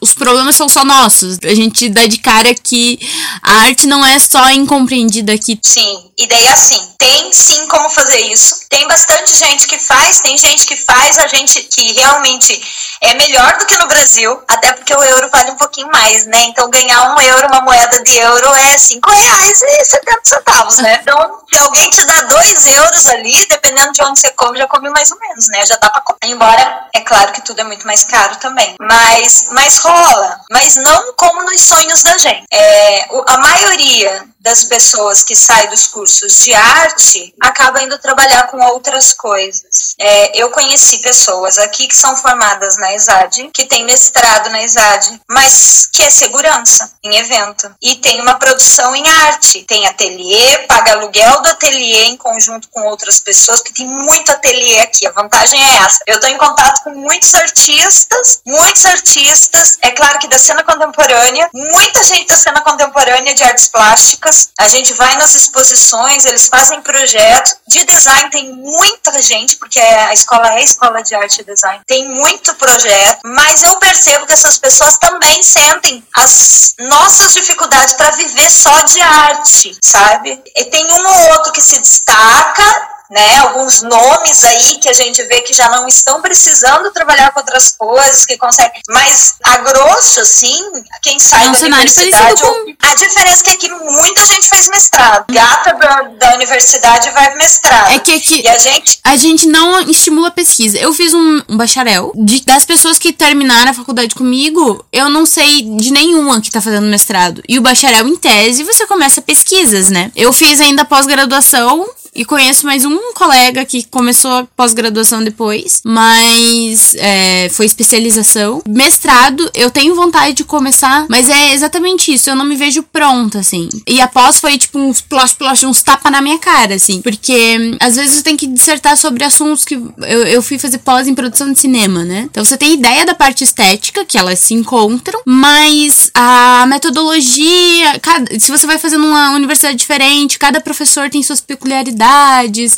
os 0.00 0.12
problemas 0.12 0.54
são 0.54 0.68
só 0.68 0.84
nossos. 0.84 1.38
A 1.42 1.54
gente 1.54 1.88
dá 1.88 2.06
de 2.06 2.18
cara 2.18 2.54
que 2.54 3.00
a 3.42 3.62
arte 3.62 3.86
não 3.86 4.04
é 4.04 4.18
só 4.18 4.50
incompreendida 4.50 5.32
aqui. 5.32 5.58
Sim, 5.62 6.10
e 6.18 6.26
daí 6.26 6.48
assim, 6.48 6.78
tem 6.98 7.32
sim 7.32 7.66
como 7.66 7.88
fazer 7.88 8.20
isso. 8.30 8.66
Tem 8.68 8.86
bastante 8.86 9.34
gente 9.36 9.66
que 9.66 9.78
faz, 9.78 10.20
tem 10.20 10.36
gente 10.36 10.66
que 10.66 10.76
faz, 10.76 11.18
a 11.18 11.26
gente 11.28 11.62
que 11.62 11.92
realmente 11.94 12.60
é 13.00 13.14
melhor 13.14 13.56
do 13.58 13.66
que 13.66 13.76
no 13.78 13.86
Brasil, 13.86 14.42
até 14.48 14.72
porque 14.72 14.94
o 14.94 15.02
euro 15.02 15.28
vale 15.30 15.50
um 15.50 15.56
pouquinho 15.56 15.88
mais, 15.88 16.26
né? 16.26 16.40
Então 16.46 16.68
ganhar 16.70 17.14
um 17.14 17.20
euro, 17.20 17.46
uma 17.48 17.60
moeda 17.60 18.02
de 18.02 18.16
euro 18.18 18.54
é 18.54 18.78
cinco 18.78 19.10
reais 19.10 19.62
e 19.62 19.84
70 19.84 20.20
centavos, 20.24 20.78
né? 20.78 20.98
Então, 21.02 21.40
se 21.48 21.58
alguém 21.58 21.90
te 21.90 22.04
dá 22.04 22.22
dois 22.22 22.66
euros 22.66 23.06
ali, 23.06 23.46
dependendo 23.46 23.92
de 23.92 24.02
onde 24.02 24.20
você 24.20 24.30
come, 24.32 24.58
já 24.58 24.66
come 24.66 24.90
mais 24.90 25.10
ou 25.10 25.18
menos, 25.18 25.48
né? 25.48 25.64
Já 25.66 25.76
dá 25.76 25.90
pra 25.90 26.00
comer. 26.00 26.18
Embora, 26.24 26.88
é 26.92 27.00
claro 27.00 27.32
que 27.32 27.42
tudo 27.42 27.60
é 27.60 27.64
muito 27.64 27.86
mais 27.86 28.04
caro 28.04 28.36
também. 28.36 28.74
Mas, 28.80 29.48
mas 29.50 29.78
rola. 29.78 30.40
Mas 30.50 30.76
não 30.76 31.12
como 31.14 31.42
nos 31.42 31.62
sonhos 31.62 32.02
da 32.02 32.18
gente. 32.18 32.44
É, 32.52 33.08
a 33.26 33.38
maioria 33.38 34.28
das 34.40 34.64
pessoas 34.64 35.22
que 35.22 35.34
saem 35.34 35.68
dos 35.68 35.86
cursos 35.86 36.44
de 36.44 36.54
arte 36.54 37.34
acaba 37.40 37.82
indo 37.82 37.98
trabalhar 37.98 38.44
com 38.48 38.58
outras 38.66 39.12
coisas. 39.12 39.94
É, 39.98 40.42
eu 40.42 40.50
conheci 40.50 40.98
pessoas 40.98 41.58
aqui 41.58 41.88
que 41.88 41.96
são 41.96 42.16
formadas 42.16 42.76
na 42.76 42.94
ESAD, 42.94 43.50
que 43.52 43.66
tem 43.66 43.84
mestrado 43.84 44.50
na 44.50 44.62
ESAD, 44.62 45.20
mas 45.28 45.88
que 45.92 46.02
é 46.02 46.10
segurança 46.10 46.90
em 47.02 47.16
evento. 47.16 47.74
E 47.82 47.96
tem 47.96 48.20
uma 48.20 48.34
produção 48.38 48.94
em 48.94 49.06
arte, 49.08 49.64
tem 49.64 49.86
ateliê, 49.86 50.58
paga 50.68 50.92
aluguel 50.92 51.42
do 51.42 51.48
ateliê 51.48 52.04
em 52.04 52.16
conjunto 52.16 52.68
com 52.68 52.82
outras 52.82 53.18
pessoas, 53.20 53.60
que 53.60 53.72
tem 53.72 53.86
muito 53.86 54.30
ateliê 54.30 54.80
aqui. 54.80 55.06
A 55.06 55.12
vantagem 55.12 55.60
é 55.60 55.76
essa. 55.78 55.98
Eu 56.06 56.16
estou 56.16 56.30
em 56.30 56.38
contato 56.38 56.82
com 56.84 56.90
muitos 56.90 57.34
artistas, 57.34 58.40
muitos 58.46 58.84
artistas, 58.86 59.78
é 59.82 59.90
claro 59.90 60.18
que 60.18 60.28
da 60.28 60.38
cena 60.38 60.62
contemporânea, 60.62 61.50
muita 61.52 62.02
gente 62.04 62.28
da 62.28 62.36
cena 62.36 62.60
contemporânea 62.60 63.34
de 63.34 63.42
artes 63.42 63.68
plásticas, 63.68 64.27
a 64.58 64.68
gente 64.68 64.92
vai 64.94 65.16
nas 65.16 65.34
exposições, 65.34 66.24
eles 66.24 66.48
fazem 66.48 66.80
projetos. 66.82 67.56
De 67.66 67.84
design 67.84 68.30
tem 68.30 68.52
muita 68.52 69.20
gente, 69.22 69.56
porque 69.56 69.78
a 69.78 70.12
escola 70.12 70.54
é 70.54 70.64
escola 70.64 71.02
de 71.02 71.14
arte 71.14 71.40
e 71.40 71.44
design. 71.44 71.80
Tem 71.86 72.08
muito 72.08 72.54
projeto, 72.54 73.20
mas 73.24 73.62
eu 73.62 73.76
percebo 73.76 74.26
que 74.26 74.32
essas 74.32 74.58
pessoas 74.58 74.96
também 74.98 75.42
sentem 75.42 76.02
as 76.14 76.74
nossas 76.78 77.34
dificuldades 77.34 77.94
para 77.94 78.10
viver 78.12 78.50
só 78.50 78.80
de 78.82 79.00
arte, 79.00 79.76
sabe? 79.82 80.42
E 80.56 80.64
tem 80.66 80.86
um 80.92 81.06
ou 81.06 81.32
outro 81.32 81.52
que 81.52 81.62
se 81.62 81.78
destaca 81.80 82.87
né? 83.10 83.38
Alguns 83.38 83.82
nomes 83.82 84.44
aí 84.44 84.76
que 84.78 84.88
a 84.88 84.92
gente 84.92 85.22
vê 85.24 85.40
que 85.42 85.54
já 85.54 85.68
não 85.70 85.86
estão 85.88 86.20
precisando 86.20 86.90
trabalhar 86.90 87.32
com 87.32 87.40
outras 87.40 87.74
coisas, 87.76 88.26
que 88.26 88.36
conseguem. 88.36 88.80
Mas 88.88 89.34
a 89.44 89.58
grosso, 89.58 90.20
assim, 90.20 90.58
quem 91.02 91.18
sai 91.18 91.46
é 91.46 91.48
um 91.48 91.52
da 91.52 91.66
universidade. 91.66 92.42
Com... 92.42 92.74
A 92.82 92.94
diferença 92.94 93.42
é 93.42 93.44
que 93.44 93.50
aqui 93.50 93.68
muita 93.70 94.24
gente 94.26 94.48
faz 94.48 94.68
mestrado. 94.68 95.24
Gata 95.32 95.74
da, 95.74 96.02
da 96.02 96.34
universidade 96.34 97.10
vai 97.10 97.34
mestrado. 97.36 97.92
É 97.92 97.98
que 97.98 98.12
aqui 98.12 98.42
e 98.42 98.48
a 98.48 98.58
gente 98.58 99.00
a 99.04 99.16
gente 99.16 99.46
não 99.46 99.80
estimula 99.88 100.28
a 100.28 100.32
pesquisa. 100.32 100.78
Eu 100.78 100.92
fiz 100.92 101.14
um, 101.14 101.42
um 101.48 101.56
bacharel 101.56 102.12
de, 102.14 102.44
das 102.44 102.64
pessoas 102.64 102.98
que 102.98 103.12
terminaram 103.12 103.70
a 103.70 103.74
faculdade 103.74 104.14
comigo, 104.14 104.84
eu 104.92 105.08
não 105.08 105.24
sei 105.24 105.62
de 105.62 105.90
nenhuma 105.90 106.40
que 106.40 106.50
tá 106.50 106.60
fazendo 106.60 106.86
mestrado. 106.86 107.42
E 107.48 107.58
o 107.58 107.62
bacharel 107.62 108.06
em 108.06 108.16
tese, 108.16 108.62
você 108.64 108.86
começa 108.86 109.22
pesquisas, 109.22 109.90
né? 109.90 110.12
Eu 110.14 110.32
fiz 110.32 110.60
ainda 110.60 110.84
pós-graduação 110.84 111.88
e 112.14 112.24
conheço 112.24 112.66
mais 112.66 112.84
um 112.84 113.12
colega 113.12 113.64
que 113.64 113.84
começou 113.84 114.48
pós-graduação 114.56 115.22
depois, 115.22 115.80
mas 115.84 116.94
é, 116.96 117.48
foi 117.50 117.66
especialização. 117.66 118.62
Mestrado, 118.68 119.50
eu 119.54 119.70
tenho 119.70 119.94
vontade 119.94 120.34
de 120.34 120.44
começar, 120.44 121.06
mas 121.08 121.28
é 121.28 121.52
exatamente 121.52 122.12
isso. 122.12 122.30
Eu 122.30 122.36
não 122.36 122.44
me 122.44 122.56
vejo 122.56 122.82
pronta, 122.82 123.38
assim. 123.40 123.68
E 123.86 124.00
após 124.00 124.38
foi 124.38 124.56
tipo 124.58 124.78
uns 124.78 125.00
plosh, 125.00 125.32
plosh, 125.34 125.64
uns 125.64 125.82
tapa 125.82 126.10
na 126.10 126.20
minha 126.20 126.38
cara, 126.38 126.74
assim. 126.74 127.00
Porque 127.00 127.76
às 127.80 127.96
vezes 127.96 128.18
eu 128.18 128.22
tenho 128.22 128.38
que 128.38 128.46
dissertar 128.46 128.96
sobre 128.96 129.24
assuntos 129.24 129.64
que 129.64 129.74
eu, 129.74 130.24
eu 130.26 130.42
fui 130.42 130.58
fazer 130.58 130.78
pós 130.78 131.06
em 131.06 131.14
produção 131.14 131.52
de 131.52 131.60
cinema, 131.60 132.04
né? 132.04 132.28
Então 132.30 132.44
você 132.44 132.56
tem 132.56 132.74
ideia 132.74 133.04
da 133.04 133.14
parte 133.14 133.44
estética, 133.44 134.04
que 134.04 134.16
elas 134.18 134.38
se 134.38 134.54
encontram, 134.54 135.20
mas 135.26 136.10
a 136.14 136.66
metodologia, 136.66 137.98
cada, 138.00 138.38
se 138.38 138.50
você 138.50 138.66
vai 138.66 138.78
fazer 138.78 138.96
numa 138.96 139.30
universidade 139.32 139.76
diferente, 139.76 140.38
cada 140.38 140.60
professor 140.60 141.10
tem 141.10 141.22
suas 141.22 141.40
peculiaridades 141.40 141.97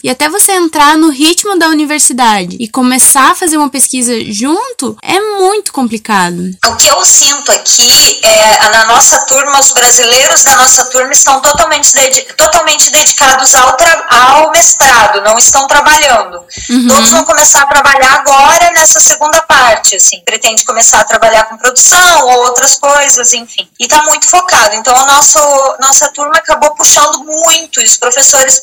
e 0.02 0.08
até 0.08 0.28
você 0.28 0.52
entrar 0.52 0.96
no 0.96 1.10
ritmo 1.10 1.58
da 1.58 1.68
universidade 1.68 2.56
e 2.58 2.68
começar 2.68 3.32
a 3.32 3.34
fazer 3.34 3.56
uma 3.56 3.68
pesquisa 3.68 4.12
junto 4.32 4.96
é 5.02 5.20
muito 5.38 5.72
complicado. 5.72 6.50
O 6.66 6.76
que 6.76 6.88
eu 6.88 7.04
sinto 7.04 7.52
aqui 7.52 8.20
é 8.22 8.68
na 8.70 8.86
nossa 8.86 9.26
turma, 9.26 9.58
os 9.60 9.72
brasileiros 9.72 10.42
da 10.44 10.56
nossa 10.56 10.84
turma 10.86 11.12
estão 11.12 11.40
totalmente, 11.40 11.92
totalmente 12.36 12.90
dedicados 12.90 13.54
ao, 13.54 13.76
ao 14.08 14.50
mestrado, 14.50 15.22
não 15.22 15.38
estão 15.38 15.66
trabalhando. 15.66 16.42
Uhum. 16.70 16.88
Todos 16.88 17.10
vão 17.10 17.24
começar 17.24 17.62
a 17.62 17.66
trabalhar 17.66 18.14
agora 18.14 18.70
nessa 18.72 19.00
segunda 19.00 19.40
parte, 19.42 19.96
assim, 19.96 20.20
pretende 20.24 20.64
começar 20.64 21.00
a 21.00 21.04
trabalhar 21.04 21.44
com 21.44 21.56
produção 21.56 22.26
ou 22.26 22.44
outras 22.44 22.76
coisas, 22.76 23.32
enfim. 23.34 23.68
E 23.78 23.84
está 23.84 24.02
muito 24.04 24.26
focado. 24.26 24.76
Então, 24.76 24.96
a 24.96 25.06
nosso, 25.06 25.38
nossa 25.80 26.10
turma 26.12 26.36
acabou 26.36 26.74
puxando 26.74 27.24
muito, 27.24 27.80
os 27.80 27.96
professores 27.96 28.58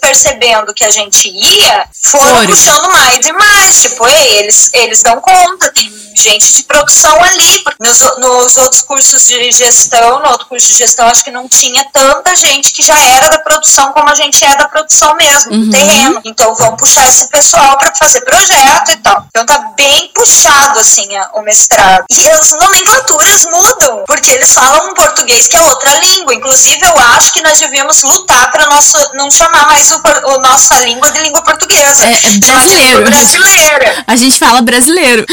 percebendo 0.47 0.73
que 0.73 0.83
a 0.83 0.89
gente 0.89 1.29
ia, 1.29 1.86
foram 2.01 2.45
puxando 2.45 2.89
mais 2.91 3.25
e 3.25 3.33
mais. 3.33 3.81
Tipo, 3.81 4.07
eles, 4.07 4.69
eles 4.73 5.01
dão 5.01 5.19
conta, 5.19 5.71
tem 5.73 5.89
gente 6.17 6.51
de 6.53 6.63
produção 6.63 7.23
ali. 7.23 7.63
Nos, 7.80 7.99
nos 8.17 8.58
outros 8.58 8.82
cursos 8.82 9.25
de 9.25 9.51
gestão, 9.51 10.19
no 10.19 10.30
outro 10.30 10.47
curso 10.47 10.67
de 10.67 10.73
gestão, 10.73 11.08
acho 11.08 11.23
que 11.23 11.32
não 11.32 11.47
tinha 11.47 11.86
tanta 11.91 12.36
gente 12.36 12.73
que 12.73 12.84
já 12.84 12.99
era 12.99 13.30
da 13.30 13.39
produção 13.39 13.91
como 13.93 14.10
a 14.10 14.15
gente 14.15 14.43
é 14.43 14.56
da 14.56 14.67
produção 14.67 15.15
mesmo, 15.15 15.53
uhum. 15.53 15.65
do 15.65 15.71
terreno. 15.71 16.21
Então 16.25 16.56
vamos 16.56 16.77
puxar 16.80 17.08
esse 17.08 17.27
pessoal 17.27 17.77
para 17.77 17.93
fazer 17.95 18.21
projeto 18.21 18.91
e 18.91 18.97
tal. 18.97 19.25
Então 19.30 19.45
tá 19.45 19.73
bem 19.75 20.12
puxado, 20.13 20.80
assim, 20.80 21.08
o 21.36 21.41
mestrado. 21.41 22.06
E 22.10 22.30
as 22.30 22.51
nomenclaturas 22.53 23.45
mudam, 23.45 24.03
porque 24.08 24.32
eles 24.32 24.53
falam 24.53 24.91
um 24.91 24.93
português 24.93 25.47
que 25.47 25.56
é 25.56 25.62
outra 25.62 25.91
língua. 25.99 26.34
Inclusive, 26.34 26.86
eu 26.86 26.97
acho 27.15 27.34
que 27.34 27.41
nós 27.41 27.60
devíamos 27.60 28.03
lutar 28.03 28.51
para 28.51 28.65
não 29.13 29.30
chamar 29.30 29.67
mais 29.67 29.91
o, 29.91 30.01
o 30.25 30.38
nossa 30.39 30.80
língua 30.80 31.12
de 31.12 31.19
língua 31.19 31.41
portuguesa. 31.41 32.06
É, 32.06 32.13
é 32.13 32.32
brasileiro. 32.39 33.06
brasileira. 33.06 34.03
A 34.08 34.15
gente 34.15 34.39
fala 34.39 34.62
brasileiro. 34.62 35.25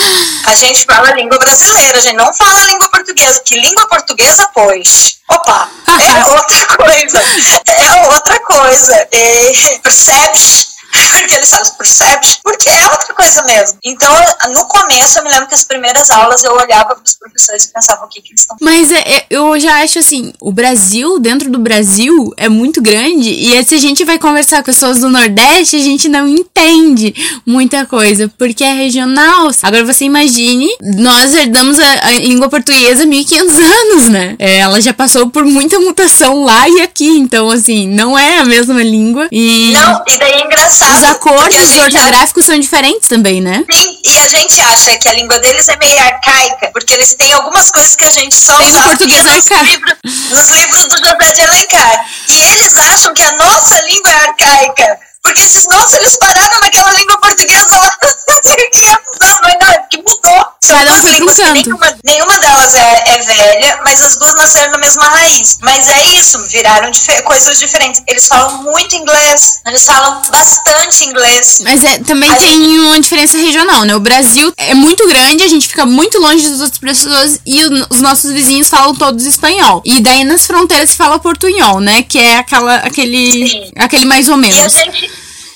A 0.46 0.54
gente 0.54 0.73
gente 0.74 0.86
fala 0.86 1.12
língua 1.12 1.38
brasileira, 1.38 1.98
a 1.98 2.00
gente 2.00 2.16
não 2.16 2.34
fala 2.34 2.64
língua 2.64 2.88
portuguesa. 2.88 3.40
Que 3.44 3.56
língua 3.60 3.86
portuguesa, 3.86 4.48
pois? 4.52 5.18
Opa, 5.28 5.68
é 6.00 6.24
outra 6.34 6.76
coisa. 6.76 7.22
É 7.66 7.92
outra 8.08 8.40
coisa. 8.40 9.08
É, 9.12 9.78
percebes? 9.82 10.73
porque 11.18 11.34
eles 11.34 11.50
falam 11.50 11.74
percebes, 11.76 12.38
porque 12.42 12.70
é 12.70 12.90
outra 12.90 13.14
coisa 13.14 13.42
mesmo. 13.44 13.78
Então, 13.84 14.12
no 14.52 14.64
começo, 14.66 15.18
eu 15.18 15.24
me 15.24 15.30
lembro 15.30 15.48
que 15.48 15.54
as 15.54 15.64
primeiras 15.64 16.10
aulas 16.10 16.42
eu 16.44 16.52
olhava 16.52 16.94
para 16.94 17.04
os 17.04 17.16
professores 17.16 17.64
e 17.64 17.72
pensava 17.72 18.04
o 18.04 18.08
que, 18.08 18.20
que 18.20 18.30
eles 18.30 18.40
estão 18.40 18.56
Mas 18.60 18.90
é, 18.90 18.98
é, 18.98 19.26
eu 19.30 19.58
já 19.58 19.82
acho 19.82 19.98
assim, 19.98 20.32
o 20.40 20.52
Brasil, 20.52 21.18
dentro 21.18 21.50
do 21.50 21.58
Brasil, 21.58 22.32
é 22.36 22.48
muito 22.48 22.80
grande, 22.80 23.30
e 23.30 23.64
se 23.64 23.74
a 23.74 23.78
gente 23.78 24.04
vai 24.04 24.18
conversar 24.18 24.58
com 24.58 24.64
pessoas 24.64 25.00
do 25.00 25.08
Nordeste, 25.08 25.76
a 25.76 25.80
gente 25.80 26.08
não 26.08 26.28
entende 26.28 27.14
muita 27.46 27.86
coisa, 27.86 28.30
porque 28.38 28.64
é 28.64 28.72
regional. 28.72 29.50
Agora 29.62 29.84
você 29.84 30.04
imagine, 30.04 30.68
nós 30.80 31.34
herdamos 31.34 31.78
a, 31.78 32.08
a 32.08 32.12
língua 32.18 32.48
portuguesa 32.48 33.04
há 33.04 33.06
1500 33.06 33.56
anos, 33.56 34.08
né? 34.08 34.36
É, 34.38 34.58
ela 34.58 34.80
já 34.80 34.92
passou 34.92 35.28
por 35.30 35.44
muita 35.44 35.78
mutação 35.80 36.44
lá 36.44 36.68
e 36.68 36.80
aqui, 36.80 37.08
então 37.08 37.50
assim, 37.50 37.88
não 37.88 38.18
é 38.18 38.38
a 38.38 38.44
mesma 38.44 38.82
língua. 38.82 39.28
E... 39.30 39.72
Não, 39.72 40.02
e 40.08 40.18
daí 40.18 40.32
é 40.32 40.44
engraçado 40.44 40.83
os 40.92 41.04
acordes 41.04 41.76
ortográficos 41.76 42.44
são 42.44 42.58
diferentes 42.58 43.08
também, 43.08 43.40
né? 43.40 43.64
Sim, 43.70 43.98
e 44.04 44.18
a 44.18 44.28
gente 44.28 44.60
acha 44.60 44.96
que 44.98 45.08
a 45.08 45.12
língua 45.14 45.38
deles 45.38 45.68
é 45.68 45.76
meio 45.76 45.98
arcaica, 45.98 46.70
porque 46.72 46.92
eles 46.92 47.14
têm 47.14 47.32
algumas 47.32 47.70
coisas 47.70 47.96
que 47.96 48.04
a 48.04 48.10
gente 48.10 48.34
só 48.34 48.56
Tem 48.56 48.68
usa 48.68 48.82
português 48.82 49.24
nos, 49.24 49.50
livros, 49.50 49.94
nos 50.30 50.48
livros 50.48 50.86
do 50.88 50.96
José 50.98 51.32
de 51.34 51.40
Alencar. 51.42 52.06
E 52.28 52.42
eles 52.52 52.76
acham 52.76 53.14
que 53.14 53.22
a 53.22 53.32
nossa 53.32 53.80
língua 53.82 54.10
é 54.10 54.14
arcaica. 54.14 54.98
Porque 55.24 55.40
esses 55.40 55.66
nossos, 55.66 55.94
eles 55.94 56.16
pararam 56.16 56.60
naquela 56.60 56.92
língua 56.92 57.18
portuguesa 57.18 57.76
lá 57.78 57.86
há 57.88 58.70
500 58.70 58.82
anos, 58.90 59.38
mas 59.42 59.54
não, 59.60 59.68
é 59.70 59.78
porque 59.78 59.96
mudou. 59.96 60.46
São 60.60 60.78
Cada 60.78 60.90
duas 60.90 61.04
línguas 61.14 61.36
que 61.36 61.50
nenhuma, 61.50 61.96
nenhuma 62.04 62.38
delas 62.38 62.74
é, 62.74 63.04
é, 63.06 63.22
velha, 63.22 63.80
mas 63.84 64.02
as 64.02 64.16
duas 64.16 64.34
nasceram 64.34 64.72
na 64.72 64.78
mesma 64.78 65.04
raiz. 65.04 65.58
Mas 65.60 65.88
é 65.88 66.04
isso, 66.16 66.38
viraram 66.48 66.90
dif 66.90 67.22
coisas 67.22 67.58
diferentes. 67.58 68.02
Eles 68.06 68.26
falam 68.26 68.62
muito 68.62 68.96
inglês, 68.96 69.60
eles 69.66 69.84
falam 69.84 70.22
bastante 70.30 71.04
inglês. 71.04 71.60
Mas 71.64 71.84
é, 71.84 71.98
também 71.98 72.30
a 72.30 72.36
tem 72.36 72.52
gente... 72.52 72.78
uma 72.80 73.00
diferença 73.00 73.38
regional, 73.38 73.84
né? 73.84 73.94
O 73.94 74.00
Brasil 74.00 74.52
é 74.56 74.74
muito 74.74 75.06
grande, 75.06 75.42
a 75.42 75.48
gente 75.48 75.68
fica 75.68 75.86
muito 75.86 76.18
longe 76.18 76.48
das 76.48 76.60
outras 76.60 76.78
pessoas 76.78 77.40
e 77.46 77.64
o, 77.64 77.86
os 77.90 78.00
nossos 78.00 78.30
vizinhos 78.30 78.68
falam 78.68 78.94
todos 78.94 79.24
espanhol. 79.24 79.82
E 79.84 80.00
daí 80.00 80.24
nas 80.24 80.46
fronteiras 80.46 80.90
se 80.90 80.96
fala 80.96 81.18
portunhol, 81.18 81.80
né? 81.80 82.02
Que 82.02 82.18
é 82.18 82.38
aquela, 82.38 82.76
aquele, 82.76 83.72
aquele 83.76 84.04
mais 84.04 84.28
ou 84.28 84.36
menos. 84.36 84.56
E 84.56 84.60
a 84.60 84.68
gente, 84.68 85.13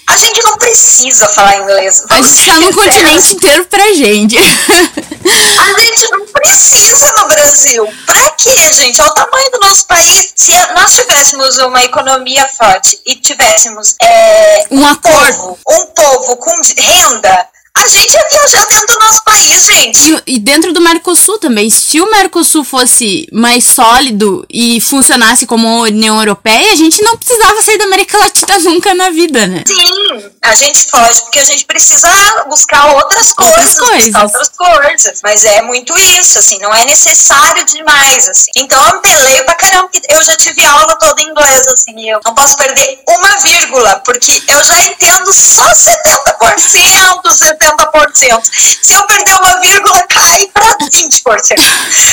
a 0.09 0.17
gente 0.17 0.43
não 0.43 0.57
precisa 0.57 1.29
falar 1.29 1.59
inglês. 1.59 2.03
A 2.09 2.21
gente 2.23 2.47
tá 2.47 2.55
no 2.55 2.75
continente 2.75 3.35
inteiro 3.35 3.65
pra 3.67 3.93
gente. 3.93 4.39
A 4.39 5.81
gente 5.81 6.11
não 6.11 6.27
precisa 6.27 7.13
no 7.19 7.29
Brasil. 7.29 7.87
Pra 8.07 8.31
quê, 8.31 8.73
gente? 8.73 9.01
Olha 9.03 9.11
o 9.11 9.15
tamanho 9.15 9.51
do 9.51 9.61
nosso 9.61 9.87
país. 9.87 10.33
Se 10.35 10.53
nós 10.73 10.95
tivéssemos 10.95 11.59
uma 11.59 11.85
economia 11.85 12.49
forte 12.49 12.99
e 13.07 13.17
tivéssemos 13.17 13.95
é, 14.01 14.67
um, 14.71 14.83
um 14.83 14.95
povo, 14.95 15.59
um 15.69 15.87
povo 15.87 16.37
com 16.39 16.59
renda 16.79 17.49
a 17.79 17.87
gente 17.87 18.13
ia 18.13 18.29
viajar 18.29 18.67
dentro 18.67 18.99
do 18.99 19.05
nosso 19.05 19.23
país, 19.25 19.65
gente. 19.65 20.23
E, 20.27 20.35
e, 20.35 20.39
dentro 20.39 20.73
do 20.73 20.81
Mercosul 20.81 21.39
também. 21.39 21.71
Se 21.71 22.01
o 22.01 22.11
Mercosul 22.11 22.65
fosse 22.65 23.29
mais 23.33 23.65
sólido 23.65 24.45
e 24.51 24.81
funcionasse 24.81 25.47
como 25.47 25.67
a 25.69 25.83
União 25.83 26.19
Europeia, 26.19 26.73
a 26.73 26.77
gente 26.77 27.01
não 27.03 27.17
precisava 27.17 27.63
sair 27.63 27.79
da 27.79 27.85
América 27.85 28.19
Latina 28.19 28.59
nunca 28.65 28.95
na 28.95 29.11
vida, 29.11 29.47
né? 29.47 29.63
Sim, 29.67 30.31
a 30.43 30.55
gente 30.55 30.91
foge 30.91 31.23
porque 31.23 31.39
a 31.39 31.45
gente 31.45 31.65
precisa 31.67 32.09
buscar 32.49 32.95
outras 32.95 33.33
coisas, 33.33 33.79
outras 33.79 33.91
coisas. 33.91 34.23
outras 34.23 34.49
coisas. 34.49 35.21
Mas 35.23 35.45
é 35.45 35.63
muito 35.63 35.97
isso, 35.97 36.39
assim, 36.39 36.59
não 36.59 36.75
é 36.75 36.85
necessário 36.85 37.65
demais, 37.65 38.29
assim. 38.29 38.51
Então 38.57 38.83
eu 38.89 39.01
peleio 39.01 39.45
pra 39.45 39.55
caramba, 39.55 39.91
eu 40.09 40.23
já 40.25 40.37
tive 40.37 40.65
aula 40.65 40.97
toda 40.99 41.23
em 41.23 41.29
inglês, 41.29 41.69
assim, 41.69 42.11
eu 42.11 42.21
não 42.25 42.35
posso 42.35 42.57
perder 42.57 43.01
uma 43.09 43.37
vírgula, 43.39 44.03
porque 44.05 44.43
eu 44.49 44.65
já 44.65 44.79
entendo 44.87 45.33
só 45.33 45.65
70%, 45.73 47.23
70%. 47.23 47.68
70%. 47.77 48.43
Se 48.83 48.95
eu 48.95 49.07
perder 49.07 49.35
uma 49.35 49.61
vírgula, 49.61 50.03
cai 50.09 50.47
para 50.53 50.77
20%. 50.79 51.57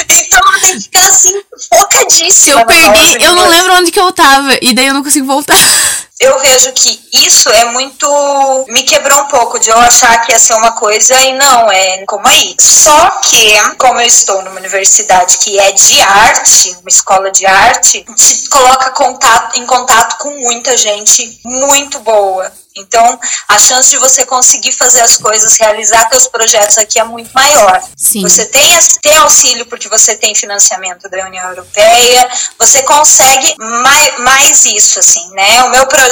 Então 0.09 0.39
eu 0.53 0.59
tenho 0.59 0.77
que 0.77 0.83
ficar 0.83 1.07
assim, 1.07 1.41
focadíssima. 1.69 2.31
Se 2.31 2.49
eu 2.49 2.65
perdi, 2.65 3.23
eu 3.23 3.35
não 3.35 3.47
lembro 3.47 3.73
onde 3.75 3.91
que 3.91 3.99
eu 3.99 4.11
tava. 4.11 4.57
E 4.61 4.73
daí 4.73 4.87
eu 4.87 4.93
não 4.93 5.03
consigo 5.03 5.25
voltar. 5.25 5.55
Eu 6.19 6.39
vejo 6.39 6.71
que 6.71 6.99
isso 7.12 7.49
é 7.49 7.65
muito. 7.65 8.65
me 8.69 8.84
quebrou 8.84 9.19
um 9.21 9.28
pouco 9.28 9.60
de 9.60 9.69
eu 9.69 9.78
achar 9.80 10.21
que 10.21 10.32
ia 10.32 10.39
ser 10.39 10.54
uma 10.54 10.71
coisa 10.71 11.13
e 11.21 11.34
não, 11.34 11.69
é 11.69 12.06
como 12.06 12.25
aí. 12.28 12.56
Só 12.60 13.10
que, 13.21 13.54
como 13.78 13.99
eu 13.99 14.08
estou 14.08 14.41
numa 14.43 14.60
universidade 14.60 15.38
que 15.39 15.60
é 15.60 15.71
de 15.73 16.01
arte, 16.01 16.78
uma 16.80 16.89
escola 16.89 17.30
de 17.32 17.45
arte, 17.45 18.06
te 18.15 18.49
coloca 18.49 18.91
contato, 18.91 19.60
em 19.60 19.65
contato 19.65 20.17
com 20.19 20.32
muita 20.39 20.78
gente 20.78 21.39
muito 21.43 21.99
boa 21.99 22.51
então, 22.78 23.17
a 23.47 23.58
chance 23.58 23.89
de 23.89 23.97
você 23.97 24.25
conseguir 24.25 24.73
fazer 24.73 24.99
as 24.99 25.15
coisas, 25.17 25.56
realizar 25.58 26.10
seus 26.10 26.28
projetos 26.28 26.78
aqui 26.78 26.99
é 26.99 27.06
muito 27.06 27.32
maior. 27.34 27.82
Sim. 27.95 28.21
Você 28.21 28.45
tem, 28.45 28.69
tem 29.01 29.15
auxílio 29.15 29.65
porque 29.67 29.88
você 29.88 30.15
tem 30.17 30.36
financiamento 30.36 31.10
da 31.10 31.25
União 31.25 31.47
Europeia, 31.47 32.30
você 32.60 32.84
consegue 32.84 33.56
mais, 33.58 34.19
mais 34.19 34.65
isso, 34.65 34.99
assim, 34.99 35.25
né? 35.32 35.63
O 35.63 35.69
meu 35.69 35.86
projeto 35.88 36.04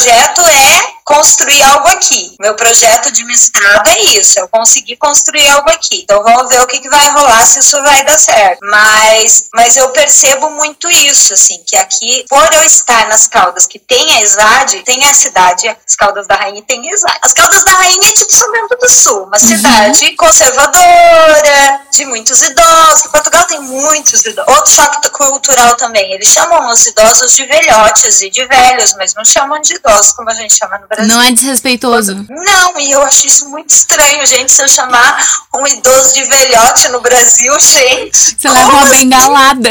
é 0.48 0.94
construir 1.06 1.62
algo 1.64 1.88
aqui. 1.90 2.36
Meu 2.40 2.56
projeto 2.56 3.12
de 3.12 3.24
mestrado 3.26 3.88
é 3.88 4.02
isso, 4.16 4.40
eu 4.40 4.48
consegui 4.48 4.96
construir 4.96 5.48
algo 5.50 5.70
aqui. 5.70 6.02
Então 6.04 6.24
vamos 6.24 6.50
ver 6.50 6.62
o 6.62 6.68
que, 6.68 6.80
que 6.80 6.90
vai 6.90 7.10
rolar, 7.10 7.46
se 7.46 7.60
isso 7.60 7.82
vai 7.82 8.04
dar 8.04 8.18
certo. 8.18 8.60
Mas, 8.64 9.50
mas 9.54 9.76
eu 9.76 9.90
percebo 9.90 10.50
muito 10.52 10.90
isso, 10.90 11.34
assim, 11.34 11.62
que 11.68 11.76
aqui, 11.76 12.26
por 12.30 12.54
eu 12.54 12.64
estar 12.64 13.08
nas 13.08 13.28
Caldas 13.28 13.66
que 13.66 13.80
tem 13.80 14.14
a 14.16 14.22
ESAD, 14.22 14.84
tem 14.84 15.04
a 15.06 15.14
cidade, 15.14 15.68
as 15.68 15.96
Caldas 15.96 16.28
da 16.28 16.36
Rainha 16.36 16.62
tem 16.62 16.90
a 16.90 16.94
ESAD. 16.94 17.20
As 17.22 17.34
Caldas 17.34 17.64
da 17.64 17.72
Rainha 17.74 18.10
é 18.10 18.14
tipo 18.14 18.34
São 18.34 18.52
Bento 18.52 18.76
do 18.78 18.90
Sul, 18.90 19.24
uma 19.24 19.38
uhum. 19.42 19.48
cidade 19.48 20.16
conservadora, 20.16 21.82
de 21.94 22.06
muitos 22.06 22.42
idosos. 22.42 23.08
Portugal 23.12 23.46
tem 23.46 23.60
muitos 23.60 24.26
idosos. 24.26 24.54
Outro 24.54 24.72
choque 24.72 25.10
cultural 25.12 25.76
também, 25.76 26.12
eles 26.14 26.28
chamam 26.28 26.68
os 26.72 26.86
idosos 26.86 27.34
de 27.34 27.46
velhotes 27.46 28.22
e 28.22 28.30
de 28.30 28.46
velhos, 28.46 28.96
mas 28.98 29.14
não 29.14 29.24
chamam 29.24 29.62
de 29.62 29.76
idosos 29.76 30.12
como 30.14 30.30
a 30.30 30.34
gente 30.34 30.56
chama 30.56 30.78
no 30.80 30.88
Brasil. 30.88 31.14
Não 31.14 31.22
é 31.22 31.32
desrespeitoso. 31.32 32.26
Não, 32.30 32.80
e 32.80 32.92
eu 32.92 33.02
acho 33.04 33.28
isso 33.28 33.50
muito 33.50 33.72
estranho, 33.72 34.26
gente, 34.26 34.52
se 34.52 34.62
eu 34.62 34.68
chamar 34.68 35.24
um 35.56 35.68
idoso 35.68 36.14
de 36.14 36.24
velhote 36.26 36.90
no 36.90 37.00
Brasil, 37.00 37.60
gente. 37.60 38.36
Você 38.40 38.50
leva 38.50 38.72
uma 38.72 38.82
assim? 38.82 38.98
bengalada. 38.98 39.70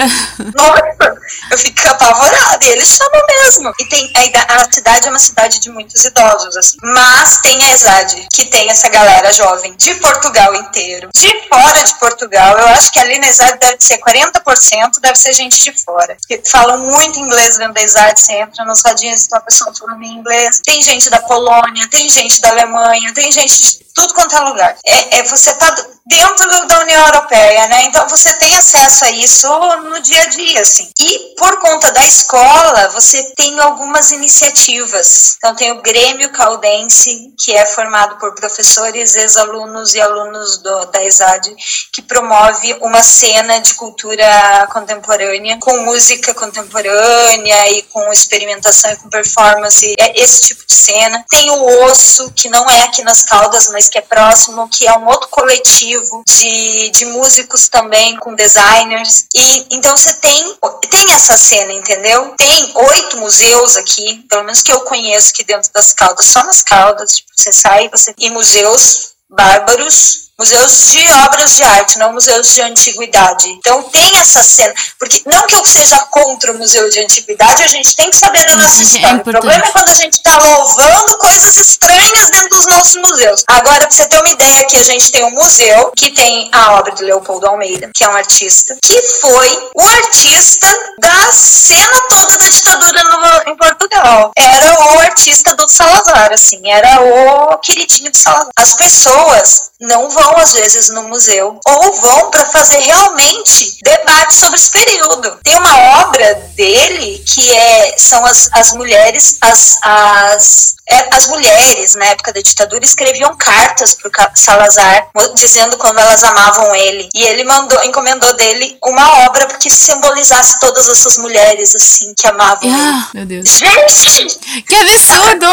Nossa, 0.55 1.17
eu 1.51 1.59
fico 1.59 1.89
apavorada. 1.89 2.65
E 2.65 2.69
eles 2.69 2.89
chamam 2.89 3.23
mesmo. 3.29 3.73
E 3.81 3.85
tem 3.87 4.13
a, 4.15 4.63
a, 4.63 4.73
cidade 4.73 5.09
é 5.09 5.11
uma 5.11 5.19
cidade 5.19 5.59
de 5.61 5.71
muitos 5.71 6.05
idosos, 6.05 6.57
assim. 6.57 6.77
Mas 6.83 7.39
tem 7.39 7.63
a 7.65 7.73
ESAD, 7.73 8.29
que 8.33 8.47
tem 8.47 8.71
essa 8.71 8.89
galera 8.89 9.33
jovem 9.33 9.75
de 9.77 9.95
Portugal 9.97 10.55
inteiro. 10.55 11.09
De 11.13 11.49
fora 11.49 11.83
de 11.83 11.95
Portugal, 11.95 12.12
eu 12.21 12.69
acho 12.69 12.93
que 12.93 12.99
ali 13.01 13.19
na 13.19 13.29
ESAD 13.29 13.59
deve 13.59 13.77
ser 13.81 13.99
40%, 13.99 15.01
deve 15.01 15.19
ser 15.19 15.33
gente 15.33 15.63
de 15.63 15.73
fora. 15.85 16.17
Que 16.27 16.43
falam 16.45 16.79
muito 16.79 17.19
inglês 17.19 17.57
dentro 17.57 17.75
da 17.75 17.83
ESAD, 17.83 18.21
você 18.21 18.33
entra 18.35 18.65
nos 18.65 18.83
radinhos 18.83 19.25
e 19.25 19.29
tem 19.29 19.39
uma 19.39 19.45
pessoa 19.45 19.73
falando 19.75 20.03
em 20.03 20.19
inglês. 20.19 20.61
Tem 20.65 20.83
gente 20.83 21.11
da 21.11 21.21
Polônia, 21.21 21.89
tem 21.91 22.09
gente 22.09 22.41
da 22.41 22.51
Alemanha, 22.51 23.13
tem 23.15 23.31
gente 23.33 23.61
de 23.61 23.85
tudo 23.95 24.15
quanto 24.15 24.35
é 24.37 24.41
lugar. 24.41 24.77
É, 24.85 25.19
é 25.19 25.23
você 25.25 25.55
tá 25.55 25.75
dentro 26.07 26.67
da 26.67 26.81
União 26.81 27.07
Europeia, 27.07 27.69
né? 27.69 27.85
Então 27.85 28.09
você 28.09 28.33
tem 28.35 28.57
acesso 28.57 29.05
a 29.05 29.11
isso 29.11 29.49
no 29.83 30.01
dia 30.01 30.23
a 30.23 30.27
dia, 30.27 30.61
assim. 30.61 30.91
E 30.99 31.35
por 31.39 31.61
conta 31.61 31.93
da 31.93 32.05
escola, 32.05 32.89
você 32.89 33.23
tem 33.37 33.59
algumas 33.61 34.11
iniciativas. 34.11 35.37
Então 35.37 35.55
tem 35.55 35.73
o 35.73 35.83
Grêmio 35.83 36.31
Caldense, 36.31 37.33
que 37.39 37.53
é 37.53 37.65
formado 37.67 38.19
por 38.19 38.35
professores, 38.35 39.15
ex-alunos 39.15 39.95
e 39.95 40.01
alunos 40.01 40.59
do, 40.59 40.87
da 40.87 41.05
ESAD, 41.05 41.55
que 41.93 42.02
promove 42.03 42.77
uma 42.81 43.03
cena 43.03 43.59
de 43.61 43.75
cultura 43.75 44.69
contemporânea, 44.73 45.59
com 45.59 45.79
música 45.79 46.35
contemporânea 46.35 47.71
e 47.73 47.83
com 47.83 48.13
experimentação 48.13 48.93
e 48.93 48.97
com 48.97 49.09
performance, 49.09 49.95
é 49.99 50.21
esse 50.23 50.43
tipo 50.43 50.67
de 50.67 50.75
cena. 50.75 51.25
Tem 51.31 51.51
o 51.51 51.85
Osso, 51.85 52.33
que 52.33 52.49
não 52.49 52.69
é 52.71 52.83
aqui 52.83 53.03
nas 53.03 53.23
Caldas, 53.25 53.69
mas 53.71 53.89
que 53.89 53.99
é 53.99 54.03
próximo, 54.03 54.69
que 54.69 54.87
é 54.87 54.93
um 54.97 55.07
outro 55.07 55.29
coletivo 55.29 56.23
de, 56.27 56.91
de 56.91 57.05
músicos 57.07 57.69
também, 57.69 58.17
com 58.17 58.35
designers. 58.35 59.27
E 59.35 59.67
então 59.71 59.97
você 59.97 60.15
tem, 60.15 60.57
tem 60.91 61.13
essa 61.13 61.37
cena, 61.37 61.73
entendeu? 61.73 62.35
Tem 62.37 62.73
oito 62.75 63.17
museus 63.19 63.77
aqui, 63.77 64.25
pelo 64.29 64.45
menos 64.45 64.63
que 64.63 64.73
eu 64.73 64.81
conheço 64.83 65.31
aqui 65.31 65.45
dentro 65.45 65.71
das 65.73 65.93
Caldas, 65.93 66.27
só 66.27 66.43
nas 66.45 66.63
Caldas. 66.63 67.17
Tipo, 67.17 67.31
você 67.37 67.53
sai 67.53 67.89
você, 67.89 68.15
e 68.19 68.31
museus 68.31 69.13
bárbaros 69.29 70.32
museus 70.43 70.91
de 70.91 71.09
obras 71.09 71.55
de 71.55 71.63
arte, 71.63 71.99
não 71.99 72.13
museus 72.13 72.53
de 72.53 72.63
antiguidade. 72.63 73.49
Então 73.49 73.85
tem 73.85 74.19
essa 74.19 74.43
cena, 74.43 74.75
porque 74.99 75.23
não 75.25 75.47
que 75.47 75.55
eu 75.55 75.65
seja 75.65 75.97
contra 76.11 76.53
o 76.53 76.59
museu 76.59 76.91
de 76.91 76.99
antiguidade, 76.99 77.63
a 77.63 77.69
gente 77.69 77.95
tem 77.95 78.11
que 78.11 78.17
saber 78.17 78.45
da 78.47 78.57
nossa 78.57 78.81
é 78.81 78.83
história. 78.83 79.09
É 79.09 79.21
o 79.21 79.21
problema 79.21 79.65
é 79.65 79.71
quando 79.71 79.89
a 79.89 79.95
gente 79.95 80.15
está 80.15 80.37
louvando 80.39 81.19
coisas 81.19 81.57
estranhas 81.57 82.31
dentro 82.31 82.49
dos 82.49 82.67
nossos 82.83 82.97
museus. 82.97 83.45
Agora, 83.47 83.79
para 83.79 83.91
você 83.91 84.07
ter 84.09 84.19
uma 84.19 84.29
ideia, 84.29 84.67
que 84.67 84.77
a 84.77 84.83
gente 84.83 85.13
tem 85.13 85.25
um 85.25 85.31
museu 85.31 85.93
que 85.97 86.11
tem 86.11 86.49
a 86.53 86.75
obra 86.75 86.93
de 86.93 87.05
Leopoldo 87.05 87.47
Almeida, 87.47 87.91
que 87.95 88.03
é 88.03 88.09
um 88.09 88.17
artista, 88.17 88.77
que 88.83 89.01
foi 89.21 89.71
o 89.75 89.83
artista 89.83 90.67
da 90.99 91.33
cena 91.33 92.01
toda 92.09 92.39
da 92.39 92.49
ditadura 92.49 93.05
no, 93.05 93.53
em 93.53 93.57
Portugal. 93.57 94.33
Era 94.37 94.95
o 94.95 95.01
artista 95.01 95.55
do 95.55 95.69
Salazar, 95.69 96.33
assim, 96.33 96.71
era 96.71 97.01
o 97.03 97.59
queridinho 97.59 98.11
do 98.11 98.17
Salazar. 98.17 98.51
As 98.57 98.75
pessoas 98.75 99.71
não 99.81 100.09
vão 100.11 100.37
às 100.39 100.53
vezes 100.53 100.91
no 100.91 101.05
museu 101.05 101.59
ou 101.67 101.93
vão 102.01 102.31
para 102.31 102.45
fazer 102.47 102.79
realmente 102.79 103.79
debate 103.83 104.35
sobre 104.35 104.57
esse 104.57 104.71
período. 104.71 105.39
Tem 105.43 105.57
uma 105.57 106.03
obra 106.03 106.35
dele 106.55 107.23
que 107.27 107.53
é 107.53 107.95
são 107.99 108.25
as, 108.25 108.49
as 108.53 108.73
mulheres 108.73 109.39
as, 109.41 109.79
as 109.83 110.77
é, 110.89 111.17
as 111.17 111.27
mulheres 111.27 111.95
na 111.95 112.07
época 112.07 112.33
da 112.33 112.41
ditadura 112.41 112.72
escreviam 112.81 113.37
cartas 113.37 113.95
para 113.95 114.31
Salazar 114.35 115.09
dizendo 115.35 115.77
como 115.77 115.99
elas 115.99 116.23
amavam 116.25 116.75
ele 116.75 117.09
e 117.15 117.25
ele 117.25 117.45
mandou 117.45 117.83
encomendou 117.85 118.33
dele 118.37 118.77
uma 118.83 119.27
obra 119.27 119.47
que 119.59 119.71
simbolizasse 119.71 120.59
todas 120.61 120.89
essas 120.89 121.19
mulheres 121.19 121.75
assim 121.75 122.15
que 122.15 122.27
amavam 122.27 122.71
ah, 122.73 123.09
ele. 123.15 123.27
Meu 123.27 123.27
Deus. 123.27 123.59
Gente, 123.59 124.39
que 124.63 124.75
absurdo! 124.75 125.47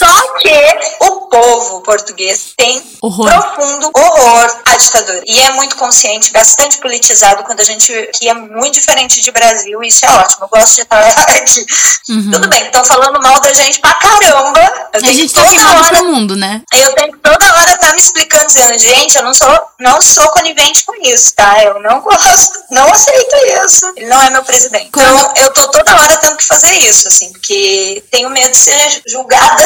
Só 0.00 0.38
que 0.38 1.04
o 1.04 1.10
povo 1.28 1.82
português 1.82 2.54
tem 2.56 2.82
horror. 3.02 3.26
profundo 3.26 3.90
horror 3.94 4.60
à 4.64 4.76
ditadura. 4.78 5.22
E 5.26 5.38
é 5.40 5.52
muito 5.52 5.76
consciente, 5.76 6.32
bastante 6.32 6.78
politizado, 6.78 7.44
quando 7.44 7.60
a 7.60 7.64
gente. 7.64 7.92
que 8.14 8.26
é 8.26 8.32
muito 8.32 8.80
diferente 8.80 9.20
de 9.20 9.30
Brasil, 9.30 9.82
e 9.84 9.88
isso 9.88 10.06
é 10.06 10.10
ótimo. 10.10 10.44
Eu 10.44 10.48
gosto 10.48 10.76
de 10.76 10.82
estar 10.82 11.06
aqui. 11.06 11.66
Uhum. 12.10 12.30
Tudo 12.32 12.48
bem, 12.48 12.64
estão 12.64 12.84
falando 12.84 13.22
mal 13.22 13.40
da 13.40 13.52
gente 13.52 13.78
pra 13.78 13.94
caramba. 13.94 14.60
Eu 14.94 15.00
a 15.00 15.12
gente 15.12 15.32
tá 15.32 15.44
falando 15.44 15.86
pro 15.86 16.04
mundo, 16.06 16.34
né? 16.34 16.60
Eu 16.72 16.92
tenho 16.94 17.12
que 17.12 17.18
toda 17.18 17.54
hora 17.54 17.70
estar 17.70 17.86
tá 17.86 17.92
me 17.92 18.00
explicando, 18.00 18.46
dizendo, 18.46 18.78
gente, 18.78 19.16
eu 19.16 19.22
não 19.22 19.32
sou, 19.32 19.60
não 19.78 20.00
sou 20.00 20.26
conivente 20.30 20.84
com 20.84 20.92
isso, 21.06 21.32
tá? 21.36 21.62
Eu 21.62 21.80
não 21.80 22.00
gosto, 22.00 22.58
não 22.72 22.90
aceito 22.90 23.36
isso. 23.64 23.92
Ele 23.96 24.06
não 24.06 24.20
é 24.22 24.30
meu 24.30 24.42
presidente. 24.42 24.88
Então, 24.88 25.32
eu 25.36 25.52
tô 25.52 25.68
toda 25.68 25.94
hora 25.94 26.16
tendo 26.16 26.36
que 26.36 26.44
fazer 26.44 26.72
isso, 26.78 27.06
assim, 27.06 27.30
porque 27.32 28.02
tenho 28.10 28.28
medo 28.28 28.50
de 28.50 28.56
ser 28.56 29.02
julgada 29.06 29.62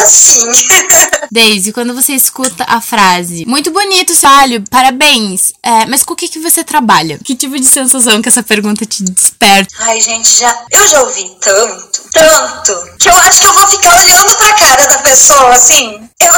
Daisy, 1.30 1.72
quando 1.72 1.94
você 1.94 2.12
escuta 2.12 2.64
a 2.68 2.80
frase 2.80 3.44
muito 3.46 3.70
bonito, 3.70 4.14
Salho, 4.14 4.62
parabéns, 4.70 5.52
é, 5.62 5.86
mas 5.86 6.02
com 6.02 6.14
o 6.14 6.16
que, 6.16 6.28
que 6.28 6.38
você 6.38 6.62
trabalha? 6.62 7.18
Que 7.24 7.34
tipo 7.34 7.58
de 7.58 7.66
sensação 7.66 8.22
que 8.22 8.28
essa 8.28 8.42
pergunta 8.42 8.86
te 8.86 9.02
desperta? 9.02 9.74
Ai, 9.80 10.00
gente, 10.00 10.28
já 10.38 10.56
eu 10.70 10.86
já 10.86 11.02
ouvi 11.02 11.36
tanto, 11.40 12.02
tanto, 12.12 12.96
que 12.98 13.08
eu 13.08 13.16
acho 13.16 13.40
que 13.40 13.46
eu 13.46 13.54
vou 13.54 13.68
ficar 13.68 13.96
olhando 13.96 14.36
pra 14.36 14.52
cara 14.54 14.86
da 14.86 14.98
pessoa 14.98 15.54
assim. 15.54 16.08
Eu 16.20 16.34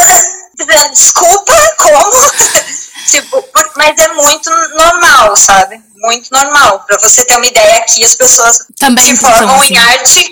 dizendo, 0.57 0.90
desculpa, 0.92 1.55
como? 1.79 2.31
tipo, 3.11 3.44
mas 3.77 3.99
é 3.99 4.09
muito 4.14 4.51
normal, 4.51 5.37
sabe? 5.37 5.81
Muito 5.96 6.29
normal. 6.33 6.85
Para 6.87 6.99
você 6.99 7.25
ter 7.25 7.37
uma 7.37 7.46
ideia 7.46 7.79
aqui, 7.79 8.05
as 8.05 8.14
pessoas 8.14 8.59
Também 8.79 9.05
se 9.05 9.16
formam 9.16 9.57
assim. 9.57 9.75
em 9.75 9.79
arte 9.79 10.31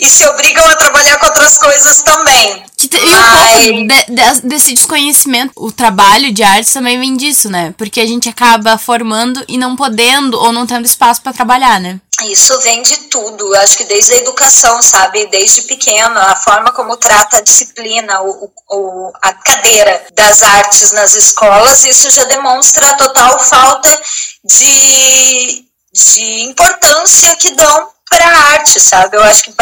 e 0.00 0.08
se 0.08 0.26
obrigam 0.28 0.64
a 0.64 0.76
trabalhar 0.76 1.18
com 1.18 1.26
outras 1.26 1.58
coisas 1.58 2.02
também. 2.02 2.64
Que, 2.76 2.88
e 2.96 3.14
um 3.14 3.32
pouco 3.32 3.58
de, 3.58 4.14
de, 4.14 4.40
desse 4.48 4.72
desconhecimento, 4.72 5.52
o 5.56 5.72
trabalho 5.72 6.32
de 6.32 6.44
arte 6.44 6.72
também 6.72 6.98
vem 6.98 7.16
disso, 7.16 7.50
né? 7.50 7.74
Porque 7.76 8.00
a 8.00 8.06
gente 8.06 8.28
acaba 8.28 8.78
formando 8.78 9.44
e 9.48 9.58
não 9.58 9.74
podendo 9.74 10.38
ou 10.38 10.52
não 10.52 10.64
tendo 10.64 10.86
espaço 10.86 11.20
para 11.20 11.32
trabalhar, 11.32 11.80
né? 11.80 12.00
Isso 12.24 12.58
vem 12.60 12.82
de 12.82 12.96
tudo, 13.08 13.54
acho 13.56 13.76
que 13.76 13.84
desde 13.84 14.12
a 14.12 14.16
educação, 14.18 14.80
sabe? 14.82 15.26
Desde 15.26 15.62
pequeno, 15.62 16.18
a 16.18 16.36
forma 16.36 16.72
como 16.72 16.96
trata 16.96 17.38
a 17.38 17.42
disciplina, 17.42 18.22
o, 18.22 18.50
o, 18.70 19.12
a 19.22 19.32
cadeira 19.32 20.06
das 20.14 20.42
artes 20.42 20.92
nas 20.92 21.14
escolas, 21.14 21.84
isso 21.84 22.10
já 22.10 22.24
demonstra 22.24 22.90
a 22.90 22.94
total 22.94 23.38
falta 23.44 24.02
de, 24.44 25.64
de 25.92 26.42
importância 26.44 27.36
que 27.36 27.50
dão 27.54 27.88
para 28.08 28.26
a 28.26 28.52
arte, 28.52 28.80
sabe? 28.80 29.16
Eu 29.16 29.22
acho 29.24 29.44
que 29.44 29.54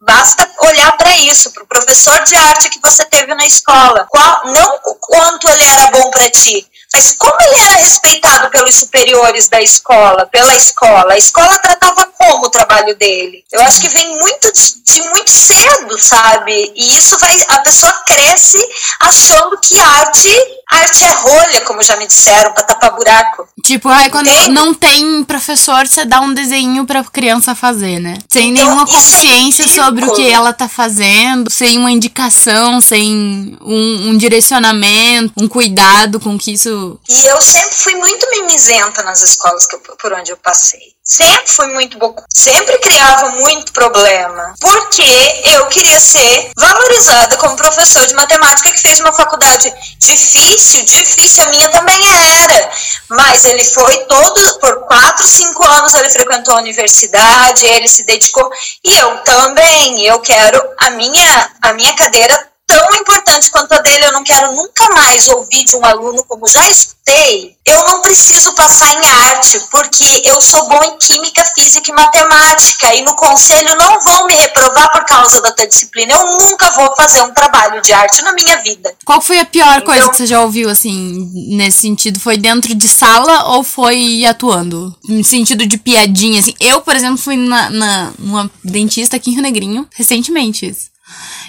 basta 0.00 0.50
olhar 0.60 0.96
para 0.96 1.16
isso, 1.18 1.52
para 1.52 1.64
o 1.64 1.66
professor 1.66 2.22
de 2.24 2.36
arte 2.36 2.70
que 2.70 2.80
você 2.80 3.04
teve 3.06 3.34
na 3.34 3.46
escola. 3.46 4.06
Qual, 4.08 4.46
não 4.46 4.80
o 4.86 4.94
quanto 4.96 5.48
ele 5.48 5.64
era 5.64 5.90
bom 5.90 6.10
para 6.10 6.30
ti, 6.30 6.66
mas 6.92 7.14
como 7.18 7.36
ele 7.40 7.60
era 7.60 7.76
respeitado 7.76 8.50
pelos 8.50 8.74
superiores 8.74 9.48
da 9.48 9.60
escola, 9.60 10.26
pela 10.26 10.54
escola? 10.54 11.12
A 11.12 11.18
escola 11.18 11.58
tratava 11.58 12.06
como 12.18 12.46
o 12.46 12.50
trabalho 12.50 12.96
dele? 12.96 13.44
Eu 13.52 13.60
acho 13.62 13.80
que 13.80 13.88
vem 13.88 14.16
muito 14.18 14.52
de, 14.52 14.82
de 14.82 15.02
muito 15.10 15.30
cedo, 15.30 15.98
sabe? 15.98 16.72
E 16.74 16.96
isso 16.96 17.18
vai, 17.18 17.36
a 17.48 17.58
pessoa 17.58 17.92
cresce 18.06 18.58
achando 19.00 19.58
que 19.58 19.78
arte 19.78 20.57
arte 20.70 21.04
é 21.04 21.10
rolha, 21.10 21.60
como 21.62 21.82
já 21.82 21.96
me 21.96 22.06
disseram, 22.06 22.52
pra 22.52 22.62
tapar 22.62 22.94
buraco. 22.94 23.48
Tipo, 23.64 23.88
ai, 23.88 24.10
quando 24.10 24.26
tem. 24.26 24.48
não 24.48 24.74
tem 24.74 25.24
professor, 25.24 25.86
você 25.86 26.04
dá 26.04 26.20
um 26.20 26.32
desenho 26.32 26.86
pra 26.86 27.04
criança 27.04 27.54
fazer, 27.54 27.98
né? 28.00 28.18
Sem 28.28 28.50
então, 28.50 28.64
nenhuma 28.64 28.86
consciência 28.86 29.64
é 29.64 29.68
sobre 29.68 30.04
o 30.04 30.14
que 30.14 30.26
ela 30.28 30.52
tá 30.52 30.68
fazendo, 30.68 31.50
sem 31.50 31.78
uma 31.78 31.90
indicação, 31.90 32.80
sem 32.80 33.56
um, 33.60 34.10
um, 34.10 34.16
direcionamento, 34.16 35.32
um 35.36 35.48
cuidado 35.48 36.20
com 36.20 36.38
que 36.38 36.52
isso. 36.52 36.98
E 37.08 37.26
eu 37.26 37.40
sempre 37.40 37.74
fui 37.74 37.94
muito 37.94 38.28
mimizenta 38.30 39.02
nas 39.02 39.22
escolas 39.22 39.66
que 39.66 39.76
eu, 39.76 39.80
por 39.80 40.12
onde 40.12 40.30
eu 40.30 40.36
passei. 40.36 40.97
Sempre 41.10 41.50
fui 41.50 41.66
muito 41.68 41.96
bocuda. 41.96 42.26
Sempre 42.30 42.76
criava 42.80 43.30
muito 43.30 43.72
problema. 43.72 44.54
Porque 44.60 45.42
eu 45.46 45.66
queria 45.68 45.98
ser 45.98 46.50
valorizada 46.54 47.34
como 47.38 47.56
professor 47.56 48.06
de 48.06 48.12
matemática 48.12 48.70
que 48.70 48.82
fez 48.82 49.00
uma 49.00 49.14
faculdade 49.14 49.72
difícil. 49.98 50.84
Difícil, 50.84 51.44
a 51.44 51.46
minha 51.46 51.68
também 51.70 51.98
era. 52.42 52.70
Mas 53.08 53.46
ele 53.46 53.64
foi 53.64 53.96
todo, 54.04 54.58
por 54.58 54.86
quatro, 54.86 55.26
cinco 55.26 55.64
anos 55.64 55.94
ele 55.94 56.10
frequentou 56.10 56.54
a 56.54 56.58
universidade, 56.58 57.64
ele 57.64 57.88
se 57.88 58.04
dedicou. 58.04 58.50
E 58.84 58.92
eu 58.92 59.16
também. 59.24 60.04
Eu 60.04 60.20
quero 60.20 60.62
a 60.78 60.90
minha, 60.90 61.50
a 61.62 61.72
minha 61.72 61.94
cadeira 61.96 62.48
tão 62.68 62.94
importante 63.00 63.50
quanto 63.50 63.72
a 63.72 63.78
dele, 63.78 64.04
eu 64.04 64.12
não 64.12 64.22
quero 64.22 64.54
nunca 64.54 64.90
mais 64.94 65.26
ouvir 65.28 65.64
de 65.64 65.74
um 65.74 65.84
aluno 65.84 66.22
como 66.24 66.46
já 66.46 66.68
escutei. 66.68 67.56
Eu 67.64 67.82
não 67.84 68.02
preciso 68.02 68.54
passar 68.54 68.92
em 68.92 69.06
arte, 69.06 69.58
porque 69.70 70.22
eu 70.26 70.40
sou 70.42 70.68
bom 70.68 70.82
em 70.84 70.98
química, 70.98 71.42
física 71.54 71.90
e 71.90 71.94
matemática, 71.94 72.94
e 72.94 73.02
no 73.02 73.16
conselho 73.16 73.74
não 73.76 74.04
vão 74.04 74.26
me 74.26 74.34
reprovar 74.34 74.92
por 74.92 75.04
causa 75.06 75.40
da 75.40 75.52
tua 75.52 75.66
disciplina. 75.66 76.12
Eu 76.12 76.26
nunca 76.26 76.70
vou 76.72 76.94
fazer 76.94 77.22
um 77.22 77.32
trabalho 77.32 77.80
de 77.80 77.92
arte 77.92 78.22
na 78.22 78.34
minha 78.34 78.62
vida. 78.62 78.94
Qual 79.04 79.22
foi 79.22 79.38
a 79.38 79.46
pior 79.46 79.78
então, 79.78 79.86
coisa 79.86 80.10
que 80.10 80.16
você 80.16 80.26
já 80.26 80.42
ouviu, 80.42 80.68
assim, 80.68 81.30
nesse 81.56 81.80
sentido? 81.80 82.20
Foi 82.20 82.36
dentro 82.36 82.74
de 82.74 82.88
sala 82.88 83.54
ou 83.54 83.64
foi 83.64 84.26
atuando? 84.26 84.94
No 85.08 85.24
sentido 85.24 85.66
de 85.66 85.78
piadinha, 85.78 86.40
assim. 86.40 86.54
Eu, 86.60 86.82
por 86.82 86.94
exemplo, 86.94 87.16
fui 87.16 87.36
na, 87.36 87.70
na, 87.70 88.12
numa 88.18 88.50
dentista 88.62 89.16
aqui 89.16 89.30
em 89.30 89.34
Rio 89.34 89.42
Negrinho, 89.42 89.88
recentemente. 89.94 90.76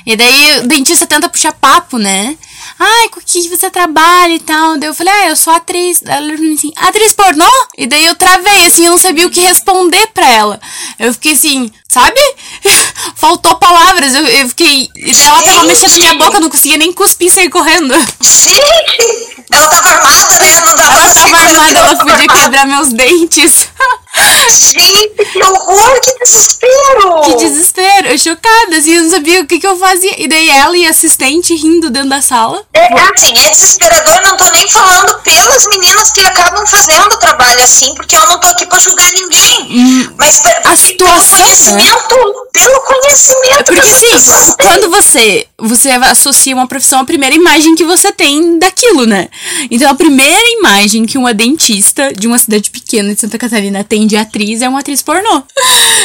E 0.06 0.16
daí 0.16 0.60
o 0.60 0.68
dentista 0.68 1.06
tenta 1.06 1.30
puxar 1.30 1.54
papo, 1.54 1.98
né? 1.98 2.38
Ai, 2.80 3.10
com 3.10 3.20
o 3.20 3.24
que 3.24 3.50
você 3.50 3.70
trabalha 3.70 4.34
e 4.34 4.40
tal. 4.40 4.78
Daí 4.78 4.90
eu 4.90 4.94
falei, 4.94 5.14
ah, 5.14 5.30
eu 5.30 5.36
sou 5.36 5.52
atriz. 5.54 6.02
Ela 6.06 6.38
falou 6.38 6.54
assim, 6.54 6.72
atriz 6.78 7.14
pornô? 7.14 7.50
E 7.78 7.86
daí 7.86 8.06
eu 8.06 8.16
travei, 8.16 8.66
assim, 8.66 8.86
eu 8.86 8.92
não 8.92 8.98
sabia 8.98 9.28
o 9.28 9.30
que 9.30 9.42
responder 9.42 10.08
pra 10.14 10.30
ela. 10.30 10.60
Eu 10.98 11.14
fiquei 11.14 11.34
assim, 11.34 11.72
sabe? 11.92 12.20
Faltou 13.16 13.56
palavras. 13.58 14.14
Eu, 14.16 14.26
eu 14.26 14.48
fiquei. 14.50 14.90
Ela 15.26 15.42
tava 15.42 15.64
mexendo 15.64 15.92
na 15.92 15.98
minha 15.98 16.16
boca, 16.16 16.38
eu 16.38 16.42
não 16.42 16.50
conseguia 16.50 16.78
nem 16.78 16.94
cuspir 16.94 17.32
sair 17.32 17.50
correndo. 17.50 17.94
Gente! 18.22 19.44
Ela 19.52 19.68
tava 19.68 19.90
armada, 19.90 20.40
né? 20.40 20.62
Não 20.62 20.76
dava 20.76 21.00
ela 21.00 21.14
tava 21.14 21.38
armada, 21.38 21.80
ela 21.80 21.98
podia 21.98 22.28
quebrar 22.28 22.66
meus 22.66 22.94
dentes. 22.94 23.68
Gente, 24.50 25.26
que 25.32 25.44
horror, 25.44 26.02
que 26.02 26.20
desespero! 26.20 27.22
Que 27.24 27.36
desespero, 27.38 28.08
eu 28.08 28.18
chocada, 28.18 28.78
assim, 28.78 28.96
eu 28.96 29.04
não 29.04 29.10
sabia 29.10 29.42
o 29.42 29.46
que, 29.48 29.60
que 29.60 29.68
eu 29.68 29.78
fazia. 29.78 30.22
E 30.22 30.28
daí 30.28 30.50
ela 30.50 30.76
e 30.78 30.86
a 30.86 30.90
assistente 30.90 31.56
rindo 31.56 31.90
dentro 31.90 32.10
da 32.10 32.22
sala. 32.22 32.64
É, 32.74 32.88
assim, 32.94 33.32
é 33.38 33.50
desesperador, 33.50 34.22
não 34.24 34.38
tô 34.38 34.50
nem 34.52 34.68
falando 34.68 35.20
pelas 35.20 35.68
meninas 35.68 36.12
que 36.12 36.22
acabam 36.22 36.66
fazendo 36.68 37.14
o 37.14 37.18
trabalho 37.18 37.64
assim, 37.64 37.94
porque 37.96 38.16
eu 38.16 38.26
não 38.26 38.40
tô 38.40 38.48
aqui 38.48 38.66
pra 38.66 38.80
julgar 38.80 39.10
ninguém. 39.14 39.68
Hum, 39.72 40.14
mas 40.18 40.42
a 40.66 40.76
situação, 40.76 41.38
pelo 41.38 41.44
conhecimento, 41.44 42.16
né? 42.16 42.50
pelo 42.52 42.82
conhecimento. 42.82 43.64
Porque 43.66 43.82
sim, 43.94 44.56
quando 44.62 44.90
você, 44.90 45.48
você 45.58 45.90
associa 45.90 46.56
uma 46.56 46.68
profissão 46.68 47.00
à 47.00 47.06
primeira 47.06 47.36
imagem 47.36 47.76
que 47.76 47.84
você 47.84 48.12
tem 48.12 48.60
daquilo, 48.60 49.06
né? 49.06 49.30
Então 49.72 49.90
a 49.90 49.96
primeira 49.96 50.52
imagem 50.60 51.06
que 51.06 51.18
uma 51.18 51.34
dentista 51.34 52.14
de 52.14 52.28
uma 52.28 52.38
cidade 52.38 52.70
pequena 52.70 53.14
de 53.14 53.22
Santa 53.22 53.38
Catarina 53.38 53.84
tem 53.84 53.99
de 54.08 54.18
atriz 54.18 54.62
é 54.62 54.70
uma 54.70 54.80
atriz 54.80 55.02
pornô. 55.02 55.44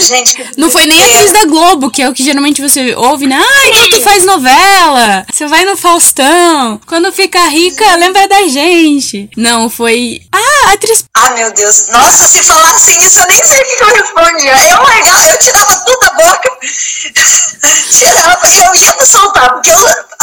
Gente, 0.00 0.50
não 0.56 0.70
foi 0.70 0.86
nem 0.86 1.02
atriz 1.02 1.32
da 1.32 1.44
Globo, 1.44 1.90
que 1.90 2.02
é 2.02 2.08
o 2.08 2.12
que 2.12 2.24
geralmente 2.24 2.60
você 2.60 2.94
ouve, 2.94 3.26
né? 3.26 3.40
Ai, 3.40 3.70
que 3.70 3.90
tu 3.90 4.00
faz 4.02 4.24
novela, 4.24 5.26
você 5.32 5.46
vai 5.46 5.64
no 5.64 5.76
Faustão, 5.76 6.80
quando 6.86 7.12
fica 7.12 7.46
rica, 7.48 7.96
lembra 7.96 8.26
da 8.28 8.48
gente. 8.48 9.30
Não, 9.36 9.70
foi. 9.70 10.22
Ah, 10.32 10.72
atriz. 10.72 11.04
Ah, 11.14 11.30
meu 11.30 11.52
Deus. 11.52 11.88
Nossa, 11.88 12.26
se 12.28 12.42
falassem 12.42 12.96
isso, 13.04 13.20
eu 13.20 13.26
nem 13.26 13.44
sei 13.44 13.60
o 13.60 13.64
que 13.64 13.82
eu 13.82 13.88
respondia. 13.88 14.52
Eu, 14.52 15.32
eu 15.32 15.38
tirava 15.38 15.76
tudo 15.76 16.00
da 16.00 16.10
boca. 16.10 16.50
tirava, 17.90 18.48
eu 18.48 18.74
ia 18.74 18.96
me 18.96 19.06
soltar, 19.06 19.52
porque 19.52 19.70
eu, 19.70 19.78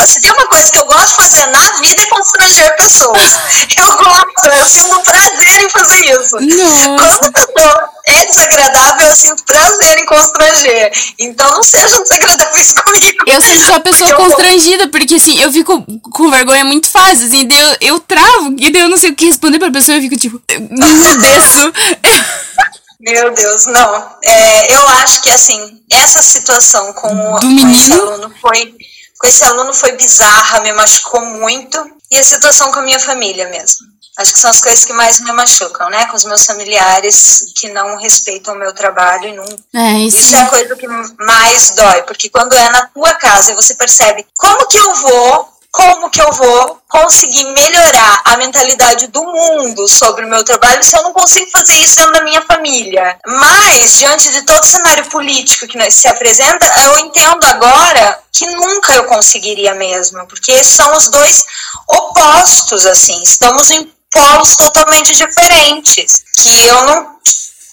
se 0.06 0.22
tem 0.22 0.32
uma 0.32 0.48
coisa 0.48 0.72
que 0.72 0.78
eu 0.78 0.86
gosto 0.86 1.10
de 1.10 1.16
fazer 1.16 1.46
na 1.48 1.72
vida 1.80 2.02
é 2.02 2.06
constranger 2.08 2.76
pessoas. 2.78 3.32
Eu 3.78 3.98
gosto, 3.98 4.48
eu 4.58 4.66
sinto 4.66 5.02
prazer 5.02 5.62
em 5.64 5.70
fazer 5.70 6.06
isso. 6.06 6.40
Nossa. 6.40 7.20
Quando 7.20 7.26
a 7.26 7.32
pessoa 7.32 7.90
é 8.06 8.26
desagradável, 8.26 9.08
eu 9.08 9.16
sinto 9.16 9.44
prazer 9.44 10.00
em 10.00 10.06
constranger. 10.06 10.92
Então 11.20 11.52
não 11.52 11.64
sejam 11.64 12.02
desagradáveis 12.04 12.74
comigo. 12.74 13.24
Eu 13.28 13.42
sempre 13.42 13.66
sou 13.66 13.76
a 13.76 13.80
pessoa 13.80 14.14
constrangida, 14.14 14.88
porque 14.88 15.16
assim, 15.16 15.42
eu 15.42 15.52
fico 15.52 15.86
com 16.12 16.32
vergonha 16.32 16.66
muito 16.66 16.88
fácil, 16.90 17.28
assim, 17.28 17.48
eu, 17.52 17.78
eu 17.82 18.00
travo, 18.00 18.56
e 18.58 18.76
eu 18.76 18.90
não 18.90 18.98
sei 18.98 19.12
o 19.12 19.16
que 19.16 19.26
responder 19.26 19.60
pra 19.60 19.72
pessoa, 19.72 19.98
eu 19.98 20.02
fico 20.02 20.18
tipo, 20.18 20.42
desço. 20.48 21.74
Meu 23.02 23.34
Deus, 23.34 23.66
não. 23.66 24.10
É, 24.24 24.76
eu 24.76 24.88
acho 24.90 25.24
que 25.24 25.32
assim, 25.32 25.82
essa 25.90 26.22
situação 26.22 26.94
com, 26.94 27.10
com 27.10 27.72
esse 27.72 27.92
aluno 27.94 28.32
foi. 28.40 28.76
Com 29.22 29.28
esse 29.28 29.44
aluno 29.44 29.72
foi 29.72 29.92
bizarra, 29.92 30.62
me 30.62 30.74
machucou 30.74 31.24
muito. 31.24 31.78
E 32.10 32.18
a 32.18 32.24
situação 32.24 32.72
com 32.72 32.80
a 32.80 32.82
minha 32.82 33.00
família 33.00 33.48
mesmo. 33.50 33.86
Acho 34.18 34.34
que 34.34 34.40
são 34.40 34.50
as 34.50 34.60
coisas 34.60 34.84
que 34.84 34.92
mais 34.94 35.20
me 35.20 35.32
machucam, 35.32 35.90
né? 35.92 36.08
Com 36.08 36.18
os 36.18 36.26
meus 36.26 36.44
familiares 36.44 37.46
que 37.56 37.70
não 37.70 37.98
respeitam 37.98 38.56
o 38.56 38.58
meu 38.58 38.74
trabalho 38.74 39.30
e 39.30 39.36
não. 39.36 39.46
É, 39.74 40.00
isso... 40.00 40.18
isso 40.18 40.36
é 40.36 40.42
a 40.42 40.48
coisa 40.48 40.76
que 40.76 40.88
mais 40.88 41.70
dói, 41.72 42.02
porque 42.02 42.30
quando 42.30 42.54
é 42.54 42.70
na 42.72 42.88
tua 42.88 43.14
casa 43.14 43.52
e 43.52 43.56
você 43.56 43.76
percebe 43.76 44.26
como 44.36 44.68
que 44.68 44.78
eu 44.78 44.96
vou 44.96 45.51
como 45.72 46.10
que 46.10 46.22
eu 46.22 46.32
vou 46.34 46.82
conseguir 46.90 47.46
melhorar 47.46 48.22
a 48.26 48.38
mentalidade 48.38 49.08
do 49.08 49.24
mundo 49.24 49.88
sobre 49.88 50.26
o 50.26 50.30
meu 50.30 50.44
trabalho 50.44 50.84
se 50.84 50.98
eu 50.98 51.04
não 51.04 51.14
consigo 51.14 51.50
fazer 51.50 51.74
isso 51.76 51.96
dentro 51.96 52.12
da 52.12 52.24
minha 52.24 52.42
família? 52.42 53.18
Mas, 53.26 53.98
diante 53.98 54.30
de 54.32 54.42
todo 54.42 54.62
o 54.62 54.66
cenário 54.66 55.06
político 55.06 55.68
que 55.68 55.92
se 55.92 56.08
apresenta, 56.10 56.66
eu 56.84 57.00
entendo 57.00 57.46
agora 57.46 58.20
que 58.34 58.46
nunca 58.48 58.94
eu 58.94 59.06
conseguiria 59.06 59.74
mesmo, 59.74 60.28
porque 60.28 60.62
são 60.64 60.96
os 60.98 61.10
dois 61.10 61.46
opostos, 61.88 62.86
assim, 62.86 63.22
estamos 63.24 63.72
em 63.72 63.92
polos 64.12 64.58
totalmente 64.58 65.16
diferentes, 65.16 66.24
que 66.36 66.68
eu 66.68 66.84
não 66.84 67.12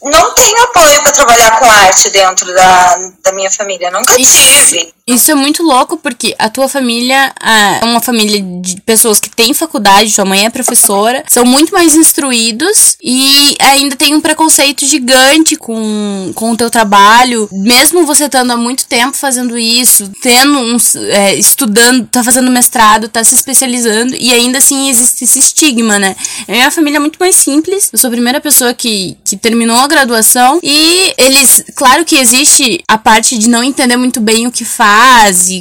não 0.00 0.32
tenho 0.32 0.62
apoio 0.62 1.02
para 1.02 1.10
trabalhar 1.10 1.58
com 1.58 1.68
arte 1.68 2.08
dentro 2.10 2.54
da, 2.54 2.98
da 3.20 3.32
minha 3.32 3.50
família, 3.50 3.90
nunca 3.90 4.14
tive. 4.14 4.94
Isso 5.08 5.30
é 5.30 5.34
muito 5.34 5.62
louco 5.62 5.96
porque 5.96 6.36
a 6.38 6.50
tua 6.50 6.68
família 6.68 7.32
é 7.40 7.82
uma 7.82 7.98
família 7.98 8.42
de 8.60 8.78
pessoas 8.82 9.18
que 9.18 9.30
têm 9.30 9.54
faculdade, 9.54 10.10
sua 10.10 10.26
mãe 10.26 10.44
é 10.44 10.50
professora, 10.50 11.24
são 11.26 11.46
muito 11.46 11.72
mais 11.72 11.94
instruídos 11.94 12.98
e 13.02 13.56
ainda 13.58 13.96
tem 13.96 14.14
um 14.14 14.20
preconceito 14.20 14.84
gigante 14.84 15.56
com, 15.56 16.30
com 16.34 16.52
o 16.52 16.56
teu 16.58 16.68
trabalho, 16.68 17.48
mesmo 17.50 18.04
você 18.04 18.26
estando 18.26 18.50
há 18.50 18.56
muito 18.58 18.84
tempo 18.84 19.16
fazendo 19.16 19.56
isso, 19.56 20.10
tendo 20.20 20.58
uns, 20.58 20.94
é, 20.94 21.34
estudando, 21.36 22.06
tá 22.06 22.22
fazendo 22.22 22.50
mestrado, 22.50 23.08
tá 23.08 23.24
se 23.24 23.34
especializando 23.34 24.14
e 24.14 24.30
ainda 24.30 24.58
assim 24.58 24.90
existe 24.90 25.24
esse 25.24 25.38
estigma, 25.38 25.98
né? 25.98 26.14
A 26.46 26.52
minha 26.52 26.70
família 26.70 26.98
é 26.98 27.00
muito 27.00 27.16
mais 27.18 27.34
simples, 27.34 27.88
eu 27.90 27.98
sou 27.98 28.08
a 28.08 28.10
primeira 28.10 28.42
pessoa 28.42 28.74
que, 28.74 29.16
que 29.24 29.38
terminou 29.38 29.78
a 29.78 29.88
graduação 29.88 30.60
e 30.62 31.14
eles, 31.16 31.64
claro 31.74 32.04
que 32.04 32.16
existe 32.16 32.84
a 32.86 32.98
parte 32.98 33.38
de 33.38 33.48
não 33.48 33.64
entender 33.64 33.96
muito 33.96 34.20
bem 34.20 34.46
o 34.46 34.52
que 34.52 34.66
faz 34.66 34.97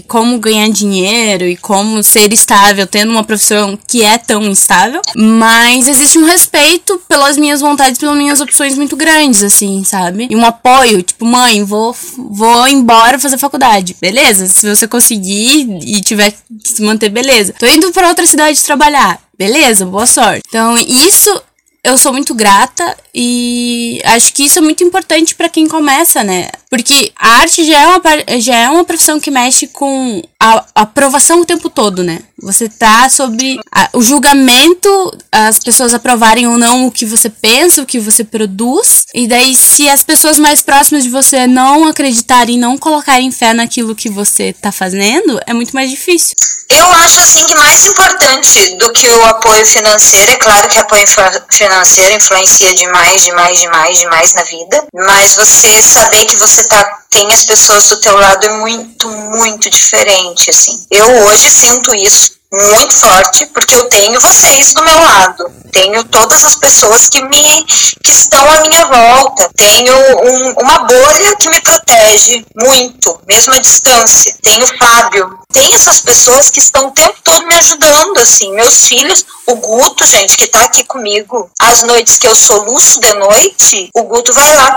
como 0.08 0.40
ganhar 0.40 0.70
dinheiro 0.70 1.46
e 1.46 1.58
como 1.58 2.04
ser 2.04 2.32
estável 2.34 2.88
tendo 2.88 3.12
uma 3.12 3.24
profissão 3.24 3.78
que 3.88 4.04
é 4.04 4.18
tão 4.18 4.44
instável, 4.44 5.02
mas 5.16 5.88
existe 5.88 6.18
um 6.18 6.26
respeito 6.26 7.02
pelas 7.08 7.38
minhas 7.38 7.62
vontades, 7.62 8.00
pelas 8.00 8.18
minhas 8.18 8.42
opções 8.42 8.76
muito 8.76 8.96
grandes, 8.96 9.44
assim, 9.44 9.84
sabe? 9.84 10.28
E 10.30 10.36
um 10.36 10.46
apoio, 10.46 11.02
tipo, 11.02 11.26
mãe, 11.26 11.64
vou, 11.64 11.96
vou 12.18 12.68
embora 12.68 13.20
fazer 13.20 13.38
faculdade. 13.38 13.96
Beleza, 14.00 14.48
se 14.48 14.68
você 14.68 14.88
conseguir 14.88 15.80
e 15.84 16.02
tiver 16.02 16.32
que 16.32 16.70
se 16.70 16.82
manter, 16.82 17.10
beleza. 17.10 17.54
Tô 17.60 17.66
indo 17.66 17.92
para 17.92 18.10
outra 18.10 18.26
cidade 18.26 18.64
trabalhar. 18.64 19.20
Beleza, 19.38 19.86
boa 19.86 20.08
sorte. 20.08 20.42
Então, 20.48 20.76
isso 20.78 21.42
eu 21.88 21.98
sou 21.98 22.12
muito 22.12 22.36
grata 22.36 22.96
e 23.14 24.02
acho 24.04 24.34
que 24.34 24.44
isso 24.44 24.60
é 24.60 24.62
muito 24.62 24.84
importante 24.84 25.34
para 25.36 25.50
quem 25.50 25.68
começa, 25.68 26.24
né? 26.24 26.50
Porque 26.70 27.12
a 27.16 27.40
arte 27.40 27.64
já 27.64 27.80
é 27.80 27.88
uma, 27.88 28.40
já 28.40 28.56
é 28.56 28.70
uma 28.70 28.84
profissão 28.84 29.20
que 29.20 29.32
mexe 29.32 29.68
com 29.68 30.22
a, 30.40 30.66
aprovação 30.76 31.42
o 31.42 31.46
tempo 31.46 31.70
todo, 31.70 32.04
né? 32.04 32.20
Você 32.42 32.70
tá 32.70 33.10
sobre 33.10 33.60
a, 33.72 33.90
o 33.94 34.02
julgamento, 34.02 35.18
as 35.32 35.60
pessoas 35.60 35.94
aprovarem 35.94 36.48
ou 36.48 36.58
não 36.58 36.88
o 36.88 36.92
que 36.92 37.06
você 37.06 37.30
pensa, 37.30 37.82
o 37.82 37.86
que 37.86 38.00
você 38.00 38.24
produz. 38.24 39.06
E 39.14 39.28
daí, 39.28 39.56
se 39.56 39.90
as 39.90 40.04
pessoas 40.04 40.38
mais 40.38 40.62
próximas 40.62 41.04
de 41.04 41.10
você 41.10 41.48
não 41.48 41.88
acreditarem, 41.88 42.58
não 42.58 42.78
colocarem 42.78 43.32
fé 43.32 43.54
naquilo 43.54 43.96
que 43.96 44.10
você 44.10 44.54
tá 44.54 44.72
fazendo, 44.72 45.40
é 45.48 45.54
muito 45.54 45.74
mais 45.74 45.90
difícil. 45.90 46.36
Eu 46.70 46.92
acho 46.94 47.20
assim 47.20 47.46
que 47.46 47.56
mais 47.56 47.86
importante 47.86 48.76
do 48.76 48.92
que 48.92 49.08
o 49.10 49.26
apoio 49.26 49.66
financeiro, 49.66 50.32
é 50.32 50.36
claro 50.36 50.68
que 50.68 50.78
apoio 50.78 51.06
financeiro 51.50 52.16
influencia 52.16 52.74
demais, 52.76 53.24
demais, 53.24 53.60
demais, 53.60 53.98
demais 53.98 54.34
na 54.34 54.44
vida, 54.44 54.86
mas 54.94 55.36
você 55.36 55.82
saber 55.82 56.26
que 56.26 56.36
você 56.36 56.64
tá 56.66 57.00
tem 57.10 57.32
as 57.32 57.46
pessoas 57.46 57.88
do 57.90 58.00
teu 58.00 58.18
lado 58.18 58.46
é 58.46 58.58
muito, 58.58 59.10
muito 59.10 59.70
diferente, 59.70 60.50
assim. 60.50 60.86
Eu 60.92 61.26
hoje 61.26 61.50
sinto 61.52 61.94
isso 61.96 62.38
muito 62.52 62.94
forte, 62.94 63.46
porque 63.48 63.76
eu 63.76 63.90
tenho 63.90 64.20
vocês 64.22 64.74
do 64.74 64.82
meu 64.82 65.00
lado, 65.00 65.52
tenho 65.72 66.04
todas 66.06 66.46
as 66.46 66.56
pessoas 66.56 67.10
que 67.10 67.22
me 67.22 67.66
que 68.02 68.12
estão 68.12 68.40
à 68.50 68.62
minha 68.62 68.86
volta, 68.86 69.50
tenho 69.56 69.94
um, 69.94 70.54
uma 70.62 70.80
bolha 70.80 71.36
que 71.36 71.50
me 71.50 71.60
protege 71.60 72.46
muito, 72.56 73.20
mesmo 73.28 73.54
à 73.54 73.60
distância. 73.60 74.34
Tenho 74.42 74.64
o 74.64 74.78
Fábio, 74.78 75.38
tem 75.52 75.74
essas 75.74 76.00
pessoas 76.00 76.50
que 76.50 76.60
estão 76.60 76.88
o 76.88 76.92
tempo 76.92 77.16
todo 77.24 77.46
me 77.48 77.56
ajudando, 77.56 78.18
assim, 78.20 78.54
meus 78.54 78.88
filhos, 78.88 79.26
o 79.46 79.56
Guto, 79.56 80.06
gente, 80.06 80.38
que 80.38 80.48
tá 80.48 80.64
aqui 80.64 80.86
comigo, 80.86 81.50
as 81.60 81.84
noites 81.84 82.18
que 82.18 82.28
eu 82.28 82.36
soluço 82.36 83.02
de 83.02 83.14
noite, 83.16 83.90
o 83.94 84.04
Guto 84.04 84.34
vai 84.34 84.56
lá 84.56 84.72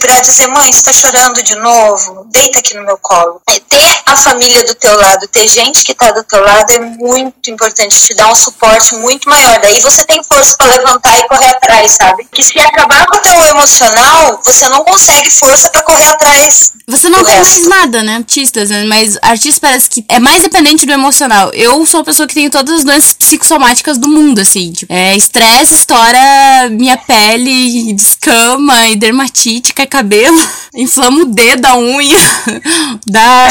pra 0.00 0.08
para 0.18 0.20
dizer, 0.20 0.48
mãe, 0.48 0.72
você 0.72 0.82
tá 0.82 0.92
chorando 0.92 1.42
de 1.42 1.54
novo? 1.54 2.26
Deita 2.32 2.58
aqui 2.58 2.74
no 2.74 2.84
meu 2.84 2.98
colo. 2.98 3.40
É, 3.48 3.60
ter 3.60 4.00
a 4.06 4.16
família 4.16 4.64
do 4.64 4.74
teu 4.74 4.98
lado, 4.98 5.28
ter 5.28 5.46
gente 5.46 5.84
que 5.84 5.94
tá 5.94 6.10
do 6.10 6.24
teu 6.24 6.42
lado 6.42 6.70
é 6.72 6.80
muito 6.80 7.50
importante, 7.50 7.94
te 7.94 8.14
dá 8.14 8.28
um 8.28 8.34
suporte 8.34 8.96
muito 8.96 9.28
maior. 9.28 9.60
Daí 9.60 9.80
você 9.80 10.04
tem 10.04 10.20
força 10.24 10.56
para 10.56 10.66
levantar 10.76 11.16
e 11.18 11.28
correr 11.28 11.50
atrás, 11.50 11.92
sabe? 11.92 12.26
Que 12.32 12.42
se 12.42 12.58
acabar 12.58 13.06
com 13.06 13.16
o 13.16 13.20
teu 13.20 13.44
emocional, 13.46 14.40
você 14.44 14.68
não 14.68 14.82
consegue 14.82 15.30
força 15.30 15.70
para 15.70 15.82
correr 15.82 16.06
atrás. 16.06 16.72
Você 16.88 17.08
não 17.08 17.22
tem 17.22 17.36
resto. 17.36 17.68
mais 17.68 17.82
nada, 17.82 18.02
né? 18.02 18.16
Artistas, 18.16 18.70
né? 18.70 18.84
Mas 18.84 19.16
artista 19.22 19.60
parece 19.60 19.88
que 19.88 20.04
é 20.08 20.18
mais 20.18 20.42
dependente 20.42 20.84
do 20.84 20.92
emocional. 20.92 21.50
Eu 21.52 21.84
sou 21.86 22.00
uma 22.00 22.04
pessoa 22.04 22.26
que 22.26 22.34
tem 22.34 22.50
todas 22.50 22.78
as 22.78 22.84
doenças 22.84 23.12
psicossomáticas 23.12 23.98
do 23.98 24.08
mundo, 24.08 24.40
assim. 24.40 24.72
Tipo, 24.72 24.92
é 24.92 25.14
estresse, 25.14 25.74
estoura 25.74 26.70
minha 26.70 26.96
pele, 26.96 27.92
descama 27.92 28.88
e 28.88 28.96
dermatite 28.96 29.67
cai 29.72 29.86
cabelo, 29.86 30.38
inflama 30.74 31.22
o 31.22 31.24
dedo, 31.26 31.66
a 31.66 31.76
unha, 31.76 32.18
dá 33.06 33.48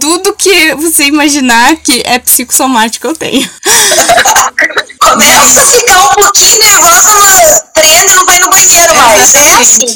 tudo 0.00 0.34
que 0.34 0.74
você 0.74 1.04
imaginar 1.06 1.76
que 1.76 2.02
é 2.04 2.18
psicossomático 2.18 3.06
eu 3.06 3.14
tenho. 3.14 3.48
Começa 5.14 5.60
a 5.60 5.66
ficar 5.66 5.98
um 5.98 6.08
pouquinho 6.14 6.58
nervosa, 6.58 7.64
prende 7.72 8.12
e 8.12 8.14
não 8.16 8.26
vai 8.26 8.40
no 8.40 8.50
banheiro 8.50 8.94
mais. 8.96 9.34
É 9.34 9.54
assim. 9.58 9.86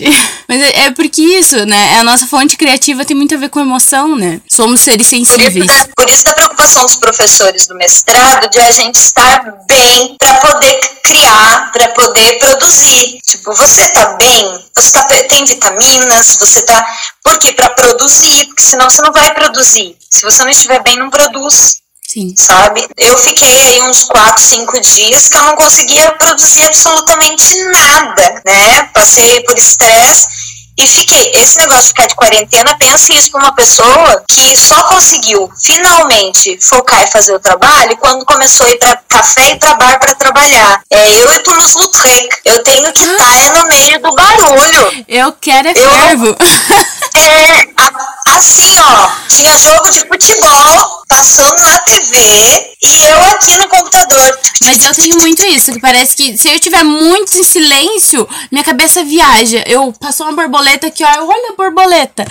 Mas 0.46 0.62
é, 0.62 0.86
é 0.86 0.90
porque 0.92 1.20
isso, 1.20 1.66
né? 1.66 1.98
A 1.98 2.04
nossa 2.04 2.26
fonte 2.26 2.56
criativa 2.56 3.04
tem 3.04 3.16
muito 3.16 3.34
a 3.34 3.38
ver 3.38 3.48
com 3.48 3.58
emoção, 3.58 4.14
né? 4.16 4.40
Somos 4.48 4.80
seres 4.80 5.08
sensíveis. 5.08 5.52
Por 5.52 5.64
isso, 5.64 5.66
da, 5.66 5.88
por 5.96 6.10
isso 6.10 6.24
da 6.24 6.34
preocupação 6.34 6.86
dos 6.86 6.96
professores 6.96 7.66
do 7.66 7.74
mestrado 7.74 8.48
de 8.48 8.60
a 8.60 8.70
gente 8.70 8.96
estar 8.96 9.42
bem 9.66 10.14
para 10.18 10.34
poder 10.34 10.80
criar, 11.02 11.72
para 11.72 11.88
poder 11.88 12.38
produzir. 12.38 13.18
Tipo, 13.26 13.54
você 13.54 13.88
tá 13.88 14.14
bem, 14.14 14.64
você 14.76 14.92
tá, 14.92 15.02
tem 15.02 15.44
vitaminas, 15.44 16.36
você 16.38 16.62
tá. 16.62 16.86
Por 17.24 17.38
quê? 17.38 17.52
Para 17.52 17.70
produzir, 17.70 18.46
porque 18.46 18.62
senão 18.62 18.88
você 18.88 19.02
não 19.02 19.12
vai 19.12 19.34
produzir. 19.34 19.96
Se 20.10 20.22
você 20.22 20.42
não 20.42 20.50
estiver 20.50 20.82
bem, 20.82 20.96
não 20.96 21.10
produz. 21.10 21.80
Sim. 22.10 22.34
Sabe? 22.36 22.88
Eu 22.96 23.18
fiquei 23.18 23.60
aí 23.60 23.82
uns 23.82 24.04
4, 24.04 24.42
5 24.42 24.80
dias 24.80 25.28
que 25.28 25.36
eu 25.36 25.42
não 25.42 25.54
conseguia 25.56 26.10
produzir 26.12 26.64
absolutamente 26.64 27.62
nada, 27.64 28.42
né? 28.46 28.82
Passei 28.94 29.42
por 29.42 29.58
estresse 29.58 30.26
e 30.78 30.86
fiquei. 30.86 31.32
Esse 31.34 31.58
negócio 31.58 31.82
de 31.82 31.88
ficar 31.88 32.06
de 32.06 32.14
quarentena, 32.14 32.76
pense 32.78 33.12
isso 33.12 33.30
para 33.32 33.42
uma 33.42 33.54
pessoa 33.54 34.22
que 34.28 34.56
só 34.56 34.80
conseguiu 34.84 35.50
finalmente 35.60 36.58
focar 36.62 37.02
e 37.02 37.10
fazer 37.10 37.34
o 37.34 37.40
trabalho 37.40 37.96
quando 37.96 38.24
começou 38.24 38.66
a 38.66 38.70
ir 38.70 38.78
para 38.78 38.96
café 39.08 39.50
e 39.50 39.56
para 39.56 39.74
bar 39.74 39.98
para 39.98 40.14
trabalhar. 40.14 40.80
É, 40.90 41.22
eu 41.22 41.32
e 41.32 41.38
Toulouse-Lautrec. 41.40 42.28
Eu 42.44 42.62
tenho 42.62 42.92
que 42.92 43.02
estar 43.02 43.24
ah. 43.24 43.58
no 43.58 43.68
meio 43.68 44.00
do 44.00 44.14
barulho. 44.14 45.04
Eu 45.08 45.32
quero 45.32 45.68
é 45.68 45.74
fervo. 45.74 46.36
É, 47.18 47.66
assim, 48.36 48.78
ó, 48.78 49.10
tinha 49.28 49.56
jogo 49.58 49.90
de 49.90 50.06
futebol 50.06 51.02
passando 51.08 51.58
na 51.60 51.78
TV 51.80 52.76
e 52.82 53.04
eu 53.06 53.24
aqui 53.32 53.56
no 53.56 53.66
computador. 53.66 54.38
Mas 54.62 54.84
eu 54.84 54.94
tenho 54.94 55.16
muito 55.16 55.44
isso, 55.46 55.72
que 55.72 55.80
parece 55.80 56.14
que 56.14 56.36
se 56.36 56.48
eu 56.48 56.60
tiver 56.60 56.84
muito 56.84 57.36
em 57.36 57.42
silêncio, 57.42 58.28
minha 58.52 58.62
cabeça 58.62 59.02
viaja. 59.02 59.64
Eu 59.66 59.92
passou 59.98 60.26
uma 60.26 60.36
borboleta 60.36 60.67
aqui, 60.74 61.02
ó, 61.04 61.24
olha 61.24 61.52
a 61.52 61.56
borboleta. 61.56 62.24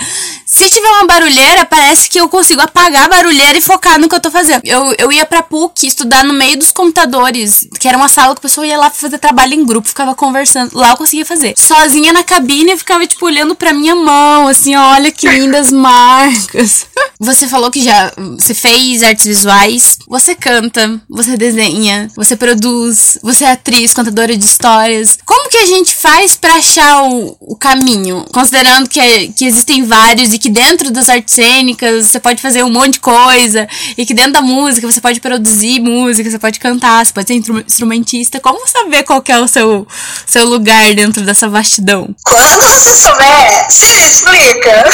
Se 0.46 0.68
tiver 0.70 0.88
uma 0.88 1.06
barulheira, 1.06 1.66
parece 1.66 2.08
que 2.08 2.18
eu 2.18 2.28
consigo 2.28 2.60
apagar 2.60 3.04
a 3.04 3.08
barulheira 3.08 3.58
e 3.58 3.60
focar 3.60 3.98
no 4.00 4.08
que 4.08 4.14
eu 4.14 4.20
tô 4.20 4.30
fazendo. 4.30 4.62
Eu, 4.64 4.94
eu 4.98 5.12
ia 5.12 5.26
pra 5.26 5.42
PUC 5.42 5.86
estudar 5.86 6.24
no 6.24 6.32
meio 6.32 6.58
dos 6.58 6.72
computadores, 6.72 7.68
que 7.78 7.86
era 7.86 7.98
uma 7.98 8.08
sala 8.08 8.34
que 8.34 8.38
a 8.38 8.42
pessoa 8.42 8.66
ia 8.66 8.78
lá 8.78 8.90
fazer 8.90 9.18
trabalho 9.18 9.54
em 9.54 9.64
grupo, 9.64 9.86
ficava 9.86 10.14
conversando. 10.14 10.76
Lá 10.76 10.90
eu 10.90 10.96
conseguia 10.96 11.26
fazer. 11.26 11.54
Sozinha 11.56 12.12
na 12.12 12.24
cabine, 12.24 12.76
ficava, 12.76 13.06
tipo, 13.06 13.26
olhando 13.26 13.54
pra 13.54 13.74
minha 13.74 13.94
mão, 13.94 14.48
assim, 14.48 14.74
olha 14.74 15.12
que 15.12 15.28
lindas 15.28 15.70
marcas. 15.72 16.86
Você 17.20 17.48
falou 17.48 17.68
que 17.68 17.82
já 17.82 18.12
você 18.38 18.54
fez 18.54 19.02
artes 19.02 19.26
visuais, 19.26 19.98
você 20.06 20.36
canta, 20.36 21.00
você 21.10 21.36
desenha, 21.36 22.08
você 22.14 22.36
produz, 22.36 23.18
você 23.20 23.44
é 23.44 23.50
atriz, 23.50 23.92
contadora 23.92 24.36
de 24.36 24.44
histórias. 24.44 25.18
Como 25.26 25.50
que 25.50 25.56
a 25.56 25.66
gente 25.66 25.96
faz 25.96 26.36
para 26.36 26.54
achar 26.54 27.02
o, 27.02 27.36
o 27.40 27.56
caminho? 27.56 28.24
Considerando 28.32 28.88
que, 28.88 29.28
que 29.28 29.44
existem 29.44 29.84
vários 29.84 30.32
e 30.32 30.38
que 30.38 30.50
dentro 30.50 30.90
das 30.90 31.08
artes 31.08 31.34
cênicas 31.34 32.06
você 32.06 32.20
pode 32.20 32.40
fazer 32.40 32.62
um 32.62 32.70
monte 32.70 32.94
de 32.94 33.00
coisa, 33.00 33.68
e 33.96 34.04
que 34.04 34.14
dentro 34.14 34.32
da 34.32 34.42
música 34.42 34.90
você 34.90 35.00
pode 35.00 35.20
produzir 35.20 35.80
música, 35.80 36.30
você 36.30 36.38
pode 36.38 36.58
cantar, 36.60 37.04
você 37.04 37.12
pode 37.12 37.28
ser 37.28 37.34
instrumentista. 37.34 38.40
Como 38.40 38.66
saber 38.68 39.02
qual 39.02 39.22
é 39.28 39.38
o 39.38 39.48
seu, 39.48 39.86
seu 40.26 40.46
lugar 40.46 40.94
dentro 40.94 41.22
dessa 41.22 41.48
vastidão? 41.48 42.14
Quando 42.24 42.62
você 42.62 42.96
souber, 42.96 43.66
se 43.70 43.96
explica. 43.96 44.84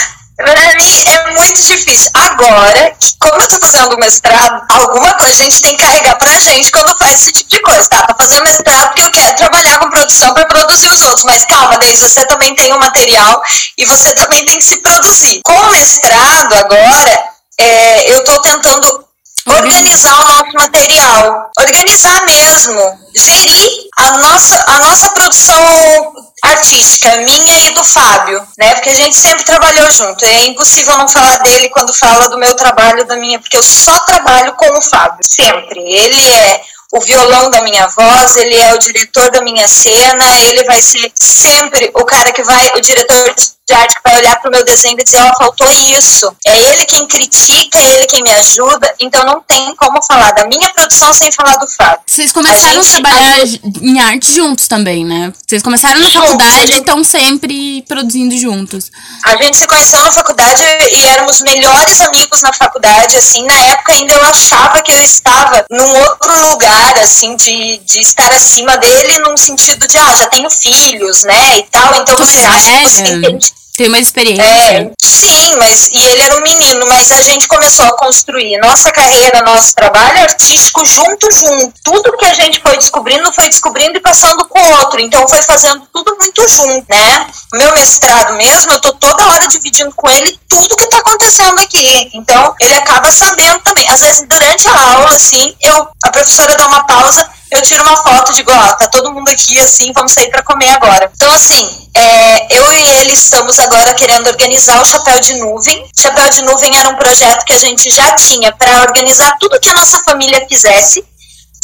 Pra 0.36 0.52
mim 0.74 1.04
é 1.06 1.30
muito 1.30 1.62
difícil. 1.62 2.10
Agora, 2.12 2.96
como 3.20 3.40
eu 3.40 3.48
tô 3.48 3.58
fazendo 3.60 3.96
mestrado, 3.98 4.62
alguma 4.68 5.14
coisa 5.14 5.42
a 5.42 5.44
gente 5.44 5.62
tem 5.62 5.76
que 5.76 5.82
carregar 5.82 6.16
pra 6.16 6.38
gente 6.40 6.72
quando 6.72 6.98
faz 6.98 7.22
esse 7.22 7.32
tipo 7.32 7.50
de 7.50 7.62
coisa, 7.62 7.88
tá? 7.88 8.06
Tô 8.06 8.14
fazendo 8.16 8.42
mestrado 8.42 8.88
porque 8.88 9.02
eu 9.02 9.10
quero 9.12 9.36
trabalhar 9.36 9.78
com 9.78 9.90
produção 9.90 10.34
para 10.34 10.46
produzir 10.46 10.88
os 10.88 11.02
outros. 11.02 11.24
Mas 11.24 11.44
calma, 11.44 11.78
Deise, 11.78 12.02
você 12.02 12.26
também 12.26 12.54
tem 12.56 12.72
o 12.72 12.76
um 12.76 12.80
material 12.80 13.42
e 13.78 13.84
você 13.84 14.12
também 14.14 14.44
tem 14.44 14.56
que 14.56 14.64
se 14.64 14.78
produzir. 14.78 15.40
Com 15.44 15.52
o 15.52 15.70
mestrado, 15.70 16.54
agora, 16.54 17.24
é, 17.58 18.12
eu 18.12 18.24
tô 18.24 18.40
tentando 18.42 19.04
organizar 19.46 20.14
o 20.20 20.28
nosso 20.28 20.52
material. 20.54 21.50
Organizar 21.58 22.24
mesmo. 22.24 22.98
Gerir 23.14 23.70
a 23.98 24.18
nossa, 24.18 24.64
a 24.66 24.78
nossa 24.78 25.10
produção 25.10 26.23
artística 26.44 27.16
minha 27.16 27.66
e 27.66 27.70
do 27.74 27.84
Fábio, 27.84 28.46
né? 28.58 28.74
Porque 28.74 28.90
a 28.90 28.94
gente 28.94 29.16
sempre 29.16 29.44
trabalhou 29.44 29.90
junto. 29.90 30.24
É 30.24 30.46
impossível 30.46 30.96
não 30.98 31.08
falar 31.08 31.38
dele 31.38 31.68
quando 31.70 31.92
fala 31.92 32.28
do 32.28 32.38
meu 32.38 32.54
trabalho, 32.54 33.06
da 33.06 33.16
minha, 33.16 33.38
porque 33.38 33.56
eu 33.56 33.62
só 33.62 33.98
trabalho 34.00 34.52
com 34.54 34.78
o 34.78 34.82
Fábio, 34.82 35.20
sempre. 35.22 35.80
Ele 35.80 36.28
é 36.28 36.60
o 36.92 37.00
violão 37.00 37.50
da 37.50 37.62
minha 37.62 37.86
voz, 37.88 38.36
ele 38.36 38.54
é 38.54 38.74
o 38.74 38.78
diretor 38.78 39.30
da 39.30 39.40
minha 39.40 39.66
cena, 39.66 40.38
ele 40.42 40.64
vai 40.64 40.80
ser 40.80 41.10
sempre 41.20 41.90
o 41.94 42.04
cara 42.04 42.32
que 42.32 42.42
vai, 42.42 42.72
o 42.76 42.80
diretor 42.80 43.34
arte 43.72 43.94
que 43.94 44.00
vai 44.04 44.16
olhar 44.18 44.38
para 44.40 44.48
o 44.48 44.52
meu 44.52 44.64
desenho 44.64 44.98
e 44.98 45.04
dizer, 45.04 45.22
ó, 45.22 45.30
oh, 45.30 45.38
faltou 45.38 45.70
isso. 45.70 46.30
É 46.46 46.56
ele 46.72 46.84
quem 46.84 47.06
critica, 47.06 47.78
é 47.78 47.94
ele 47.94 48.06
quem 48.06 48.22
me 48.22 48.30
ajuda, 48.32 48.94
então 49.00 49.24
não 49.24 49.40
tem 49.40 49.74
como 49.76 50.02
falar 50.02 50.32
da 50.32 50.46
minha 50.46 50.68
produção 50.74 51.14
sem 51.14 51.32
falar 51.32 51.56
do 51.56 51.66
Fábio. 51.68 52.00
Vocês 52.06 52.30
começaram 52.30 52.80
a, 52.80 52.82
gente, 52.82 52.88
a 52.88 53.00
trabalhar 53.00 53.36
a... 53.36 53.44
em 53.82 54.00
arte 54.00 54.32
juntos 54.32 54.68
também, 54.68 55.04
né? 55.04 55.32
Vocês 55.46 55.62
começaram 55.62 56.00
na 56.00 56.10
faculdade 56.10 56.72
e 56.72 56.78
estão 56.78 57.02
sempre 57.02 57.82
produzindo 57.88 58.36
juntos. 58.36 58.90
A 59.24 59.36
gente 59.36 59.56
se 59.56 59.66
conheceu 59.66 60.02
na 60.02 60.12
faculdade 60.12 60.62
e 60.90 61.04
éramos 61.06 61.40
melhores 61.40 62.00
amigos 62.02 62.42
na 62.42 62.52
faculdade, 62.52 63.16
assim, 63.16 63.44
na 63.44 63.54
época 63.68 63.92
ainda 63.92 64.12
eu 64.14 64.24
achava 64.24 64.82
que 64.82 64.92
eu 64.92 65.02
estava 65.02 65.64
num 65.70 66.00
outro 66.00 66.50
lugar, 66.50 66.98
assim, 66.98 67.34
de, 67.36 67.78
de 67.78 68.00
estar 68.00 68.30
acima 68.32 68.76
dele, 68.76 69.18
num 69.20 69.36
sentido 69.36 69.86
de, 69.86 69.96
ah, 69.96 70.16
já 70.16 70.26
tenho 70.26 70.50
filhos, 70.50 71.22
né, 71.24 71.58
e 71.58 71.62
tal, 71.64 71.94
então 71.94 72.14
Tô 72.16 72.24
você 72.24 72.40
velha. 72.40 72.50
acha 72.50 72.70
que 72.70 72.88
você 72.88 73.00
entende 73.02 73.53
tem 73.76 73.88
uma 73.88 73.98
experiência. 73.98 74.42
É, 74.44 74.90
sim, 75.02 75.56
mas 75.56 75.88
e 75.92 76.00
ele 76.00 76.22
era 76.22 76.36
um 76.36 76.42
menino, 76.42 76.86
mas 76.88 77.10
a 77.10 77.20
gente 77.20 77.48
começou 77.48 77.84
a 77.86 77.96
construir 77.96 78.56
nossa 78.58 78.90
carreira, 78.92 79.42
nosso 79.42 79.74
trabalho 79.74 80.20
artístico 80.20 80.84
junto, 80.86 81.28
junto. 81.32 81.74
Tudo 81.82 82.16
que 82.16 82.26
a 82.26 82.34
gente 82.34 82.60
foi 82.60 82.76
descobrindo, 82.76 83.32
foi 83.32 83.48
descobrindo 83.48 83.96
e 83.96 84.00
passando 84.00 84.44
com 84.44 84.60
o 84.60 84.72
outro. 84.78 85.00
Então 85.00 85.26
foi 85.28 85.42
fazendo 85.42 85.82
tudo 85.92 86.16
muito 86.18 86.48
junto, 86.48 86.86
né? 86.88 87.26
Meu 87.52 87.72
mestrado 87.72 88.34
mesmo, 88.36 88.72
eu 88.72 88.80
tô 88.80 88.92
toda 88.92 89.26
hora 89.26 89.48
dividindo 89.48 89.92
com 89.96 90.08
ele 90.08 90.38
tudo 90.48 90.76
que 90.76 90.86
tá 90.86 90.98
acontecendo 90.98 91.58
aqui. 91.58 92.10
Então 92.14 92.54
ele 92.60 92.74
acaba 92.74 93.10
sabendo 93.10 93.58
também. 93.60 93.88
Às 93.88 94.00
vezes 94.00 94.24
durante 94.28 94.68
a 94.68 94.92
aula, 94.94 95.10
assim, 95.10 95.52
eu 95.60 95.88
a 96.04 96.10
professora 96.10 96.56
dá 96.56 96.66
uma 96.66 96.84
pausa, 96.86 97.28
eu 97.50 97.62
tiro 97.62 97.82
uma 97.82 97.96
foto 97.96 98.32
e 98.32 98.34
digo, 98.34 98.50
ó, 98.50 98.74
tá 98.74 98.88
todo 98.88 99.12
mundo 99.12 99.28
aqui 99.28 99.58
assim, 99.60 99.92
vamos 99.92 100.12
sair 100.12 100.30
para 100.30 100.42
comer 100.42 100.70
agora. 100.70 101.10
Então, 101.14 101.30
assim, 101.32 101.88
é, 101.94 102.58
eu 102.58 102.72
e 102.72 102.86
ele 102.98 103.12
estamos 103.12 103.58
agora 103.58 103.94
querendo 103.94 104.26
organizar 104.26 104.80
o 104.80 104.84
Chapéu 104.84 105.20
de 105.20 105.34
Nuvem. 105.34 105.86
Chapéu 105.96 106.28
de 106.30 106.42
Nuvem 106.42 106.76
era 106.76 106.88
um 106.88 106.96
projeto 106.96 107.44
que 107.44 107.52
a 107.52 107.58
gente 107.58 107.90
já 107.90 108.16
tinha 108.16 108.52
para 108.52 108.82
organizar 108.82 109.36
tudo 109.38 109.60
que 109.60 109.68
a 109.68 109.74
nossa 109.74 110.02
família 110.02 110.44
fizesse. 110.48 111.04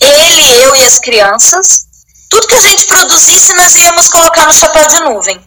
Ele, 0.00 0.62
eu 0.62 0.76
e 0.76 0.84
as 0.84 0.98
crianças. 0.98 1.86
Tudo 2.28 2.46
que 2.46 2.54
a 2.54 2.60
gente 2.60 2.86
produzisse, 2.86 3.52
nós 3.54 3.74
íamos 3.74 4.08
colocar 4.08 4.46
no 4.46 4.54
Chapéu 4.54 4.86
de 4.86 5.00
Nuvem. 5.00 5.40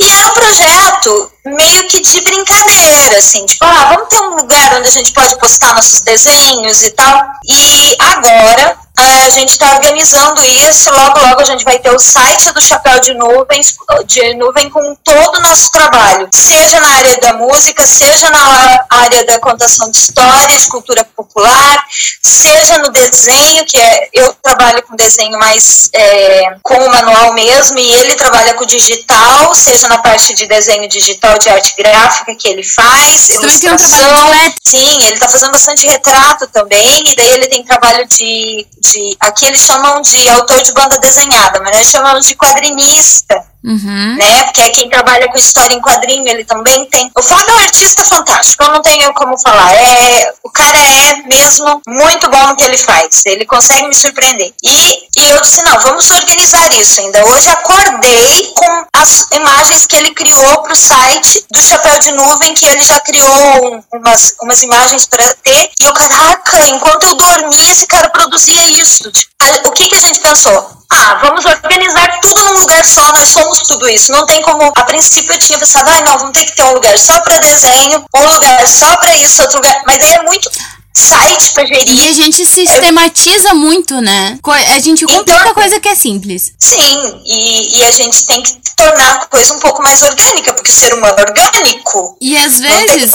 E 0.00 0.08
era 0.08 0.28
um 0.28 0.30
projeto 0.30 1.32
meio 1.44 1.88
que 1.88 2.00
de 2.00 2.20
brincadeira, 2.20 3.18
assim, 3.18 3.44
tipo, 3.46 3.64
ah, 3.64 3.94
vamos 3.94 4.08
ter 4.08 4.20
um 4.20 4.36
lugar 4.36 4.76
onde 4.76 4.88
a 4.88 4.92
gente 4.92 5.12
pode 5.12 5.36
postar 5.38 5.74
nossos 5.74 6.00
desenhos 6.02 6.82
e 6.84 6.90
tal. 6.90 7.24
E 7.44 7.96
agora 7.98 8.76
a 8.98 9.30
gente 9.30 9.50
está 9.50 9.74
organizando 9.74 10.42
isso, 10.44 10.90
logo 10.90 11.20
logo 11.20 11.40
a 11.40 11.44
gente 11.44 11.64
vai 11.64 11.78
ter 11.78 11.90
o 11.90 11.98
site 11.98 12.52
do 12.52 12.60
Chapéu 12.60 13.00
de 13.00 13.14
Nuvens, 13.14 13.74
de 14.06 14.34
Nuvem 14.34 14.68
com 14.70 14.96
todo 15.04 15.36
o 15.36 15.40
nosso 15.40 15.70
trabalho, 15.70 16.28
seja 16.34 16.80
na 16.80 16.88
área 16.88 17.16
da 17.18 17.32
música, 17.34 17.86
seja 17.86 18.30
na 18.30 18.84
área 18.90 19.24
da 19.24 19.38
contação 19.38 19.90
de 19.90 19.98
histórias, 19.98 20.66
cultura 20.66 21.04
popular, 21.16 21.84
seja 22.22 22.78
no 22.78 22.90
desenho, 22.90 23.64
que 23.66 23.78
é, 23.78 24.08
eu 24.14 24.32
trabalho 24.42 24.82
com 24.82 24.96
desenho 24.96 25.38
mais 25.38 25.90
é, 25.92 26.56
com 26.62 26.74
o 26.74 26.88
manual 26.88 27.32
mesmo, 27.34 27.78
e 27.78 27.92
ele 27.94 28.14
trabalha 28.14 28.54
com 28.54 28.64
digital, 28.64 29.54
seja 29.54 29.88
na 29.88 29.98
parte 29.98 30.34
de 30.34 30.46
desenho 30.46 30.88
digital 30.88 31.38
de 31.38 31.48
arte 31.48 31.74
gráfica 31.76 32.34
que 32.34 32.48
ele 32.48 32.62
faz, 32.62 33.28
ilustração. 33.30 34.28
Sim, 34.62 35.02
ele 35.04 35.14
está 35.14 35.28
fazendo 35.28 35.52
bastante 35.52 35.86
retrato 35.86 36.46
também, 36.48 37.04
e 37.06 37.16
daí 37.16 37.30
ele 37.30 37.46
tem 37.46 37.64
trabalho 37.64 38.06
de, 38.06 38.66
de. 38.78 38.87
Aqui 39.20 39.46
eles 39.46 39.60
chamam 39.60 40.00
de 40.00 40.28
autor 40.28 40.62
de 40.62 40.72
banda 40.72 40.98
desenhada, 40.98 41.60
mas 41.60 41.76
nós 41.76 41.86
chamamos 41.88 42.26
de 42.26 42.34
quadrinista. 42.34 43.47
Uhum. 43.68 44.16
Né? 44.16 44.44
Porque 44.44 44.62
é 44.62 44.70
quem 44.70 44.88
trabalha 44.88 45.28
com 45.28 45.36
história 45.36 45.74
em 45.74 45.80
quadrinho, 45.80 46.26
ele 46.26 46.42
também 46.44 46.86
tem. 46.86 47.10
O 47.14 47.22
Fábio 47.22 47.50
é 47.50 47.54
um 47.54 47.58
artista 47.58 48.02
fantástico, 48.02 48.64
eu 48.64 48.72
não 48.72 48.80
tenho 48.80 49.12
como 49.12 49.38
falar. 49.38 49.74
É, 49.74 50.32
o 50.42 50.48
cara 50.48 50.78
é 50.78 51.16
mesmo 51.26 51.82
muito 51.86 52.30
bom 52.30 52.46
no 52.46 52.56
que 52.56 52.64
ele 52.64 52.78
faz. 52.78 53.22
Ele 53.26 53.44
consegue 53.44 53.86
me 53.86 53.94
surpreender. 53.94 54.54
E, 54.62 55.08
e 55.18 55.30
eu 55.30 55.40
disse: 55.42 55.62
não, 55.62 55.78
vamos 55.80 56.10
organizar 56.10 56.72
isso 56.72 57.00
ainda. 57.02 57.22
Hoje 57.26 57.50
acordei 57.50 58.52
com 58.54 58.84
as 58.94 59.26
imagens 59.32 59.86
que 59.86 59.96
ele 59.96 60.14
criou 60.14 60.62
para 60.62 60.72
o 60.72 60.76
site 60.76 61.44
do 61.50 61.60
Chapéu 61.60 62.00
de 62.00 62.12
Nuvem, 62.12 62.54
que 62.54 62.66
ele 62.66 62.82
já 62.82 62.98
criou 63.00 63.74
um, 63.74 63.98
umas, 63.98 64.34
umas 64.40 64.62
imagens 64.62 65.06
para 65.06 65.34
ter. 65.42 65.70
E 65.78 65.84
eu, 65.84 65.92
caraca, 65.92 66.66
enquanto 66.68 67.04
eu 67.04 67.14
dormia, 67.16 67.72
esse 67.72 67.86
cara 67.86 68.08
produzia 68.08 68.66
isso. 68.70 69.12
Tipo, 69.12 69.28
o 69.66 69.72
que, 69.72 69.88
que 69.88 69.94
a 69.94 70.00
gente 70.00 70.20
pensou? 70.20 70.77
Ah, 70.90 71.18
vamos 71.22 71.44
organizar 71.44 72.20
tudo 72.20 72.44
num 72.44 72.60
lugar 72.60 72.84
só, 72.84 73.12
nós 73.12 73.28
somos 73.28 73.60
tudo 73.60 73.88
isso. 73.88 74.10
Não 74.10 74.24
tem 74.26 74.40
como. 74.42 74.72
A 74.74 74.84
princípio 74.84 75.32
eu 75.32 75.38
tinha 75.38 75.58
pensado, 75.58 75.90
ah, 75.90 76.02
não, 76.02 76.18
vamos 76.18 76.32
ter 76.32 76.44
que 76.46 76.56
ter 76.56 76.62
um 76.62 76.72
lugar 76.72 76.98
só 76.98 77.20
para 77.20 77.38
desenho, 77.38 78.04
um 78.14 78.26
lugar 78.32 78.66
só 78.66 78.96
para 78.96 79.14
isso, 79.16 79.42
outro 79.42 79.58
lugar. 79.58 79.82
Mas 79.86 80.02
aí 80.02 80.12
é 80.14 80.22
muito 80.22 80.50
site 80.98 81.52
pra 81.52 81.64
gerir. 81.64 81.94
E 81.94 82.08
a 82.08 82.12
gente 82.12 82.44
sistematiza 82.44 83.54
muito, 83.54 84.00
né? 84.00 84.38
A 84.68 84.78
gente 84.78 85.06
complica 85.06 85.40
então, 85.40 85.54
coisa 85.54 85.80
que 85.80 85.88
é 85.88 85.94
simples. 85.94 86.52
Sim, 86.58 87.22
e, 87.24 87.78
e 87.78 87.84
a 87.84 87.90
gente 87.90 88.26
tem 88.26 88.42
que 88.42 88.58
tornar 88.76 89.22
a 89.22 89.26
coisa 89.26 89.54
um 89.54 89.60
pouco 89.60 89.82
mais 89.82 90.02
orgânica, 90.02 90.52
porque 90.54 90.70
o 90.70 90.74
ser 90.74 90.94
humano 90.94 91.14
é 91.18 91.22
orgânico. 91.22 92.16
E 92.20 92.36
às 92.36 92.58
vezes 92.58 93.12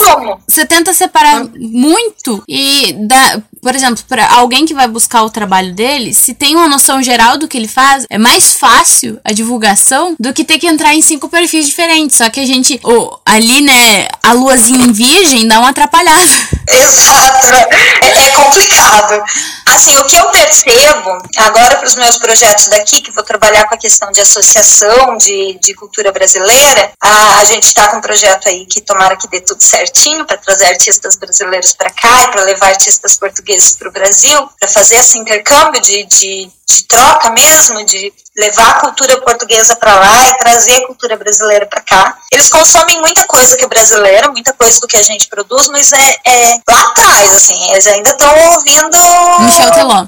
você 0.47 0.65
tenta 0.65 0.93
separar 0.93 1.43
hum. 1.43 1.51
muito 1.55 2.43
e 2.47 2.93
dá, 3.07 3.41
por 3.63 3.73
exemplo, 3.73 4.03
para 4.09 4.29
alguém 4.33 4.65
que 4.65 4.73
vai 4.73 4.87
buscar 4.87 5.23
o 5.23 5.29
trabalho 5.29 5.73
dele, 5.73 6.13
se 6.13 6.33
tem 6.33 6.55
uma 6.55 6.67
noção 6.67 7.01
geral 7.01 7.37
do 7.37 7.47
que 7.47 7.57
ele 7.57 7.67
faz, 7.67 8.05
é 8.09 8.17
mais 8.17 8.53
fácil 8.53 9.19
a 9.23 9.31
divulgação 9.31 10.15
do 10.19 10.33
que 10.33 10.43
ter 10.43 10.59
que 10.59 10.67
entrar 10.67 10.93
em 10.93 11.01
cinco 11.01 11.29
perfis 11.29 11.65
diferentes. 11.65 12.17
Só 12.17 12.29
que 12.29 12.41
a 12.41 12.45
gente, 12.45 12.79
oh, 12.83 13.17
ali, 13.25 13.61
né, 13.61 14.07
a 14.21 14.33
luazinha 14.33 14.85
em 14.85 14.91
virgem 14.91 15.47
dá 15.47 15.59
uma 15.59 15.69
atrapalhada. 15.69 16.27
Exato, 16.67 17.47
é, 17.47 18.27
é 18.27 18.29
complicado. 18.31 19.23
Assim, 19.67 19.97
o 19.97 20.03
que 20.05 20.15
eu 20.15 20.25
percebo 20.29 21.17
agora 21.37 21.77
para 21.77 21.87
os 21.87 21.95
meus 21.95 22.17
projetos 22.17 22.67
daqui, 22.67 23.01
que 23.01 23.11
vou 23.11 23.23
trabalhar 23.23 23.65
com 23.67 23.75
a 23.75 23.77
questão 23.77 24.11
de 24.11 24.19
associação 24.19 25.17
de, 25.17 25.57
de 25.61 25.73
cultura 25.73 26.11
brasileira, 26.11 26.91
a, 27.01 27.39
a 27.39 27.45
gente 27.45 27.63
está 27.63 27.87
com 27.87 27.97
um 27.97 28.01
projeto 28.01 28.49
aí 28.49 28.65
que 28.65 28.81
tomara 28.81 29.15
que 29.15 29.27
dê 29.29 29.39
tudo 29.39 29.61
certinho 29.61 30.25
para 30.25 30.37
trazer 30.37 30.65
artistas 30.65 31.15
brasileiros 31.15 31.73
para 31.73 31.89
cá 31.89 32.23
e 32.23 32.27
para 32.27 32.43
levar 32.43 32.67
artistas 32.67 33.15
portugueses 33.15 33.52
para 33.77 33.89
o 33.89 33.91
Brasil, 33.91 34.49
para 34.59 34.69
fazer 34.69 34.95
esse 34.95 35.17
intercâmbio 35.17 35.81
de, 35.81 36.03
de 36.05 36.51
de 36.73 36.83
troca 36.85 37.29
mesmo, 37.31 37.85
de 37.85 38.11
levar 38.35 38.71
a 38.71 38.79
cultura 38.79 39.19
portuguesa 39.21 39.75
para 39.75 39.93
lá 39.93 40.29
e 40.29 40.37
trazer 40.39 40.75
a 40.77 40.87
cultura 40.87 41.15
brasileira 41.17 41.65
para 41.67 41.81
cá. 41.81 42.17
Eles 42.31 42.49
consomem 42.49 42.99
muita 42.99 43.27
coisa 43.27 43.55
que 43.55 43.63
é 43.63 43.67
brasileira, 43.67 44.31
muita 44.31 44.53
coisa 44.53 44.79
do 44.79 44.87
que 44.87 44.97
a 44.97 45.03
gente 45.03 45.27
produz, 45.27 45.67
mas 45.67 45.93
é, 45.93 46.15
é 46.25 46.59
lá 46.67 46.81
atrás, 46.81 47.33
assim, 47.33 47.71
eles 47.71 47.85
ainda 47.85 48.09
estão 48.09 48.33
ouvindo. 48.53 48.97
Michel 49.41 49.71
Teló. 49.71 50.05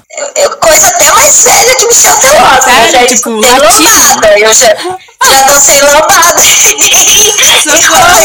Coisa 0.60 0.88
até 0.88 1.12
mais 1.12 1.42
velha 1.42 1.74
que 1.76 1.86
Michel 1.86 2.16
Teló. 2.18 2.46
Assim, 2.46 2.70
eu 2.70 2.90
já 2.90 3.06
tipo, 3.06 3.30
eu 3.30 4.54
já, 4.54 4.98
já 5.24 5.42
dancei 5.42 5.80
lambada 5.82 6.42
em 6.42 6.76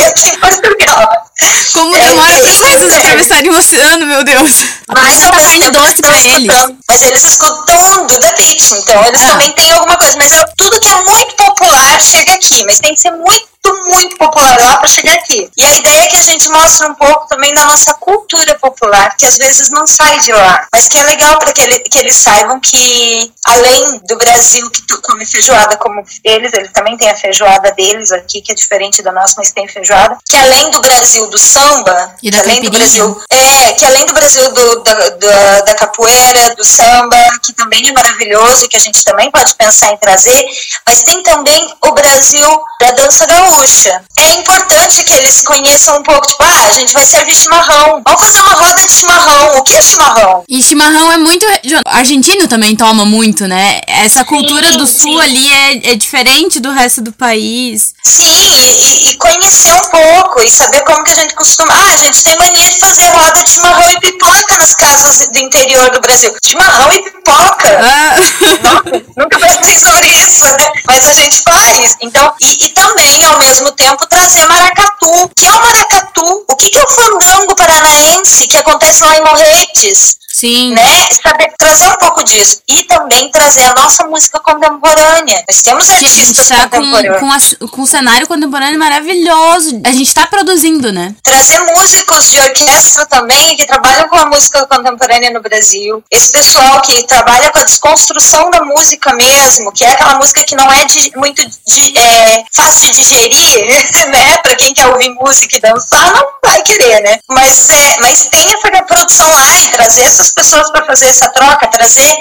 aqui 0.08 0.28
em 0.28 0.40
Portugal. 0.40 1.28
Como 1.74 1.98
demora 1.98 2.34
é, 2.34 2.50
as 2.50 2.58
coisas 2.58 2.98
atravessarem 2.98 3.50
o 3.50 3.58
oceano, 3.58 4.06
meu 4.06 4.24
Deus. 4.24 4.64
Mas 4.88 5.18
caindo 5.32 5.72
doce 5.72 6.02
pra 6.02 6.20
eles. 6.20 6.54
Mas 6.88 7.02
eles 7.02 7.24
escutam 7.24 8.08
Duda 8.08 8.34
Beat, 8.38 8.72
então 8.72 9.06
eles 9.06 9.22
ah. 9.24 9.28
também 9.28 9.52
têm 9.54 9.72
alguma 9.72 9.98
coisa. 9.98 10.18
Mas 10.18 10.32
eu, 10.32 10.44
tudo 10.58 10.80
que 10.80 10.88
é 10.88 10.96
muito 11.04 11.36
popular 11.36 12.00
chega 12.00 12.34
aqui, 12.34 12.64
mas 12.66 12.80
tem 12.80 12.94
que 12.94 13.02
ser 13.02 13.12
muito 13.12 13.51
muito 13.92 14.18
popular 14.18 14.60
lá 14.60 14.78
para 14.78 14.88
chegar 14.88 15.14
aqui. 15.14 15.50
E 15.56 15.64
a 15.64 15.78
ideia 15.78 16.04
é 16.04 16.08
que 16.08 16.18
a 16.18 16.22
gente 16.22 16.50
mostre 16.50 16.88
um 16.88 16.96
pouco 16.96 17.28
também 17.28 17.54
da 17.54 17.66
nossa 17.66 17.94
cultura 17.96 18.56
popular, 18.56 19.16
que 19.18 19.26
às 19.26 19.38
vezes 19.38 19.70
não 19.70 19.86
sai 19.86 20.20
de 20.20 20.32
lá, 20.32 20.68
mas 20.72 20.88
que 20.88 20.98
é 20.98 21.04
legal 21.04 21.38
para 21.38 21.54
que, 21.54 21.62
ele, 21.62 21.80
que 21.80 22.00
eles 22.00 22.16
saibam 22.16 22.60
que, 22.60 23.32
além 23.46 24.00
do 24.08 24.18
Brasil, 24.18 24.70
que 24.72 24.82
come 25.02 25.26
feijoada 25.26 25.78
como 25.78 26.04
eles, 26.24 26.54
eles 26.54 26.72
também 26.72 26.98
têm 26.98 27.10
a 27.10 27.16
feijoada 27.16 27.72
deles 27.72 28.12
aqui, 28.12 28.42
que 28.42 28.52
é 28.52 28.56
diferente 28.56 29.02
da 29.04 29.12
nossa, 29.12 29.36
mas 29.38 29.52
tem 29.52 29.68
feijoada, 29.68 30.18
que 30.28 30.36
além 30.36 30.72
do 30.72 30.82
Brasil 30.82 31.28
do 31.30 31.38
samba, 31.38 32.16
e 32.24 32.32
que 32.32 32.40
além 32.40 32.62
do 32.62 32.72
Brasil. 32.72 33.22
É, 33.32 33.74
que 33.74 33.86
além 33.86 34.06
do 34.06 34.14
Brasil 34.14 34.52
do, 34.54 34.84
da, 34.84 35.10
da, 35.10 35.62
da 35.62 35.76
capoeira, 35.76 36.56
do 36.56 36.64
samba, 36.64 37.18
que 37.44 37.54
também 37.54 37.88
é 37.88 37.92
maravilhoso 37.92 38.66
e 38.66 38.68
que 38.68 38.78
a 38.78 38.80
gente 38.80 39.04
também 39.04 39.30
pode 39.30 39.54
pensar 39.56 39.92
em 39.92 39.98
trazer, 39.98 40.46
mas 40.88 41.04
tem 41.04 41.22
também 41.24 41.74
o 41.82 41.92
Brasil 41.92 42.64
da 42.80 42.92
dança 42.92 43.26
gaúcha 43.26 43.51
gaúcha. 43.52 44.02
É 44.18 44.34
importante 44.34 45.04
que 45.04 45.14
eles 45.14 45.42
conheçam 45.42 46.00
um 46.00 46.04
pouco, 46.04 46.26
tipo, 46.28 46.44
ah, 46.44 46.68
a 46.68 46.72
gente 46.72 46.94
vai 46.94 47.06
servir 47.06 47.36
chimarrão. 47.36 48.02
Vamos 48.06 48.22
fazer 48.22 48.42
uma 48.42 48.54
roda 48.54 48.82
de 48.82 48.92
chimarrão. 48.92 49.58
O 49.58 49.64
que, 49.64 49.74
é 49.74 49.82
chimarrão. 49.82 50.44
E 50.48 50.62
chimarrão 50.62 51.12
é 51.12 51.18
muito. 51.18 51.46
Argentino 51.86 52.48
também 52.48 52.76
toma 52.76 53.06
muito, 53.06 53.48
né? 53.48 53.82
Essa 53.88 54.24
cultura 54.24 54.72
sim, 54.72 54.78
do 54.78 54.88
sul 54.88 55.14
sim. 55.14 55.22
ali 55.22 55.52
é, 55.52 55.92
é 55.92 55.96
diferente 55.96 56.60
do 56.60 56.72
resto 56.72 57.02
do 57.02 57.12
país. 57.12 57.94
Sim, 58.04 58.26
e, 58.26 59.10
e, 59.10 59.16
conhecer 59.18 59.74
um 59.74 59.90
pouco 59.90 60.42
e 60.42 60.50
saber 60.50 60.82
como 60.82 61.04
que 61.04 61.12
a 61.12 61.16
gente 61.16 61.34
costuma. 61.36 61.74
Ah, 61.74 61.94
a 61.94 61.98
gente 61.98 62.24
tem 62.24 62.38
mania 62.38 62.70
de 62.70 62.80
fazer 62.80 63.08
roda 63.10 63.44
de 63.44 63.50
chimarrão 63.50 63.90
e 63.90 64.00
pipoca 64.00 64.58
nas 64.58 64.76
casas 64.76 65.28
do 65.28 65.40
interior 65.40 65.90
do 65.92 66.02
Brasil. 66.02 66.34
Chimarrão 66.44 66.92
e 66.94 67.02
pipoca. 67.02 67.80
Ah. 67.82 68.16
Nossa, 68.62 69.06
nunca 69.18 69.40
pensei 69.40 69.80
sobre 69.80 70.08
isso, 70.28 70.46
né? 70.46 70.72
Mas 70.86 71.08
a 71.08 71.14
gente 71.14 71.42
faz. 71.44 71.98
Então, 72.02 72.34
e, 72.40 72.66
e 72.66 72.70
também, 72.70 73.26
ao 73.26 73.41
mesmo 73.42 73.72
tempo, 73.72 74.08
trazer 74.08 74.46
maracatu. 74.48 75.30
Que 75.36 75.46
é 75.46 75.52
o 75.52 75.62
maracatu? 75.62 76.46
O 76.48 76.56
que, 76.56 76.70
que 76.70 76.78
é 76.78 76.84
o 76.84 76.90
fandango 76.90 77.56
paranaense 77.56 78.48
que 78.48 78.58
acontece 78.58 79.04
lá 79.04 79.18
em 79.18 79.24
Morretes? 79.24 80.21
Sim. 80.34 80.74
Né? 80.74 81.08
Saber 81.22 81.52
trazer 81.58 81.88
um 81.88 81.98
pouco 81.98 82.24
disso. 82.24 82.62
E 82.68 82.84
também 82.84 83.30
trazer 83.32 83.66
a 83.66 83.74
nossa 83.76 84.06
música 84.08 84.40
contemporânea. 84.40 85.44
Nós 85.48 85.62
temos 85.62 85.90
artistas 85.90 86.52
a 86.52 86.56
gente 86.56 86.70
tá 86.70 86.70
com, 86.70 87.20
com, 87.20 87.32
a, 87.32 87.68
com 87.70 87.82
um 87.82 87.86
cenário 87.86 88.28
contemporâneo 88.28 88.80
maravilhoso. 88.80 89.82
A 89.86 89.92
gente 89.92 90.08
está 90.08 90.28
produzindo, 90.28 90.92
né? 90.92 91.14
Trazer 91.24 91.60
músicos 91.76 92.30
de 92.32 92.40
orquestra 92.40 93.06
também 93.06 93.56
que 93.56 93.66
trabalham 93.66 94.08
com 94.10 94.16
a 94.16 94.26
música 94.26 94.66
contemporânea 94.68 95.32
no 95.32 95.42
Brasil. 95.42 96.04
Esse 96.10 96.32
pessoal 96.32 96.82
que 96.82 97.06
trabalha 97.08 97.50
com 97.52 97.60
a 97.60 97.64
desconstrução 97.64 98.50
da 98.50 98.64
música 98.64 99.14
mesmo, 99.14 99.72
que 99.72 99.84
é 99.84 99.92
aquela 99.92 100.16
música 100.16 100.44
que 100.44 100.56
não 100.56 100.72
é 100.72 100.86
de, 100.86 101.12
muito 101.16 101.44
de, 101.68 101.98
é, 101.98 102.44
fácil 102.54 102.92
de 102.92 102.98
digerir, 102.98 103.66
né? 104.10 104.38
Pra 104.38 104.56
quem 104.56 104.74
quer 104.74 104.88
ouvir 104.88 105.10
música 105.10 105.58
e 105.58 105.60
dançar, 105.60 106.14
não 106.14 106.26
vai 106.44 106.62
querer, 106.64 107.02
né? 107.02 107.20
Mas, 107.30 107.70
é, 107.70 107.98
mas 108.00 108.28
tem 108.28 108.46
essa 108.52 108.72
produção 108.84 109.32
lá 109.32 109.60
e 109.60 109.68
trazer 109.70 110.04
essas 110.22 110.32
pessoas 110.32 110.70
para 110.70 110.86
fazer 110.86 111.08
essa 111.08 111.30
troca, 111.30 111.68
trazer 111.68 112.18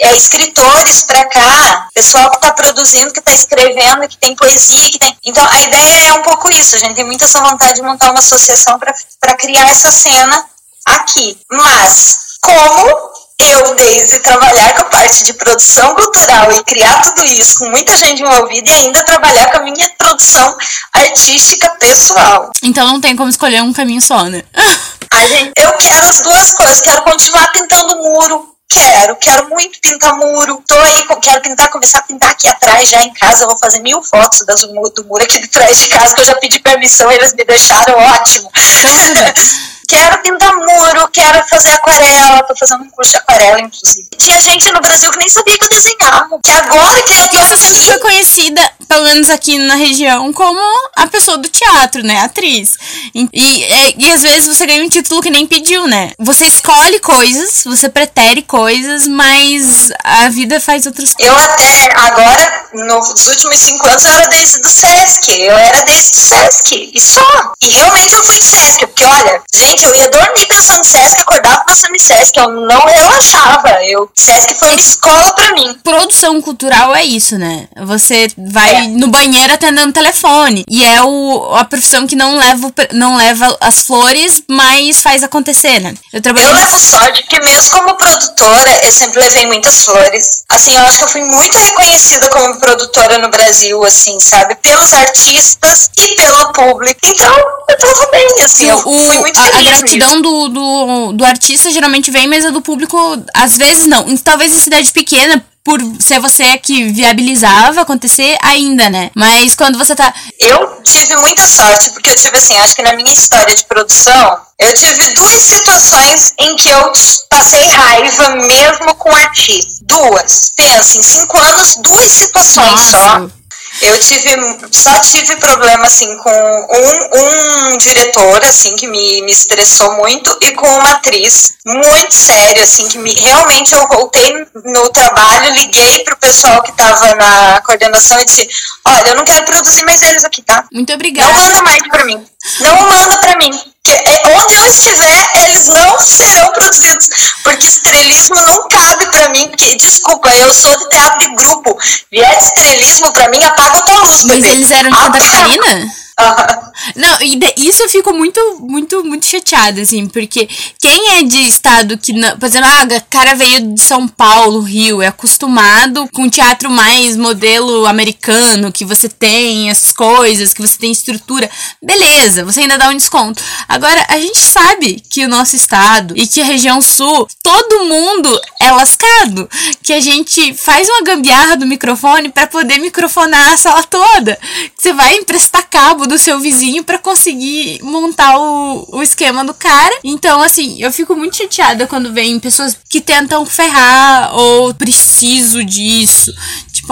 é, 0.00 0.14
escritores 0.14 1.00
para 1.04 1.24
cá, 1.26 1.88
pessoal 1.94 2.30
que 2.30 2.36
está 2.36 2.52
produzindo, 2.52 3.12
que 3.12 3.20
está 3.20 3.32
escrevendo, 3.32 4.06
que 4.06 4.18
tem 4.18 4.36
poesia, 4.36 4.90
que 4.90 4.98
tem. 4.98 5.16
Então 5.24 5.44
a 5.50 5.60
ideia 5.62 6.08
é 6.08 6.12
um 6.12 6.22
pouco 6.22 6.50
isso. 6.52 6.76
A 6.76 6.78
gente 6.78 6.94
tem 6.94 7.04
muita 7.04 7.24
essa 7.24 7.40
vontade 7.40 7.76
de 7.76 7.82
montar 7.82 8.10
uma 8.10 8.20
associação 8.20 8.78
para 8.78 9.36
criar 9.36 9.68
essa 9.70 9.90
cena 9.90 10.44
aqui. 10.86 11.38
Mas 11.50 12.18
como 12.40 13.17
eu, 13.40 13.74
desde 13.76 14.18
trabalhar 14.20 14.74
com 14.74 14.82
a 14.82 14.84
parte 14.86 15.24
de 15.24 15.32
produção 15.34 15.94
cultural 15.94 16.52
e 16.52 16.64
criar 16.64 17.00
tudo 17.02 17.24
isso 17.24 17.60
com 17.60 17.70
muita 17.70 17.96
gente 17.96 18.22
envolvida 18.22 18.70
e 18.70 18.74
ainda 18.74 19.04
trabalhar 19.04 19.50
com 19.50 19.58
a 19.58 19.62
minha 19.62 19.90
produção 19.96 20.56
artística 20.92 21.68
pessoal. 21.78 22.50
Então 22.62 22.86
não 22.86 23.00
tem 23.00 23.16
como 23.16 23.28
escolher 23.28 23.62
um 23.62 23.72
caminho 23.72 24.00
só, 24.00 24.24
né? 24.24 24.42
A 25.10 25.26
gente, 25.26 25.52
eu 25.56 25.72
quero 25.72 26.06
as 26.06 26.20
duas 26.20 26.52
coisas, 26.52 26.80
quero 26.80 27.02
continuar 27.02 27.50
pintando 27.50 27.96
muro, 27.96 28.54
Quero, 28.70 29.16
quero 29.16 29.48
muito 29.48 29.80
pintar 29.80 30.14
muro. 30.16 30.62
Tô 30.68 30.78
aí, 30.78 31.06
quero 31.22 31.40
pintar, 31.40 31.70
começar 31.70 32.00
a 32.00 32.02
pintar 32.02 32.30
aqui 32.30 32.46
atrás, 32.48 32.88
já 32.90 33.02
em 33.02 33.12
casa. 33.14 33.46
vou 33.46 33.58
fazer 33.58 33.80
mil 33.80 34.02
fotos 34.02 34.44
das, 34.44 34.60
do 34.60 35.04
muro 35.06 35.24
aqui 35.24 35.40
de 35.40 35.48
trás 35.48 35.78
de 35.78 35.88
casa, 35.88 36.14
que 36.14 36.20
eu 36.20 36.26
já 36.26 36.34
pedi 36.34 36.60
permissão, 36.60 37.10
eles 37.10 37.32
me 37.32 37.44
deixaram 37.44 37.94
ótimo. 37.98 38.50
quero 39.88 40.18
pintar 40.18 40.54
muro, 40.54 41.08
quero 41.10 41.42
fazer 41.48 41.70
aquarela, 41.70 42.42
tô 42.42 42.54
fazendo 42.54 42.84
um 42.84 42.90
curso 42.90 43.12
de 43.12 43.16
aquarela, 43.16 43.60
inclusive. 43.60 44.08
Tinha 44.18 44.38
gente 44.40 44.70
no 44.70 44.80
Brasil 44.80 45.10
que 45.10 45.18
nem 45.18 45.28
sabia 45.28 45.58
que 45.58 45.64
eu 45.64 45.70
desenhava. 45.70 46.38
Que 46.44 46.50
agora 46.50 47.02
que 47.02 47.12
eu 47.12 47.28
tô 47.28 47.38
Você 47.38 47.56
sempre 47.56 47.84
foi 47.86 47.98
conhecida, 47.98 48.72
pelo 48.86 49.04
menos 49.04 49.30
aqui 49.30 49.58
na 49.58 49.74
região, 49.74 50.30
como 50.32 50.60
a 50.96 51.06
pessoa 51.06 51.38
do 51.38 51.48
teatro, 51.48 52.02
né? 52.02 52.20
Atriz. 52.20 52.72
E, 53.14 53.28
e, 53.32 53.94
e, 53.98 54.12
às 54.12 54.22
vezes 54.22 54.46
você 54.46 54.66
ganha 54.66 54.84
um 54.84 54.88
título 54.88 55.22
que 55.22 55.30
nem 55.30 55.46
pediu, 55.46 55.86
né? 55.86 56.12
Você 56.18 56.44
escolhe 56.44 57.00
coisas, 57.00 57.62
você 57.64 57.88
pretere 57.88 58.42
coisas, 58.42 59.06
mas 59.06 59.90
a 60.04 60.28
vida 60.28 60.60
faz 60.60 60.84
outras 60.84 61.14
coisas. 61.14 61.34
Eu 61.34 61.42
até, 61.42 61.92
agora, 61.94 62.68
nos 62.74 63.26
últimos 63.26 63.58
cinco 63.58 63.88
anos, 63.88 64.04
eu 64.04 64.12
era 64.12 64.26
desde 64.26 64.58
do 64.58 64.68
Sesc. 64.68 65.40
Eu 65.40 65.56
era 65.56 65.84
desde 65.84 66.10
do 66.10 66.20
Sesc. 66.20 66.90
E 66.94 67.00
só. 67.00 67.52
E 67.62 67.68
realmente 67.68 68.14
eu 68.14 68.24
fui 68.24 68.40
Sesc, 68.42 68.86
porque 68.86 69.04
olha, 69.04 69.42
Gente, 69.58 69.77
eu 69.82 69.94
ia 69.94 70.10
dormir 70.10 70.46
pensando 70.46 70.80
em 70.80 70.84
Sesc, 70.84 71.20
acordava 71.20 71.64
pensando 71.64 71.94
em 71.94 71.98
Sesc, 71.98 72.38
eu 72.38 72.48
não 72.48 72.84
relaxava. 72.86 73.82
Eu, 73.84 74.10
Sesc 74.14 74.54
foi 74.58 74.68
uma 74.70 74.80
escola 74.80 75.32
pra 75.34 75.52
mim. 75.52 75.78
Produção 75.84 76.40
cultural 76.42 76.94
é 76.94 77.04
isso, 77.04 77.38
né? 77.38 77.68
Você 77.84 78.28
vai 78.36 78.74
é. 78.74 78.82
no 78.88 79.08
banheiro 79.08 79.52
atendendo 79.52 79.92
telefone. 79.92 80.64
E 80.68 80.84
é 80.84 81.02
o, 81.02 81.54
a 81.54 81.64
profissão 81.64 82.06
que 82.06 82.16
não 82.16 82.36
leva, 82.36 82.72
não 82.92 83.16
leva 83.16 83.56
as 83.60 83.82
flores, 83.82 84.42
mas 84.48 85.00
faz 85.00 85.22
acontecer, 85.22 85.80
né? 85.80 85.94
Eu, 86.12 86.20
trabalhei... 86.20 86.48
eu 86.48 86.54
levo 86.54 86.78
sorte, 86.78 87.22
porque 87.22 87.40
mesmo 87.40 87.70
como 87.70 87.94
produtora, 87.94 88.80
eu 88.82 88.92
sempre 88.92 89.20
levei 89.20 89.46
muitas 89.46 89.84
flores. 89.84 90.44
Assim, 90.48 90.76
eu 90.76 90.82
acho 90.84 90.98
que 90.98 91.04
eu 91.04 91.08
fui 91.08 91.24
muito 91.24 91.56
reconhecida 91.58 92.28
como 92.30 92.58
produtora 92.58 93.18
no 93.18 93.28
Brasil, 93.28 93.84
assim, 93.84 94.18
sabe? 94.20 94.56
Pelos 94.56 94.92
artistas 94.92 95.90
e 95.98 96.16
pelo 96.16 96.52
público. 96.52 97.00
Então, 97.04 97.34
eu 97.68 97.78
tava 97.78 98.10
bem, 98.10 98.26
assim, 98.42 98.68
eu 98.68 98.78
fui 98.78 99.18
muito 99.18 99.40
feliz. 99.40 99.66
A, 99.66 99.67
gratidão 99.70 100.20
do, 100.20 100.48
do, 100.48 101.12
do 101.12 101.24
artista 101.24 101.70
geralmente 101.70 102.10
vem, 102.10 102.26
mas 102.26 102.44
a 102.44 102.50
do 102.50 102.60
público, 102.60 102.96
às 103.34 103.56
vezes 103.56 103.86
não. 103.86 104.16
Talvez 104.18 104.52
em 104.52 104.58
cidade 104.58 104.92
pequena, 104.92 105.44
por 105.64 105.78
ser 106.00 106.18
você 106.18 106.56
que 106.56 106.90
viabilizava 106.92 107.82
acontecer 107.82 108.38
ainda, 108.40 108.88
né? 108.88 109.10
Mas 109.14 109.54
quando 109.54 109.76
você 109.76 109.94
tá. 109.94 110.14
Eu 110.38 110.80
tive 110.82 111.14
muita 111.16 111.46
sorte, 111.46 111.90
porque 111.90 112.08
eu 112.08 112.16
tive 112.16 112.38
assim, 112.38 112.56
acho 112.58 112.74
que 112.74 112.82
na 112.82 112.94
minha 112.94 113.12
história 113.12 113.54
de 113.54 113.66
produção, 113.66 114.38
eu 114.58 114.74
tive 114.74 115.10
duas 115.10 115.42
situações 115.42 116.34
em 116.38 116.56
que 116.56 116.70
eu 116.70 116.92
passei 117.28 117.66
raiva 117.66 118.36
mesmo 118.36 118.94
com 118.94 119.10
artista. 119.10 119.78
Duas. 119.82 120.52
Pensa, 120.56 120.98
em 120.98 121.02
cinco 121.02 121.38
anos, 121.38 121.76
duas 121.76 122.10
situações 122.10 122.70
Nossa. 122.70 122.90
só 122.90 123.37
eu 123.82 123.98
tive, 123.98 124.30
só 124.70 124.98
tive 125.00 125.36
problema, 125.36 125.86
assim, 125.86 126.16
com 126.18 126.30
um, 126.30 127.72
um 127.72 127.76
diretor, 127.78 128.44
assim, 128.44 128.74
que 128.76 128.86
me, 128.86 129.22
me 129.22 129.32
estressou 129.32 129.96
muito, 129.96 130.36
e 130.42 130.52
com 130.52 130.66
uma 130.66 130.92
atriz 130.92 131.54
muito 131.64 132.14
séria, 132.14 132.62
assim, 132.62 132.88
que 132.88 132.98
me, 132.98 133.12
realmente 133.14 133.74
eu 133.74 133.86
voltei 133.88 134.46
no 134.64 134.88
trabalho, 134.90 135.54
liguei 135.54 136.04
pro 136.04 136.16
pessoal 136.16 136.62
que 136.62 136.72
tava 136.72 137.14
na 137.14 137.60
coordenação 137.62 138.20
e 138.20 138.24
disse, 138.24 138.48
olha, 138.84 139.08
eu 139.10 139.16
não 139.16 139.24
quero 139.24 139.44
produzir 139.44 139.84
mais 139.84 140.02
eles 140.02 140.24
aqui, 140.24 140.42
tá? 140.42 140.64
Muito 140.72 140.92
obrigada. 140.92 141.32
Não 141.32 141.42
manda 141.42 141.62
mais 141.62 141.82
pra 141.88 142.04
mim. 142.04 142.24
Não 142.60 142.76
manda 142.90 143.18
pra 143.18 143.36
mim. 143.38 143.50
É, 143.90 144.36
onde 144.36 144.54
eu 144.54 144.66
estiver, 144.66 145.30
eles 145.44 145.66
não 145.68 145.98
serão 145.98 146.52
produzidos, 146.52 147.08
porque 147.42 147.66
estrelismo 147.66 148.36
não 148.42 148.68
cabe 148.68 149.06
para 149.06 149.30
mim, 149.30 149.48
porque, 149.48 149.76
desculpa, 149.76 150.28
eu 150.28 150.52
sou 150.52 150.76
de 150.76 150.88
teatro 150.90 151.20
de 151.20 151.34
grupo, 151.34 151.78
vier 152.12 152.36
de 152.36 152.44
estrelismo 152.44 153.10
para 153.14 153.30
mim, 153.30 153.42
apaga 153.42 153.78
a 153.78 153.82
tua 153.82 154.00
luz, 154.00 154.24
Mas 154.24 154.40
bebê. 154.42 154.48
eles 154.56 154.70
eram 154.70 154.90
de 154.90 154.96
Santa 154.98 155.18
Catarina? 155.18 155.92
Não, 156.96 157.20
e 157.22 157.38
isso 157.56 157.82
eu 157.82 157.88
fico 157.88 158.12
muito, 158.12 158.40
muito, 158.60 159.04
muito 159.04 159.26
chateada, 159.26 159.80
assim, 159.80 160.06
porque 160.06 160.48
quem 160.80 161.14
é 161.14 161.22
de 161.22 161.46
estado 161.46 161.98
que, 161.98 162.12
não, 162.12 162.36
por 162.38 162.46
exemplo, 162.46 162.68
ah, 162.68 163.00
cara 163.10 163.34
veio 163.34 163.74
de 163.74 163.80
São 163.80 164.08
Paulo, 164.08 164.60
Rio, 164.60 165.02
é 165.02 165.06
acostumado 165.08 166.08
com 166.12 166.28
teatro 166.28 166.70
mais 166.70 167.16
modelo 167.16 167.86
americano, 167.86 168.72
que 168.72 168.84
você 168.84 169.08
tem 169.08 169.70
as 169.70 169.92
coisas, 169.92 170.52
que 170.52 170.60
você 170.60 170.78
tem 170.78 170.90
estrutura, 170.90 171.48
beleza, 171.82 172.44
você 172.44 172.60
ainda 172.60 172.78
dá 172.78 172.88
um 172.88 172.96
desconto. 172.96 173.42
Agora, 173.68 174.04
a 174.08 174.18
gente 174.18 174.38
sabe 174.38 175.02
que 175.10 175.24
o 175.24 175.28
nosso 175.28 175.56
estado 175.56 176.14
e 176.16 176.26
que 176.26 176.40
a 176.40 176.44
região 176.44 176.80
sul, 176.80 177.28
todo 177.42 177.84
mundo 177.84 178.40
é 178.60 178.70
lascado, 178.70 179.48
que 179.82 179.92
a 179.92 180.00
gente 180.00 180.54
faz 180.54 180.88
uma 180.88 181.02
gambiarra 181.02 181.56
do 181.56 181.66
microfone 181.66 182.30
para 182.30 182.46
poder 182.46 182.78
microfonar 182.78 183.52
a 183.52 183.56
sala 183.56 183.82
toda. 183.84 184.38
Você 184.76 184.92
vai 184.92 185.16
emprestar 185.16 185.68
cabo 185.68 186.07
do 186.08 186.18
seu 186.18 186.40
vizinho 186.40 186.82
para 186.82 186.98
conseguir 186.98 187.80
montar 187.82 188.38
o, 188.38 188.88
o 188.92 189.02
esquema 189.02 189.44
do 189.44 189.54
cara. 189.54 189.94
Então, 190.02 190.42
assim, 190.42 190.82
eu 190.82 190.90
fico 190.92 191.14
muito 191.14 191.36
chateada 191.36 191.86
quando 191.86 192.12
vem 192.12 192.40
pessoas 192.40 192.76
que 192.88 193.00
tentam 193.00 193.44
ferrar 193.46 194.34
ou 194.34 194.74
preciso 194.74 195.64
disso. 195.64 196.34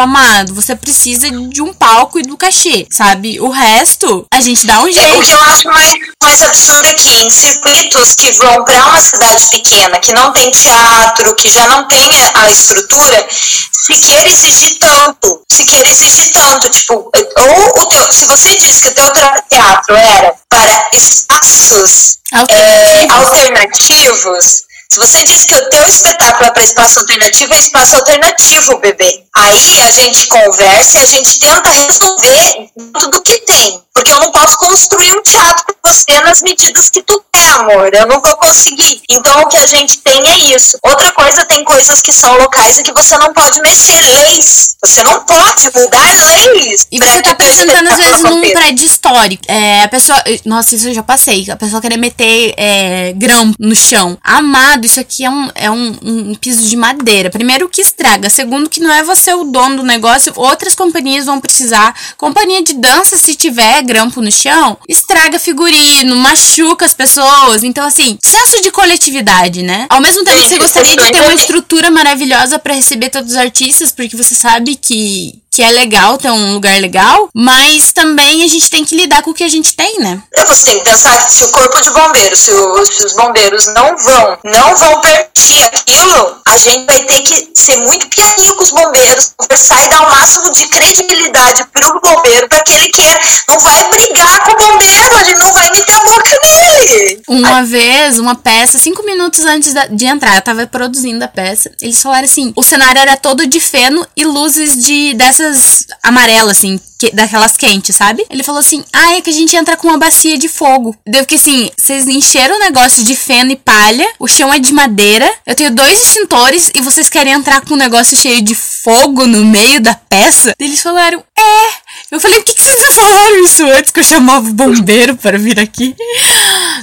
Amado, 0.01 0.55
você 0.55 0.74
precisa 0.76 1.30
de 1.30 1.62
um 1.62 1.72
palco 1.72 2.18
e 2.18 2.22
do 2.22 2.36
cachê, 2.36 2.86
sabe? 2.90 3.40
O 3.40 3.49
resto, 3.49 4.26
a 4.32 4.40
gente 4.40 4.66
dá 4.66 4.80
um 4.80 4.90
jeito. 4.90 5.18
O 5.18 5.22
que 5.22 5.30
eu 5.30 5.40
acho 5.40 5.68
mais, 5.68 5.94
mais 6.22 6.42
absurdo 6.42 6.86
é 6.86 6.94
que 6.94 7.09
em 7.09 7.30
circuitos 7.30 8.14
que 8.14 8.30
vão 8.32 8.64
para 8.64 8.86
uma 8.86 9.01
cidade 9.01 9.47
pequena, 9.51 9.99
que 9.99 10.12
não 10.12 10.32
tem 10.32 10.51
teatro, 10.51 11.34
que 11.36 11.51
já 11.51 11.66
não 11.68 11.88
tem 11.88 12.11
a 12.34 12.51
estrutura, 12.51 13.26
se 13.30 13.94
quer 13.94 14.26
exigir 14.26 14.78
tanto, 14.78 15.42
se 15.51 15.64
quer 15.64 15.86
exigir 15.86 16.32
tanto, 16.32 16.68
tipo, 16.70 16.94
ou 16.94 17.82
o 17.82 17.86
teu, 17.86 18.12
se 18.12 18.26
você 18.26 18.57
diz 18.57 18.78
que 18.78 18.88
o 18.88 18.94
teu 18.94 19.12
teatro 19.49 19.97
era 19.97 20.34
para 20.49 20.88
espaços 20.92 22.18
alternativos, 22.32 23.11
é, 23.11 23.12
alternativos 23.12 24.66
se 24.97 25.01
você 25.01 25.24
diz 25.24 25.44
que 25.44 25.55
o 25.55 25.68
teu 25.68 25.86
espetáculo 25.86 26.49
é 26.49 26.53
para 26.53 26.62
espaço 26.62 27.01
alternativo, 27.01 27.53
é 27.53 27.59
espaço 27.59 27.97
alternativo, 27.97 28.78
bebê. 28.78 29.26
Aí 29.37 29.82
a 29.82 29.91
gente 29.91 30.26
conversa 30.28 30.99
e 30.99 31.03
a 31.03 31.05
gente 31.05 31.39
tenta 31.39 31.68
resolver 31.68 32.70
tudo 32.99 33.20
que 33.20 33.39
tem. 33.41 33.82
Porque 33.95 34.12
eu 34.12 34.20
não 34.20 34.30
posso 34.30 34.59
construir 34.59 35.12
um 35.16 35.22
teatro 35.22 35.64
com 35.66 35.91
você 35.91 36.20
nas 36.20 36.43
medidas 36.43 36.91
que 36.91 37.03
tu 37.03 37.22
quer, 37.32 37.53
amor. 37.53 37.95
Eu 37.95 38.07
não 38.07 38.20
vou 38.20 38.37
conseguir. 38.37 39.01
Então 39.11 39.41
o 39.43 39.49
que 39.49 39.57
a 39.57 39.66
gente 39.66 39.99
tem 39.99 40.28
é 40.28 40.39
isso. 40.55 40.78
Outra 40.82 41.11
coisa, 41.12 41.47
tem 41.47 41.64
coisas 41.64 42.03
que 42.03 42.12
são 42.12 42.37
locais 42.37 42.78
e 42.78 42.82
que 42.82 42.93
você 42.93 43.16
não 43.16 43.32
pode 43.32 43.61
mexer. 43.62 44.03
Leis. 44.03 44.76
Você 44.84 45.03
não 45.03 45.24
pode 45.24 45.64
mudar 45.74 46.14
leis. 46.14 46.87
E 46.93 46.99
você 46.99 47.22
tá 47.22 47.30
apresentando, 47.30 47.89
às 47.89 47.97
vezes, 47.97 48.22
num 48.22 48.41
prédio 48.53 48.87
histórico. 48.87 49.45
É, 49.49 49.84
a 49.84 49.89
pessoa. 49.89 50.22
Nossa, 50.45 50.74
isso 50.74 50.89
eu 50.89 50.95
já 50.95 51.03
passei. 51.03 51.51
A 51.51 51.57
pessoa 51.57 51.80
querer 51.80 51.97
meter 51.97 52.55
é, 52.57 53.12
grão 53.14 53.55
no 53.59 53.74
chão. 53.74 54.18
Amado, 54.22 54.84
isso 54.84 55.01
aqui 55.01 55.24
é, 55.24 55.30
um, 55.30 55.51
é 55.55 55.70
um, 55.70 55.99
um 56.03 56.34
piso 56.34 56.62
de 56.62 56.76
madeira. 56.76 57.30
Primeiro, 57.30 57.68
que 57.68 57.80
estraga. 57.80 58.28
Segundo, 58.28 58.68
que 58.68 58.80
não 58.80 58.93
é 58.93 59.03
você 59.03 59.26
o 59.35 59.45
dono 59.45 59.79
do 59.79 59.83
negócio. 59.83 60.33
Outras 60.37 60.74
companhias 60.74 61.27
vão 61.27 61.41
precisar. 61.41 61.95
Companhia 62.16 62.62
de 62.62 62.74
dança, 62.74 63.16
se 63.16 63.35
tiver 63.35 63.83
grampo 63.83 64.20
no 64.20 64.31
chão, 64.31 64.77
estraga 64.89 65.39
figurino, 65.39 66.16
machuca 66.16 66.85
as 66.85 66.95
pessoas. 66.95 67.64
Então, 67.64 67.87
assim, 67.87 68.18
senso 68.22 68.61
de 68.62 68.70
coletividade, 68.70 69.62
né? 69.62 69.87
Ao 69.89 70.01
mesmo 70.01 70.24
tempo 70.24 70.39
que 70.43 70.49
você 70.49 70.59
gostaria 70.59 70.97
de 70.97 71.12
ter 71.12 71.20
uma 71.20 71.35
estrutura 71.35 71.91
maravilhosa 71.91 72.59
para 72.59 72.74
receber 72.74 73.11
todos 73.11 73.33
os 73.33 73.37
artistas, 73.37 73.93
porque 73.93 74.16
você 74.16 74.35
sabe 74.35 74.77
que 74.77 75.41
que 75.57 75.62
é 75.62 75.72
legal 75.72 76.18
ter 76.18 76.31
um 76.31 76.53
lugar 76.53 76.79
legal, 76.79 77.31
mas 77.35 77.91
também 77.91 78.43
a 78.43 78.47
gente 78.47 78.68
tem 78.68 78.85
que 78.85 78.95
lidar 78.95 79.22
com 79.22 79.31
o 79.31 79.35
que 79.35 79.43
a 79.43 79.49
gente 79.49 79.74
tem, 79.74 80.01
né? 80.01 80.22
Você 80.47 80.66
tem 80.66 80.79
que 80.81 80.85
pensar 80.85 81.16
que 81.24 81.33
se 81.33 81.45
o 81.45 81.49
corpo 81.49 81.81
de 81.81 81.91
bombeiros, 81.93 82.41
se, 82.41 82.51
se 82.51 83.07
os 83.07 83.14
bombeiros 83.14 83.66
não 83.68 83.97
vão, 83.97 84.39
não 84.45 84.77
vão 84.77 85.01
permitir 85.01 85.64
aquilo, 85.64 86.37
a 86.47 86.59
gente 86.59 86.85
vai 86.85 87.03
ter 87.05 87.22
que 87.22 87.49
ser 87.55 87.81
muito 87.85 88.07
pianinho 88.09 88.55
com 88.55 88.64
os 88.64 88.70
bombeiros, 88.70 89.15
conversar 89.36 89.84
e 89.84 89.88
dar 89.88 90.06
o 90.06 90.10
máximo 90.10 90.52
de 90.52 90.66
credibilidade 90.68 91.64
pro 91.72 92.00
bombeiro 92.00 92.48
para 92.48 92.60
que 92.60 92.72
ele 92.72 92.88
queira. 92.88 93.20
Não 93.48 93.58
vai 93.60 93.90
brigar 93.90 94.44
com 94.44 94.52
o 94.52 94.56
bombeiro, 94.56 95.16
gente 95.26 95.38
não 95.38 95.52
vai 95.52 95.70
meter 95.70 95.92
a 95.92 96.04
boca 96.04 96.38
nele. 96.42 97.22
Uma 97.28 97.62
vez, 97.64 98.18
uma 98.18 98.34
peça, 98.34 98.78
cinco 98.78 99.04
minutos 99.04 99.44
antes 99.44 99.74
de 99.90 100.06
entrar, 100.06 100.36
eu 100.36 100.42
tava 100.42 100.66
produzindo 100.66 101.24
a 101.24 101.28
peça, 101.28 101.70
eles 101.82 102.00
falaram 102.00 102.24
assim: 102.24 102.52
o 102.56 102.62
cenário 102.62 103.00
era 103.00 103.16
todo 103.16 103.46
de 103.46 103.60
feno 103.60 104.06
e 104.16 104.24
luzes 104.24 104.80
de 104.82 105.14
dessas 105.14 105.86
amarelas, 106.02 106.58
assim, 106.58 106.80
que, 106.99 107.11
daquelas 107.11 107.57
quentes, 107.57 107.94
sabe? 107.94 108.24
Ele 108.30 108.42
falou 108.42 108.61
assim: 108.61 108.84
ah, 108.92 109.12
é 109.12 109.20
que 109.20 109.30
a 109.30 109.32
gente 109.32 109.57
entra 109.57 109.76
com 109.76 109.88
uma 109.88 109.99
bacia 109.99 110.38
de 110.38 110.49
fogo. 110.49 110.97
Deu 111.07 111.24
que 111.24 111.36
assim, 111.36 111.70
vocês 111.76 112.07
encheram 112.07 112.57
o 112.57 112.61
negócio 112.61 113.03
de 113.05 113.14
feno 113.14 113.53
e 113.53 113.57
palha, 113.57 114.07
o 114.18 114.26
chão 114.26 114.53
é 114.53 114.59
de 114.59 114.72
madeira, 114.72 115.30
eu 115.47 115.55
tenho 115.55 115.74
dois 115.74 116.03
extintores 116.03 116.70
e 116.74 116.80
vocês 116.80 117.09
querem 117.09 117.32
entrar 117.32 117.61
com 117.61 117.74
um 117.74 117.78
negócio 117.78 118.16
cheio 118.16 118.42
de 118.42 118.55
fogo 118.55 119.26
no 119.26 119.44
meio 119.44 119.80
da 119.80 119.94
peça? 119.94 120.55
Eles 120.59 120.80
falaram: 120.80 121.22
é. 121.38 121.86
Eu 122.11 122.20
falei, 122.20 122.38
por 122.38 122.44
que, 122.47 122.55
que 122.55 122.62
vocês 122.62 122.80
não 122.80 122.92
falaram 122.92 123.44
isso 123.44 123.66
antes 123.66 123.90
que 123.90 124.01
eu 124.01 124.05
chamava 124.05 124.49
o 124.49 124.53
bombeiro 124.53 125.16
para 125.16 125.38
vir 125.38 125.59
aqui? 125.59 125.94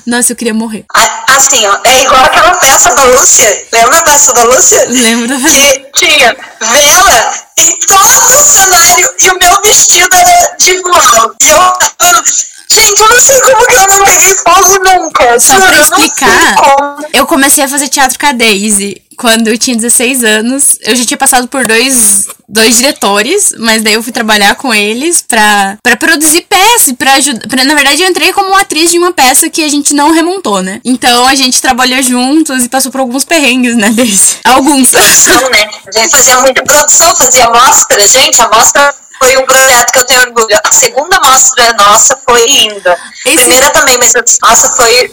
Nossa, 0.05 0.31
eu 0.31 0.35
queria 0.35 0.53
morrer. 0.53 0.85
Assim, 1.27 1.65
ó, 1.65 1.77
é 1.83 2.03
igual 2.03 2.23
aquela 2.23 2.53
peça 2.55 2.93
da 2.95 3.03
Lúcia. 3.05 3.67
Lembra 3.71 3.99
a 3.99 4.03
peça 4.03 4.33
da 4.33 4.43
Lúcia? 4.43 4.85
Lembro. 4.89 5.37
Que 5.39 5.85
tinha 5.97 6.35
vela 6.59 7.33
em 7.57 7.79
todo 7.79 8.41
o 8.41 8.45
cenário 8.45 9.09
e 9.19 9.29
o 9.29 9.39
meu 9.39 9.61
vestido 9.61 10.09
era 10.15 10.55
de 10.57 10.81
voal. 10.81 11.35
E 11.41 11.49
eu 11.49 11.73
Gente, 12.73 12.99
eu 12.99 13.09
não 13.09 13.21
sei 13.21 13.39
como 13.39 13.67
que 13.67 13.75
eu 13.75 13.87
não 13.87 14.05
peguei 14.05 14.35
fogo 14.35 14.79
nunca. 14.83 15.39
Só 15.39 15.59
pra 15.59 15.77
explicar, 15.77 16.55
eu 17.13 17.27
comecei 17.27 17.63
a 17.63 17.67
fazer 17.67 17.87
teatro 17.87 18.17
com 18.17 18.25
a 18.25 18.31
Daisy 18.31 18.99
quando 19.17 19.47
eu 19.47 19.57
tinha 19.57 19.75
16 19.75 20.23
anos. 20.23 20.77
Eu 20.81 20.95
já 20.95 21.05
tinha 21.05 21.17
passado 21.17 21.47
por 21.47 21.65
dois, 21.65 22.25
dois 22.47 22.75
diretores, 22.75 23.53
mas 23.59 23.81
daí 23.81 23.93
eu 23.93 24.03
fui 24.03 24.11
trabalhar 24.11 24.55
com 24.55 24.73
eles 24.73 25.21
pra, 25.21 25.77
pra 25.81 25.95
produzir 25.97 26.41
peça, 26.41 26.93
pra 26.95 27.13
ajudar. 27.13 27.65
Na 27.65 27.75
verdade, 27.75 28.01
eu 28.01 28.09
entrei 28.09 28.31
como 28.33 28.55
atriz 28.55 28.91
de 28.91 28.97
uma 28.97 29.11
peça 29.11 29.49
que 29.49 29.63
a 29.63 29.69
gente 29.69 29.93
não 29.93 30.11
remontou, 30.11 30.61
né? 30.61 30.81
Então 30.83 31.25
a 31.25 31.35
gente 31.35 31.61
trabalhou 31.61 32.01
juntos 32.01 32.63
e 32.63 32.69
passou 32.69 32.91
por 32.91 33.01
alguns 33.01 33.23
perrengues, 33.23 33.75
né, 33.75 33.89
Daisy? 33.91 34.37
Alguns. 34.45 34.91
Produção, 34.91 35.49
né? 35.49 35.69
A 35.87 35.99
gente 35.99 36.11
fazia 36.11 36.39
muita 36.39 36.63
produção, 36.63 37.15
fazia 37.15 37.49
mostra. 37.49 38.07
Gente, 38.07 38.41
a 38.41 38.49
mostra 38.49 38.93
foi 39.17 39.37
um 39.37 39.45
projeto 39.45 39.91
que 39.91 39.99
eu 39.99 40.05
tenho 40.05 40.21
orgulho. 40.21 40.59
A 40.63 40.71
segunda 40.71 41.19
mostra 41.19 41.73
nossa 41.73 42.17
foi 42.25 42.45
linda. 42.45 42.97
Esse... 43.25 43.37
Primeira 43.37 43.69
também, 43.71 43.97
mas 43.97 44.15
a 44.15 44.23
nossa 44.47 44.69
foi. 44.75 45.11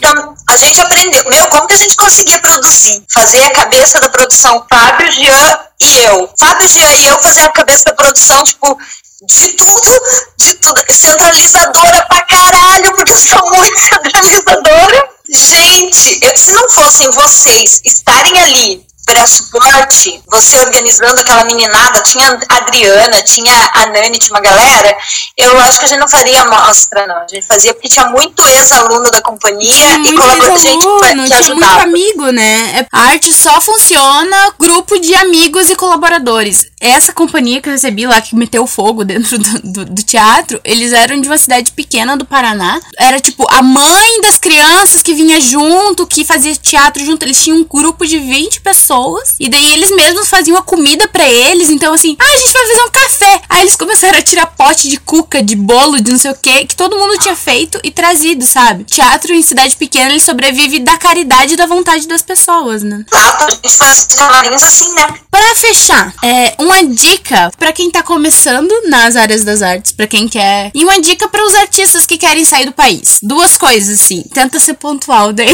A 0.49 0.57
gente 0.57 0.81
aprendeu. 0.81 1.25
Meu, 1.29 1.47
como 1.49 1.67
que 1.67 1.75
a 1.75 1.79
gente 1.79 1.97
conseguia 1.97 2.39
produzir? 2.41 3.03
Fazer 3.13 3.43
a 3.43 3.51
cabeça 3.51 4.01
da 4.01 4.09
produção, 4.09 4.65
Fábio, 4.69 5.13
Jean 5.13 5.59
e 5.81 5.99
eu. 6.05 6.31
Fábio, 6.39 6.69
Jean 6.69 6.93
e 6.93 7.07
eu 7.07 7.19
fazer 7.21 7.43
a 7.43 7.49
cabeça 7.51 7.85
da 7.85 7.95
produção, 7.95 8.43
tipo, 8.45 8.79
de 9.23 9.49
tudo, 9.49 10.01
de 10.37 10.55
tudo. 10.55 10.85
Centralizadora 10.91 12.07
pra 12.07 12.23
caralho, 12.23 12.93
porque 12.95 13.13
eu 13.13 13.19
sou 13.19 13.51
muito 13.51 13.79
centralizadora. 13.81 15.11
Gente, 15.29 16.19
eu, 16.23 16.37
se 16.37 16.53
não 16.53 16.69
fossem 16.71 17.09
vocês 17.13 17.81
estarem 17.85 18.41
ali 18.41 18.90
para 19.11 19.27
suporte, 19.27 20.23
você 20.31 20.57
organizando 20.61 21.21
aquela 21.21 21.45
meninada, 21.45 22.01
tinha 22.01 22.39
a 22.49 22.57
Adriana, 22.59 23.21
tinha 23.23 23.71
a 23.75 23.87
Nani, 23.87 24.17
tinha 24.19 24.37
uma 24.37 24.41
galera, 24.41 24.97
eu 25.37 25.59
acho 25.63 25.81
que 25.81 25.87
a 25.87 25.89
gente 25.89 25.99
não 25.99 26.09
faria 26.09 26.45
mostra, 26.45 27.09
não. 27.09 27.17
A 27.17 27.27
gente 27.27 27.45
fazia 27.45 27.75
porque 27.75 27.89
tinha 27.89 28.07
muito 28.07 28.41
ex-aluno 28.47 29.11
da 29.11 29.21
companhia 29.21 29.75
tinha 29.75 30.13
e 30.13 30.17
colaborador, 30.17 30.59
gente 30.61 31.27
que, 31.27 31.35
ajudava. 31.35 31.57
muito 31.57 31.81
amigo, 31.83 32.31
né? 32.31 32.87
A 32.93 33.01
arte 33.09 33.33
só 33.33 33.61
funciona 33.61 34.55
grupo 34.57 34.97
de 35.01 35.13
amigos 35.17 35.69
e 35.71 35.75
colaboradores. 35.75 36.69
Essa 36.81 37.13
companhia 37.13 37.61
que 37.61 37.69
eu 37.69 37.73
recebi 37.73 38.07
lá, 38.07 38.21
que 38.21 38.37
meteu 38.37 38.65
fogo 38.65 39.05
dentro 39.05 39.39
do, 39.39 39.73
do, 39.73 39.85
do 39.87 40.03
teatro, 40.05 40.61
eles 40.63 40.93
eram 40.93 41.21
de 41.21 41.27
uma 41.27 41.37
cidade 41.37 41.73
pequena 41.73 42.17
do 42.17 42.25
Paraná. 42.25 42.81
Era 42.97 43.19
tipo 43.19 43.45
a 43.51 43.61
mãe 43.61 44.21
das 44.23 44.39
crianças 44.39 45.03
que 45.03 45.15
vinha 45.15 45.41
junto, 45.41 46.07
que 46.07 46.25
fazia 46.25 46.55
teatro 46.55 47.05
junto. 47.05 47.25
Eles 47.25 47.43
tinham 47.43 47.59
um 47.59 47.65
grupo 47.65 48.07
de 48.07 48.19
20 48.19 48.61
pessoas 48.61 49.00
pessoas. 49.01 49.35
E 49.41 49.49
daí 49.49 49.73
eles 49.73 49.91
mesmos 49.91 50.29
faziam 50.29 50.57
a 50.57 50.63
comida 50.63 51.09
para 51.09 51.29
eles. 51.29 51.71
Então, 51.71 51.95
assim, 51.95 52.17
ah, 52.19 52.25
a 52.25 52.37
gente 52.37 52.53
vai 52.53 52.67
fazer 52.67 52.83
um 52.83 52.91
café. 52.91 53.43
Aí 53.49 53.61
eles 53.63 53.77
começaram 53.77 54.19
a 54.19 54.23
tirar 54.23 54.47
pote 54.47 54.89
de 54.89 54.99
cuca, 54.99 55.43
de 55.43 55.57
bolo, 55.57 56.01
de 56.01 56.11
não 56.11 56.19
sei 56.19 56.31
o 56.31 56.37
que, 56.37 56.67
que 56.67 56.77
todo 56.77 56.97
mundo 56.97 57.19
tinha 57.19 57.37
feito 57.37 57.81
e 57.83 57.91
trazido, 57.91 58.45
sabe? 58.45 58.85
Teatro 58.85 59.33
em 59.33 59.43
cidade 59.43 59.77
pequena, 59.77 60.11
ele 60.11 60.21
sobrevive 60.21 60.81
da 60.81 60.97
caridade 60.97 61.55
e 61.55 61.57
da 61.57 61.67
vontade 61.67 62.07
das 62.07 62.23
pessoas, 62.23 62.83
né? 62.83 63.05
Exato, 63.13 63.45
a 63.45 63.51
gente 63.51 63.77
faz 63.77 64.63
assim, 64.63 64.95
né? 64.95 65.07
Pra 65.31 65.55
fechar, 65.55 66.13
é, 66.23 66.55
uma 66.59 66.85
dica 66.85 67.51
para 67.59 67.73
quem 67.73 67.91
tá 67.91 68.03
começando 68.03 68.71
nas 68.89 69.17
áreas 69.17 69.45
das 69.45 69.63
artes, 69.63 69.93
para 69.93 70.07
quem 70.07 70.29
quer. 70.29 70.71
E 70.75 70.85
uma 70.85 71.01
dica 71.01 71.29
para 71.29 71.45
os 71.45 71.55
artistas 71.55 72.05
que 72.05 72.19
querem 72.19 72.45
sair 72.45 72.67
do 72.67 72.73
país. 72.73 73.19
Duas 73.23 73.57
coisas, 73.57 74.01
assim. 74.01 74.23
Tenta 74.33 74.59
ser 74.59 74.75
pontual, 74.75 75.33
daí. 75.35 75.49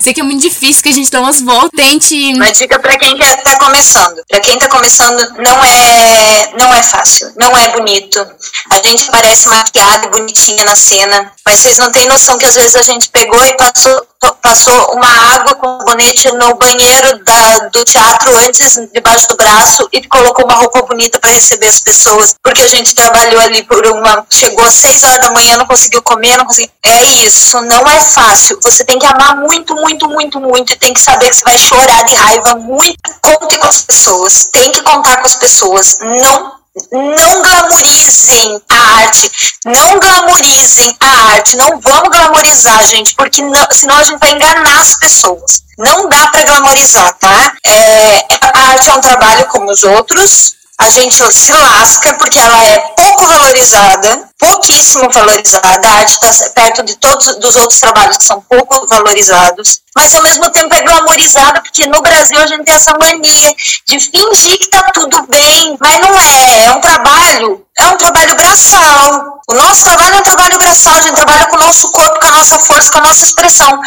Sei 0.00 0.12
que 0.12 0.20
é 0.20 0.24
muito 0.24 0.40
difícil 0.40 0.82
que 0.82 0.88
a 0.88 0.92
gente 0.92 1.10
dá 1.10 1.20
umas 1.20 1.40
voltas. 1.40 1.70
Tente. 1.76 2.14
Uma 2.34 2.52
dica 2.56 2.78
para 2.78 2.96
quem 2.98 3.16
está 3.18 3.58
começando. 3.58 4.22
Para 4.28 4.40
quem 4.40 4.54
está 4.54 4.68
começando, 4.68 5.20
não 5.38 5.64
é, 5.64 6.52
não 6.58 6.74
é 6.74 6.82
fácil, 6.82 7.32
não 7.36 7.56
é 7.56 7.68
bonito. 7.68 8.26
A 8.70 8.76
gente 8.86 9.10
parece 9.10 9.48
maquiada 9.48 10.06
e 10.06 10.10
bonitinha 10.10 10.64
na 10.64 10.74
cena, 10.74 11.32
mas 11.44 11.60
vocês 11.60 11.78
não 11.78 11.92
têm 11.92 12.08
noção 12.08 12.38
que 12.38 12.46
às 12.46 12.54
vezes 12.54 12.76
a 12.76 12.82
gente 12.82 13.08
pegou 13.10 13.44
e 13.44 13.56
passou 13.56 14.06
passou 14.34 14.92
uma 14.92 15.08
água 15.34 15.54
com 15.54 15.78
bonete 15.78 16.30
no 16.32 16.54
banheiro 16.54 17.24
da, 17.24 17.58
do 17.72 17.84
teatro 17.84 18.36
antes, 18.38 18.78
debaixo 18.92 19.28
do 19.28 19.36
braço, 19.36 19.88
e 19.92 20.02
colocou 20.06 20.44
uma 20.44 20.54
roupa 20.54 20.82
bonita 20.82 21.18
para 21.18 21.30
receber 21.30 21.68
as 21.68 21.80
pessoas, 21.80 22.34
porque 22.42 22.62
a 22.62 22.66
gente 22.66 22.94
trabalhou 22.94 23.40
ali 23.40 23.62
por 23.64 23.86
uma. 23.86 24.24
Chegou 24.30 24.64
às 24.64 24.74
seis 24.74 25.02
horas 25.02 25.20
da 25.20 25.32
manhã, 25.32 25.56
não 25.56 25.66
conseguiu 25.66 26.02
comer, 26.02 26.36
não 26.36 26.46
conseguiu. 26.46 26.70
É 26.84 27.02
isso, 27.26 27.60
não 27.62 27.86
é 27.86 28.00
fácil. 28.00 28.58
Você 28.62 28.84
tem 28.84 28.98
que 28.98 29.06
amar 29.06 29.36
muito, 29.36 29.74
muito, 29.74 30.08
muito, 30.08 30.40
muito, 30.40 30.72
e 30.72 30.76
tem 30.76 30.92
que 30.92 31.00
saber 31.00 31.30
que 31.30 31.36
você 31.36 31.44
vai 31.44 31.58
chorar 31.58 32.04
de 32.04 32.14
raiva 32.14 32.54
muito. 32.56 32.96
Conte 33.20 33.58
com 33.58 33.66
as 33.66 33.82
pessoas, 33.82 34.48
tem 34.52 34.72
que 34.72 34.82
contar 34.82 35.18
com 35.18 35.26
as 35.26 35.34
pessoas. 35.34 35.98
Não 36.00 36.55
não 36.92 37.42
glamorizem 37.42 38.60
a 38.68 38.76
arte, 39.00 39.30
não 39.64 39.98
glamorizem 39.98 40.96
a 41.00 41.08
arte, 41.34 41.56
não 41.56 41.80
vamos 41.80 42.08
glamorizar, 42.08 42.84
gente, 42.84 43.14
porque 43.14 43.42
não, 43.42 43.66
senão 43.72 43.96
a 43.96 44.02
gente 44.02 44.18
vai 44.18 44.32
enganar 44.32 44.80
as 44.80 44.96
pessoas. 44.96 45.62
Não 45.78 46.08
dá 46.08 46.28
para 46.28 46.44
glamorizar, 46.44 47.12
tá? 47.18 47.52
É, 47.66 48.26
a 48.42 48.70
arte 48.72 48.90
é 48.90 48.94
um 48.94 49.00
trabalho 49.00 49.46
como 49.46 49.70
os 49.70 49.82
outros, 49.82 50.54
a 50.78 50.88
gente 50.90 51.32
se 51.32 51.52
lasca 51.52 52.14
porque 52.14 52.38
ela 52.38 52.64
é 52.64 52.78
pouco 52.96 53.26
valorizada, 53.26 54.25
pouquíssimo 54.38 55.08
valorizada. 55.10 55.88
A 55.88 55.98
arte 55.98 56.12
está 56.12 56.50
perto 56.50 56.82
de 56.82 56.96
todos 56.96 57.26
os 57.26 57.56
outros 57.56 57.80
trabalhos 57.80 58.16
que 58.18 58.24
são 58.24 58.40
pouco 58.42 58.86
valorizados, 58.86 59.80
mas 59.94 60.14
ao 60.14 60.22
mesmo 60.22 60.50
tempo 60.50 60.74
é 60.74 60.82
glamorizada 60.82 61.60
porque 61.60 61.86
no 61.86 62.02
Brasil 62.02 62.38
a 62.40 62.46
gente 62.46 62.64
tem 62.64 62.74
essa 62.74 62.96
mania 62.98 63.54
de 63.86 64.00
fingir 64.00 64.58
que 64.58 64.64
está 64.64 64.82
tudo 64.92 65.26
bem, 65.28 65.76
mas 65.80 66.00
não 66.00 66.20
é. 66.20 66.64
É 66.66 66.72
um 66.72 66.80
trabalho, 66.80 67.66
é 67.78 67.86
um 67.86 67.96
trabalho 67.96 68.34
braçal. 68.34 69.36
O 69.48 69.54
nosso 69.54 69.84
trabalho 69.84 70.16
é 70.16 70.18
um 70.18 70.22
trabalho 70.22 70.58
braçal, 70.58 70.94
a 70.94 71.00
gente 71.02 71.14
trabalha 71.14 71.46
com 71.46 71.56
o 71.56 71.60
nosso 71.60 71.90
corpo, 71.90 72.20
com 72.20 72.26
a 72.26 72.30
nossa 72.32 72.58
força, 72.58 72.90
com 72.90 72.98
a 72.98 73.02
nossa 73.02 73.24
expressão. 73.24 73.80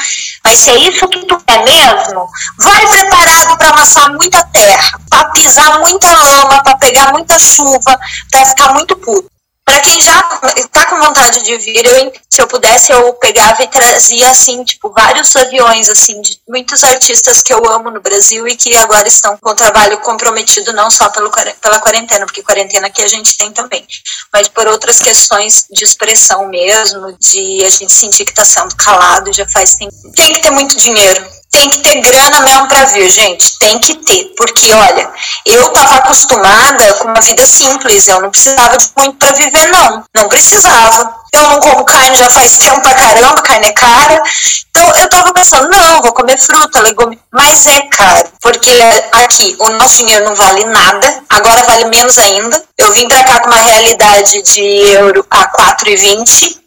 Mas 0.44 0.60
se 0.60 0.70
é 0.70 0.78
isso 0.78 1.08
que 1.08 1.26
tu 1.26 1.38
quer 1.46 1.64
mesmo, 1.64 2.28
vai 2.58 2.88
preparado 2.88 3.58
para 3.58 3.70
amassar 3.70 4.10
muita 4.14 4.42
terra, 4.46 5.00
para 5.10 5.26
pisar 5.32 5.80
muita 5.80 6.08
lama, 6.08 6.64
para 6.64 6.78
pegar 6.78 7.12
muita 7.12 7.38
chuva, 7.38 8.00
para 8.32 8.46
ficar 8.46 8.74
muito 8.74 8.96
puto. 8.96 9.30
Para 9.70 9.82
quem 9.82 10.02
já 10.02 10.42
está 10.58 10.86
com 10.86 11.00
vontade 11.00 11.44
de 11.44 11.56
vir, 11.58 11.86
eu, 11.86 12.12
se 12.28 12.42
eu 12.42 12.48
pudesse, 12.48 12.92
eu 12.92 13.14
pegava 13.14 13.62
e 13.62 13.68
trazia, 13.68 14.28
assim, 14.32 14.64
tipo, 14.64 14.92
vários 14.92 15.36
aviões, 15.36 15.88
assim, 15.90 16.20
de 16.22 16.40
muitos 16.50 16.84
artistas 16.84 17.44
que 17.44 17.54
eu 17.54 17.64
amo 17.70 17.92
no 17.92 18.02
Brasil 18.02 18.48
e 18.48 18.56
que 18.56 18.76
agora 18.76 19.08
estão 19.08 19.38
com 19.38 19.52
o 19.52 19.54
trabalho 19.54 20.00
comprometido 20.00 20.74
não 20.74 20.90
só 20.90 21.10
pelo, 21.10 21.30
pela 21.62 21.80
quarentena, 21.80 22.26
porque 22.26 22.42
quarentena 22.42 22.88
aqui 22.88 23.04
a 23.04 23.08
gente 23.08 23.38
tem 23.38 23.52
também, 23.52 23.86
mas 24.34 24.48
por 24.48 24.66
outras 24.66 24.98
questões 24.98 25.68
de 25.70 25.84
expressão 25.84 26.48
mesmo, 26.48 27.16
de 27.20 27.64
a 27.64 27.70
gente 27.70 27.94
sentir 27.94 28.26
que 28.26 28.32
está 28.32 28.44
sendo 28.44 28.76
calado 28.76 29.32
já 29.32 29.48
faz 29.48 29.76
tempo. 29.76 29.94
Tem 30.16 30.34
que 30.34 30.42
ter 30.42 30.50
muito 30.50 30.76
dinheiro 30.78 31.40
tem 31.52 31.68
que 31.70 31.80
ter 31.80 32.02
grana 32.02 32.42
mesmo 32.42 32.68
para 32.68 32.86
vir, 32.86 33.10
gente. 33.10 33.58
Tem 33.58 33.80
que 33.80 33.96
ter. 33.96 34.34
Porque, 34.38 34.72
olha, 34.72 35.12
eu 35.46 35.70
tava 35.70 35.96
acostumada 35.96 36.94
com 36.96 37.08
uma 37.08 37.22
vida 37.22 37.46
simples. 37.46 38.08
Eu 38.08 38.22
não 38.22 38.30
precisava 38.30 38.78
de 38.78 38.88
muito 38.96 39.18
para 39.18 39.36
viver, 39.36 39.68
não. 39.70 40.04
Não 40.16 40.30
precisava. 40.30 41.16
Eu 41.34 41.42
não 41.44 41.60
como 41.60 41.86
carne 41.86 42.18
já 42.18 42.30
faz 42.30 42.58
tempo 42.58 42.82
pra 42.82 42.94
caramba, 42.94 43.42
carne 43.42 43.68
é 43.68 43.72
cara. 43.72 44.22
Então 44.70 44.96
eu 44.96 45.10
tava 45.10 45.34
pensando, 45.34 45.70
não, 45.70 46.02
vou 46.02 46.14
comer 46.14 46.38
fruta, 46.38 46.82
legume. 46.82 47.20
Mas 47.32 47.66
é 47.66 47.82
caro. 47.82 48.30
Porque 48.42 48.72
aqui 49.12 49.56
o 49.60 49.70
nosso 49.70 49.98
dinheiro 49.98 50.26
não 50.26 50.36
vale 50.36 50.66
nada. 50.66 51.24
Agora 51.30 51.64
vale 51.64 51.86
menos 51.86 52.18
ainda. 52.18 52.64
Eu 52.78 52.92
vim 52.94 53.08
pra 53.08 53.24
cá 53.24 53.40
com 53.40 53.48
uma 53.48 53.62
realidade 53.62 54.42
de 54.44 54.62
euro 54.94 55.26
a 55.32 55.48
4,20. 55.48 56.58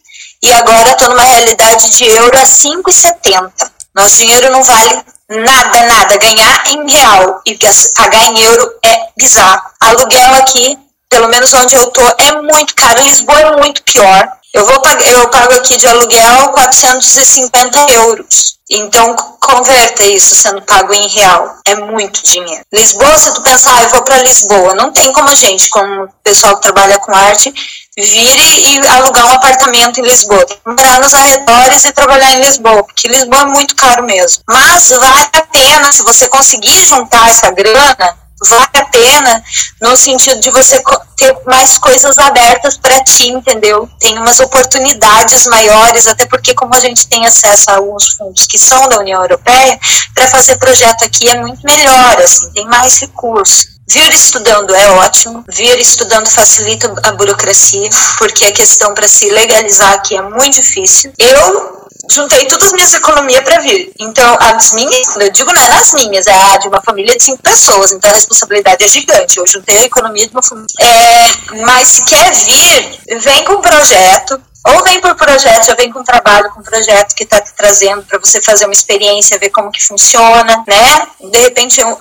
E 0.43 0.53
agora 0.53 0.97
tô 0.97 1.09
numa 1.09 1.23
realidade 1.23 1.89
de 1.91 2.05
euro 2.05 2.37
a 2.37 2.43
5,70. 2.43 3.72
Nosso 3.95 4.17
dinheiro 4.17 4.51
não 4.51 4.63
vale 4.63 5.03
nada, 5.29 5.83
nada. 5.87 6.19
Ganhar 6.19 6.65
em 6.69 6.91
real 6.91 7.43
e 7.47 7.59
pagar 7.95 8.25
em 8.25 8.41
euro 8.41 8.73
é 8.85 9.09
bizarro. 9.17 9.63
Aluguel 9.81 10.35
aqui, 10.35 10.79
pelo 11.09 11.29
menos 11.29 11.53
onde 11.55 11.75
eu 11.75 11.87
tô, 11.91 12.03
é 12.19 12.43
muito 12.43 12.75
caro. 12.75 13.03
Lisboa 13.03 13.41
é 13.41 13.57
muito 13.57 13.83
pior. 13.83 14.29
Eu, 14.55 14.67
vou, 14.67 14.75
eu 14.75 15.29
pago 15.31 15.55
aqui 15.55 15.79
de 15.79 15.87
aluguel 15.87 16.51
450 16.51 17.93
euros. 17.93 18.59
Então, 18.71 19.15
converta 19.41 20.03
isso 20.05 20.35
sendo 20.35 20.63
pago 20.63 20.93
em 20.93 21.09
real. 21.09 21.57
É 21.67 21.75
muito 21.75 22.23
dinheiro. 22.23 22.63
Lisboa, 22.73 23.19
se 23.19 23.35
tu 23.35 23.43
pensar, 23.43 23.75
ah, 23.77 23.83
eu 23.83 23.91
vou 23.91 24.03
para 24.03 24.23
Lisboa, 24.23 24.75
não 24.75 24.93
tem 24.93 25.13
como 25.13 25.29
a 25.29 25.35
gente, 25.35 25.69
como 25.71 26.09
pessoal 26.23 26.57
que 26.57 26.63
trabalha 26.63 26.99
com 26.99 27.15
arte, 27.15 27.53
vire 27.97 28.77
e 28.77 28.87
alugar 28.89 29.27
um 29.27 29.35
apartamento 29.35 30.01
em 30.01 30.05
Lisboa. 30.05 30.47
Tem 30.47 30.57
que 30.57 30.71
morar 30.71 31.01
nos 31.01 31.13
arredores 31.13 31.85
e 31.85 31.93
trabalhar 31.93 32.33
em 32.33 32.41
Lisboa, 32.41 32.83
porque 32.85 33.09
Lisboa 33.09 33.43
é 33.43 33.47
muito 33.47 33.75
caro 33.77 34.05
mesmo. 34.05 34.43
Mas 34.49 34.89
vale 34.89 35.29
a 35.33 35.43
pena, 35.43 35.93
se 35.93 36.03
você 36.03 36.29
conseguir 36.29 36.87
juntar 36.87 37.29
essa 37.29 37.51
grana, 37.51 38.17
vale 38.49 38.69
a 38.75 38.85
pena 38.87 39.45
no 39.81 39.97
sentido 39.97 40.41
de 40.41 40.51
você 40.51 40.83
ter 41.17 41.37
mais 41.47 41.79
coisas 41.79 42.19
abertas 42.19 42.77
para 42.79 43.03
ti, 43.05 43.29
entendeu? 43.29 43.89
Tem 44.01 44.19
umas 44.19 44.41
oportunidades 44.41 45.47
maiores, 45.47 46.07
até 46.07 46.27
porque 46.27 46.55
como 46.55 46.75
a 46.75 46.81
gente 46.81 47.07
tem 47.07 47.27
acesso 47.27 47.71
a 47.71 47.75
alguns 47.77 48.09
fundos 48.09 48.47
que 48.47 48.59
são 48.59 48.89
da 48.89 48.99
União 48.99 49.23
Europeia, 49.23 49.79
para 50.15 50.27
fazer 50.29 50.57
projeto 50.57 51.05
aqui 51.05 51.29
é 51.29 51.41
muito 51.41 51.61
melhor, 51.63 52.21
assim, 52.21 52.51
tem 52.53 52.67
mais 52.67 52.99
recursos. 52.99 53.73
Vir 53.93 54.11
estudando 54.13 54.75
é 54.75 54.91
ótimo, 54.93 55.45
vir 55.49 55.79
estudando 55.79 56.27
facilita 56.31 56.91
a 57.03 57.13
burocracia, 57.13 57.91
porque 58.17 58.47
a 58.47 58.53
questão 58.53 58.95
para 58.95 59.07
se 59.07 59.29
legalizar 59.29 59.93
aqui 59.93 60.17
é 60.17 60.23
muito 60.23 60.55
difícil. 60.55 61.13
Eu 61.19 61.89
juntei 62.11 62.47
todas 62.47 62.69
as 62.69 62.73
minhas 62.73 62.95
economias 62.95 63.45
para 63.45 63.61
vir. 63.61 63.93
Então, 63.99 64.37
as 64.41 64.73
minhas, 64.73 65.17
eu 65.17 65.31
digo 65.31 65.53
não 65.53 65.61
é 65.61 65.79
as 65.79 65.93
minhas, 65.93 66.27
é 66.27 66.33
a 66.33 66.57
de 66.57 66.69
uma 66.69 66.81
família 66.81 67.17
de 67.17 67.23
cinco 67.23 67.43
pessoas, 67.43 67.93
então 67.93 68.11
a 68.11 68.15
responsabilidade 68.15 68.83
é 68.83 68.89
gigante. 68.89 69.39
Eu 69.39 69.47
juntei 69.47 69.77
a 69.77 69.85
economia 69.85 70.27
de 70.27 70.33
uma 70.33 70.43
família. 70.43 70.69
É, 70.81 71.57
mas 71.63 71.89
se 71.89 72.05
quer 72.07 72.33
vir, 72.33 73.21
vem 73.21 73.45
com 73.45 73.55
um 73.55 73.61
projeto, 73.61 74.41
ou 74.65 74.85
vem 74.85 75.01
por 75.01 75.17
projeto, 75.17 75.67
já 75.67 75.75
vem 75.75 75.91
com 75.91 76.05
trabalho, 76.05 76.51
com 76.51 76.63
projeto 76.63 77.15
que 77.15 77.25
está 77.25 77.41
te 77.41 77.53
trazendo 77.57 78.03
para 78.03 78.19
você 78.19 78.41
fazer 78.41 78.65
uma 78.65 78.75
experiência, 78.75 79.39
ver 79.39 79.51
como 79.51 79.73
que 79.73 79.85
funciona, 79.85 80.63
né? 80.67 81.07
De 81.21 81.39
repente, 81.39 81.83
uh, 81.83 81.97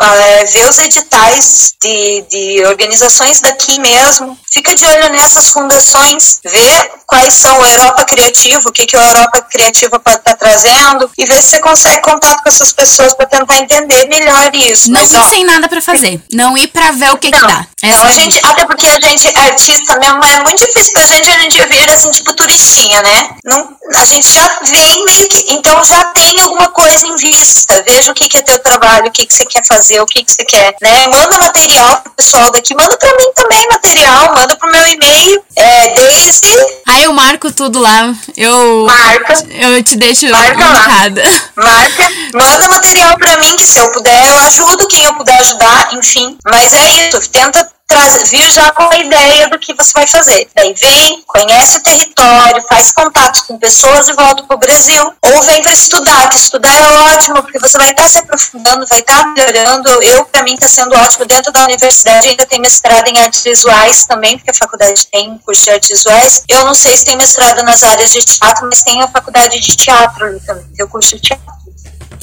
ver 0.53 0.69
os 0.69 0.77
editais 0.77 1.73
de, 1.81 2.25
de 2.29 2.65
organizações 2.65 3.41
daqui 3.41 3.79
mesmo. 3.79 4.37
Fica 4.51 4.75
de 4.75 4.85
olho 4.85 5.09
nessas 5.09 5.49
fundações, 5.49 6.39
ver 6.43 6.91
quais 7.07 7.33
são 7.33 7.59
o 7.59 7.65
Europa 7.65 8.05
Criativo, 8.05 8.69
o 8.69 8.71
que, 8.71 8.85
que 8.85 8.95
o 8.95 9.01
Europa 9.01 9.41
Criativa 9.41 9.99
pode 9.99 10.17
estar 10.17 10.35
tá 10.35 10.37
trazendo, 10.37 11.09
e 11.17 11.25
ver 11.25 11.41
se 11.41 11.49
você 11.49 11.59
consegue 11.59 12.01
contato 12.01 12.43
com 12.43 12.49
essas 12.49 12.71
pessoas 12.71 13.15
para 13.15 13.25
tentar 13.25 13.57
entender 13.57 14.07
melhor 14.07 14.51
isso. 14.53 14.91
Não 14.91 15.01
ir 15.01 15.07
sem 15.07 15.43
nada 15.43 15.67
para 15.67 15.81
fazer. 15.81 16.21
Não 16.31 16.55
ir 16.55 16.67
para 16.67 16.91
ver 16.91 17.11
o 17.11 17.17
que, 17.17 17.31
não, 17.31 17.39
que 17.39 17.47
dá. 17.47 17.65
Essa 17.81 18.03
não, 18.03 18.07
a 18.07 18.11
gente, 18.11 18.39
até 18.43 18.65
porque 18.65 18.85
a 18.85 18.99
gente, 18.99 19.27
artista 19.39 19.97
mesmo, 19.97 20.23
é 20.23 20.43
muito 20.43 20.63
difícil 20.63 20.93
pra 20.93 21.05
gente 21.05 21.27
a 21.27 21.39
gente 21.39 21.61
vir 21.67 21.89
assim, 21.89 22.11
tipo, 22.11 22.33
turismo 22.33 22.50
turistinha, 22.51 23.01
né? 23.01 23.29
Não, 23.45 23.69
a 23.95 24.05
gente 24.05 24.27
já 24.33 24.59
vem 24.67 25.05
meio 25.05 25.27
que. 25.29 25.53
Então 25.53 25.83
já 25.83 26.03
tem 26.05 26.41
alguma 26.41 26.69
coisa 26.69 27.07
em 27.07 27.15
vista. 27.15 27.81
Veja 27.83 28.11
o 28.11 28.13
que, 28.13 28.27
que 28.27 28.37
é 28.37 28.41
teu 28.41 28.59
trabalho, 28.59 29.07
o 29.07 29.11
que, 29.11 29.25
que 29.25 29.33
você 29.33 29.45
quer 29.45 29.65
fazer, 29.65 30.01
o 30.01 30.05
que, 30.05 30.23
que 30.23 30.31
você 30.31 30.43
quer, 30.43 30.75
né? 30.81 31.07
Manda 31.07 31.37
material 31.39 32.01
pro 32.01 32.11
pessoal 32.13 32.51
daqui, 32.51 32.75
manda 32.75 32.97
pra 32.97 33.09
mim 33.09 33.31
também 33.35 33.67
material, 33.69 34.33
manda 34.33 34.55
pro 34.57 34.71
meu 34.71 34.85
e-mail, 34.87 35.43
é, 35.55 35.95
desde. 35.95 36.47
Aí 36.87 37.03
eu 37.03 37.13
marco 37.13 37.51
tudo 37.51 37.79
lá. 37.79 38.13
Eu. 38.35 38.85
Marca. 38.85 39.33
Eu 39.49 39.83
te 39.83 39.95
deixo 39.95 40.29
Marca 40.29 40.65
marcada. 40.65 41.23
Marca. 41.55 42.11
Manda 42.33 42.67
material 42.67 43.17
pra 43.17 43.37
mim, 43.37 43.55
que 43.55 43.65
se 43.65 43.79
eu 43.79 43.91
puder, 43.91 44.27
eu 44.27 44.37
ajudo 44.39 44.87
quem 44.87 45.03
eu 45.03 45.13
puder 45.13 45.37
ajudar, 45.39 45.93
enfim. 45.93 46.37
Mas 46.45 46.73
é 46.73 47.07
isso, 47.07 47.29
tenta 47.29 47.71
traz, 47.91 48.29
vir 48.29 48.49
já 48.49 48.71
com 48.71 48.83
a 48.83 48.97
ideia 48.97 49.49
do 49.49 49.59
que 49.59 49.73
você 49.73 49.91
vai 49.93 50.07
fazer. 50.07 50.47
Daí 50.55 50.73
vem, 50.73 51.23
conhece 51.27 51.77
o 51.77 51.83
território, 51.83 52.63
faz 52.69 52.91
contato 52.93 53.45
com 53.45 53.57
pessoas 53.57 54.07
e 54.07 54.13
volta 54.13 54.43
para 54.43 54.55
o 54.55 54.59
Brasil. 54.59 55.13
Ou 55.21 55.41
vem 55.43 55.61
para 55.61 55.73
estudar, 55.73 56.29
que 56.29 56.37
estudar 56.37 56.73
é 56.73 57.15
ótimo, 57.15 57.43
porque 57.43 57.59
você 57.59 57.77
vai 57.77 57.91
estar 57.91 58.03
tá 58.03 58.09
se 58.09 58.19
aprofundando, 58.19 58.85
vai 58.87 58.99
estar 58.99 59.23
tá 59.23 59.27
melhorando. 59.27 59.89
Eu, 60.03 60.23
para 60.25 60.43
mim, 60.43 60.53
está 60.53 60.67
sendo 60.67 60.95
ótimo. 60.95 61.25
Dentro 61.25 61.51
da 61.51 61.65
universidade 61.65 62.29
ainda 62.29 62.45
tem 62.45 62.61
mestrado 62.61 63.07
em 63.07 63.19
artes 63.19 63.43
visuais 63.43 64.05
também, 64.05 64.37
porque 64.37 64.51
a 64.51 64.53
faculdade 64.53 65.07
tem 65.07 65.37
curso 65.39 65.63
de 65.65 65.71
artes 65.71 65.89
visuais. 65.89 66.43
Eu 66.47 66.63
não 66.63 66.73
sei 66.73 66.95
se 66.95 67.05
tem 67.05 67.17
mestrado 67.17 67.61
nas 67.63 67.83
áreas 67.83 68.13
de 68.13 68.23
teatro, 68.23 68.67
mas 68.71 68.83
tem 68.83 69.01
a 69.01 69.07
faculdade 69.07 69.59
de 69.59 69.75
teatro 69.75 70.25
ali 70.25 70.39
também, 70.41 70.65
tem 70.75 70.85
o 70.85 70.89
curso 70.89 71.15
de 71.15 71.21
teatro. 71.21 71.51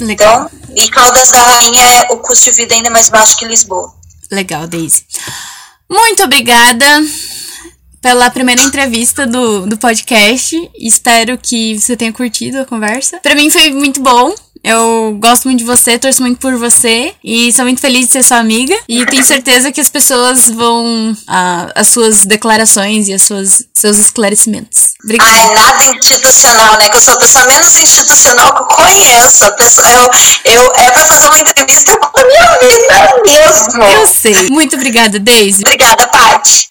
Legal. 0.01 0.49
Então, 0.53 0.77
e 0.77 0.89
Caldas 0.89 1.31
da 1.31 1.41
Rainha, 1.41 1.83
é 1.83 2.13
o 2.13 2.19
custo 2.19 2.45
de 2.45 2.53
vida 2.53 2.75
ainda 2.75 2.89
mais 2.89 3.09
baixo 3.09 3.37
que 3.37 3.45
Lisboa. 3.45 3.93
Legal, 4.31 4.67
Daisy. 4.67 5.05
Muito 5.91 6.23
obrigada 6.23 6.85
pela 8.01 8.31
primeira 8.31 8.63
entrevista 8.63 9.27
do, 9.27 9.67
do 9.67 9.77
podcast. 9.77 10.57
Espero 10.79 11.37
que 11.39 11.79
você 11.79 11.97
tenha 11.97 12.13
curtido 12.13 12.61
a 12.61 12.65
conversa. 12.65 13.19
Para 13.19 13.35
mim 13.35 13.51
foi 13.51 13.71
muito 13.71 14.01
bom. 14.01 14.35
Eu 14.63 15.17
gosto 15.21 15.45
muito 15.45 15.61
de 15.61 15.65
você, 15.65 15.99
torço 15.99 16.23
muito 16.23 16.39
por 16.39 16.57
você 16.57 17.15
e 17.23 17.53
sou 17.53 17.65
muito 17.65 17.81
feliz 17.81 18.07
de 18.07 18.13
ser 18.13 18.23
sua 18.23 18.39
amiga. 18.39 18.77
E 18.89 19.05
tenho 19.07 19.25
certeza 19.25 19.73
que 19.73 19.81
as 19.81 19.89
pessoas 19.89 20.49
vão. 20.49 21.17
Ah, 21.27 21.71
as 21.75 21.89
suas 21.89 22.25
declarações 22.25 23.09
e 23.09 23.13
as 23.13 23.23
suas, 23.23 23.65
seus 23.75 23.99
esclarecimentos. 23.99 24.91
Obrigada. 25.05 25.31
Ai, 25.31 25.55
nada 25.55 25.85
institucional, 25.97 26.79
né? 26.79 26.89
Que 26.89 26.97
eu 26.97 27.03
sou 27.03 27.15
a 27.15 27.19
pessoa 27.19 27.47
menos 27.47 27.77
institucional 27.77 28.55
que 28.55 28.63
eu 28.63 28.77
conheço. 28.77 29.45
A 29.45 29.53
pessoa, 29.53 29.87
eu, 29.89 30.11
eu, 30.53 30.73
é 30.75 30.91
pra 30.91 31.05
fazer 31.07 31.29
uma 31.29 31.39
entrevista 31.39 31.97
com 31.97 32.21
a 32.21 32.25
minha 32.25 32.59
vida 32.59 33.23
mesmo. 33.27 33.83
Eu 33.83 34.07
sei. 34.07 34.51
Muito 34.51 34.77
obrigada, 34.77 35.19
Daisy. 35.19 35.63
Obrigada, 35.65 36.07
Paty. 36.09 36.69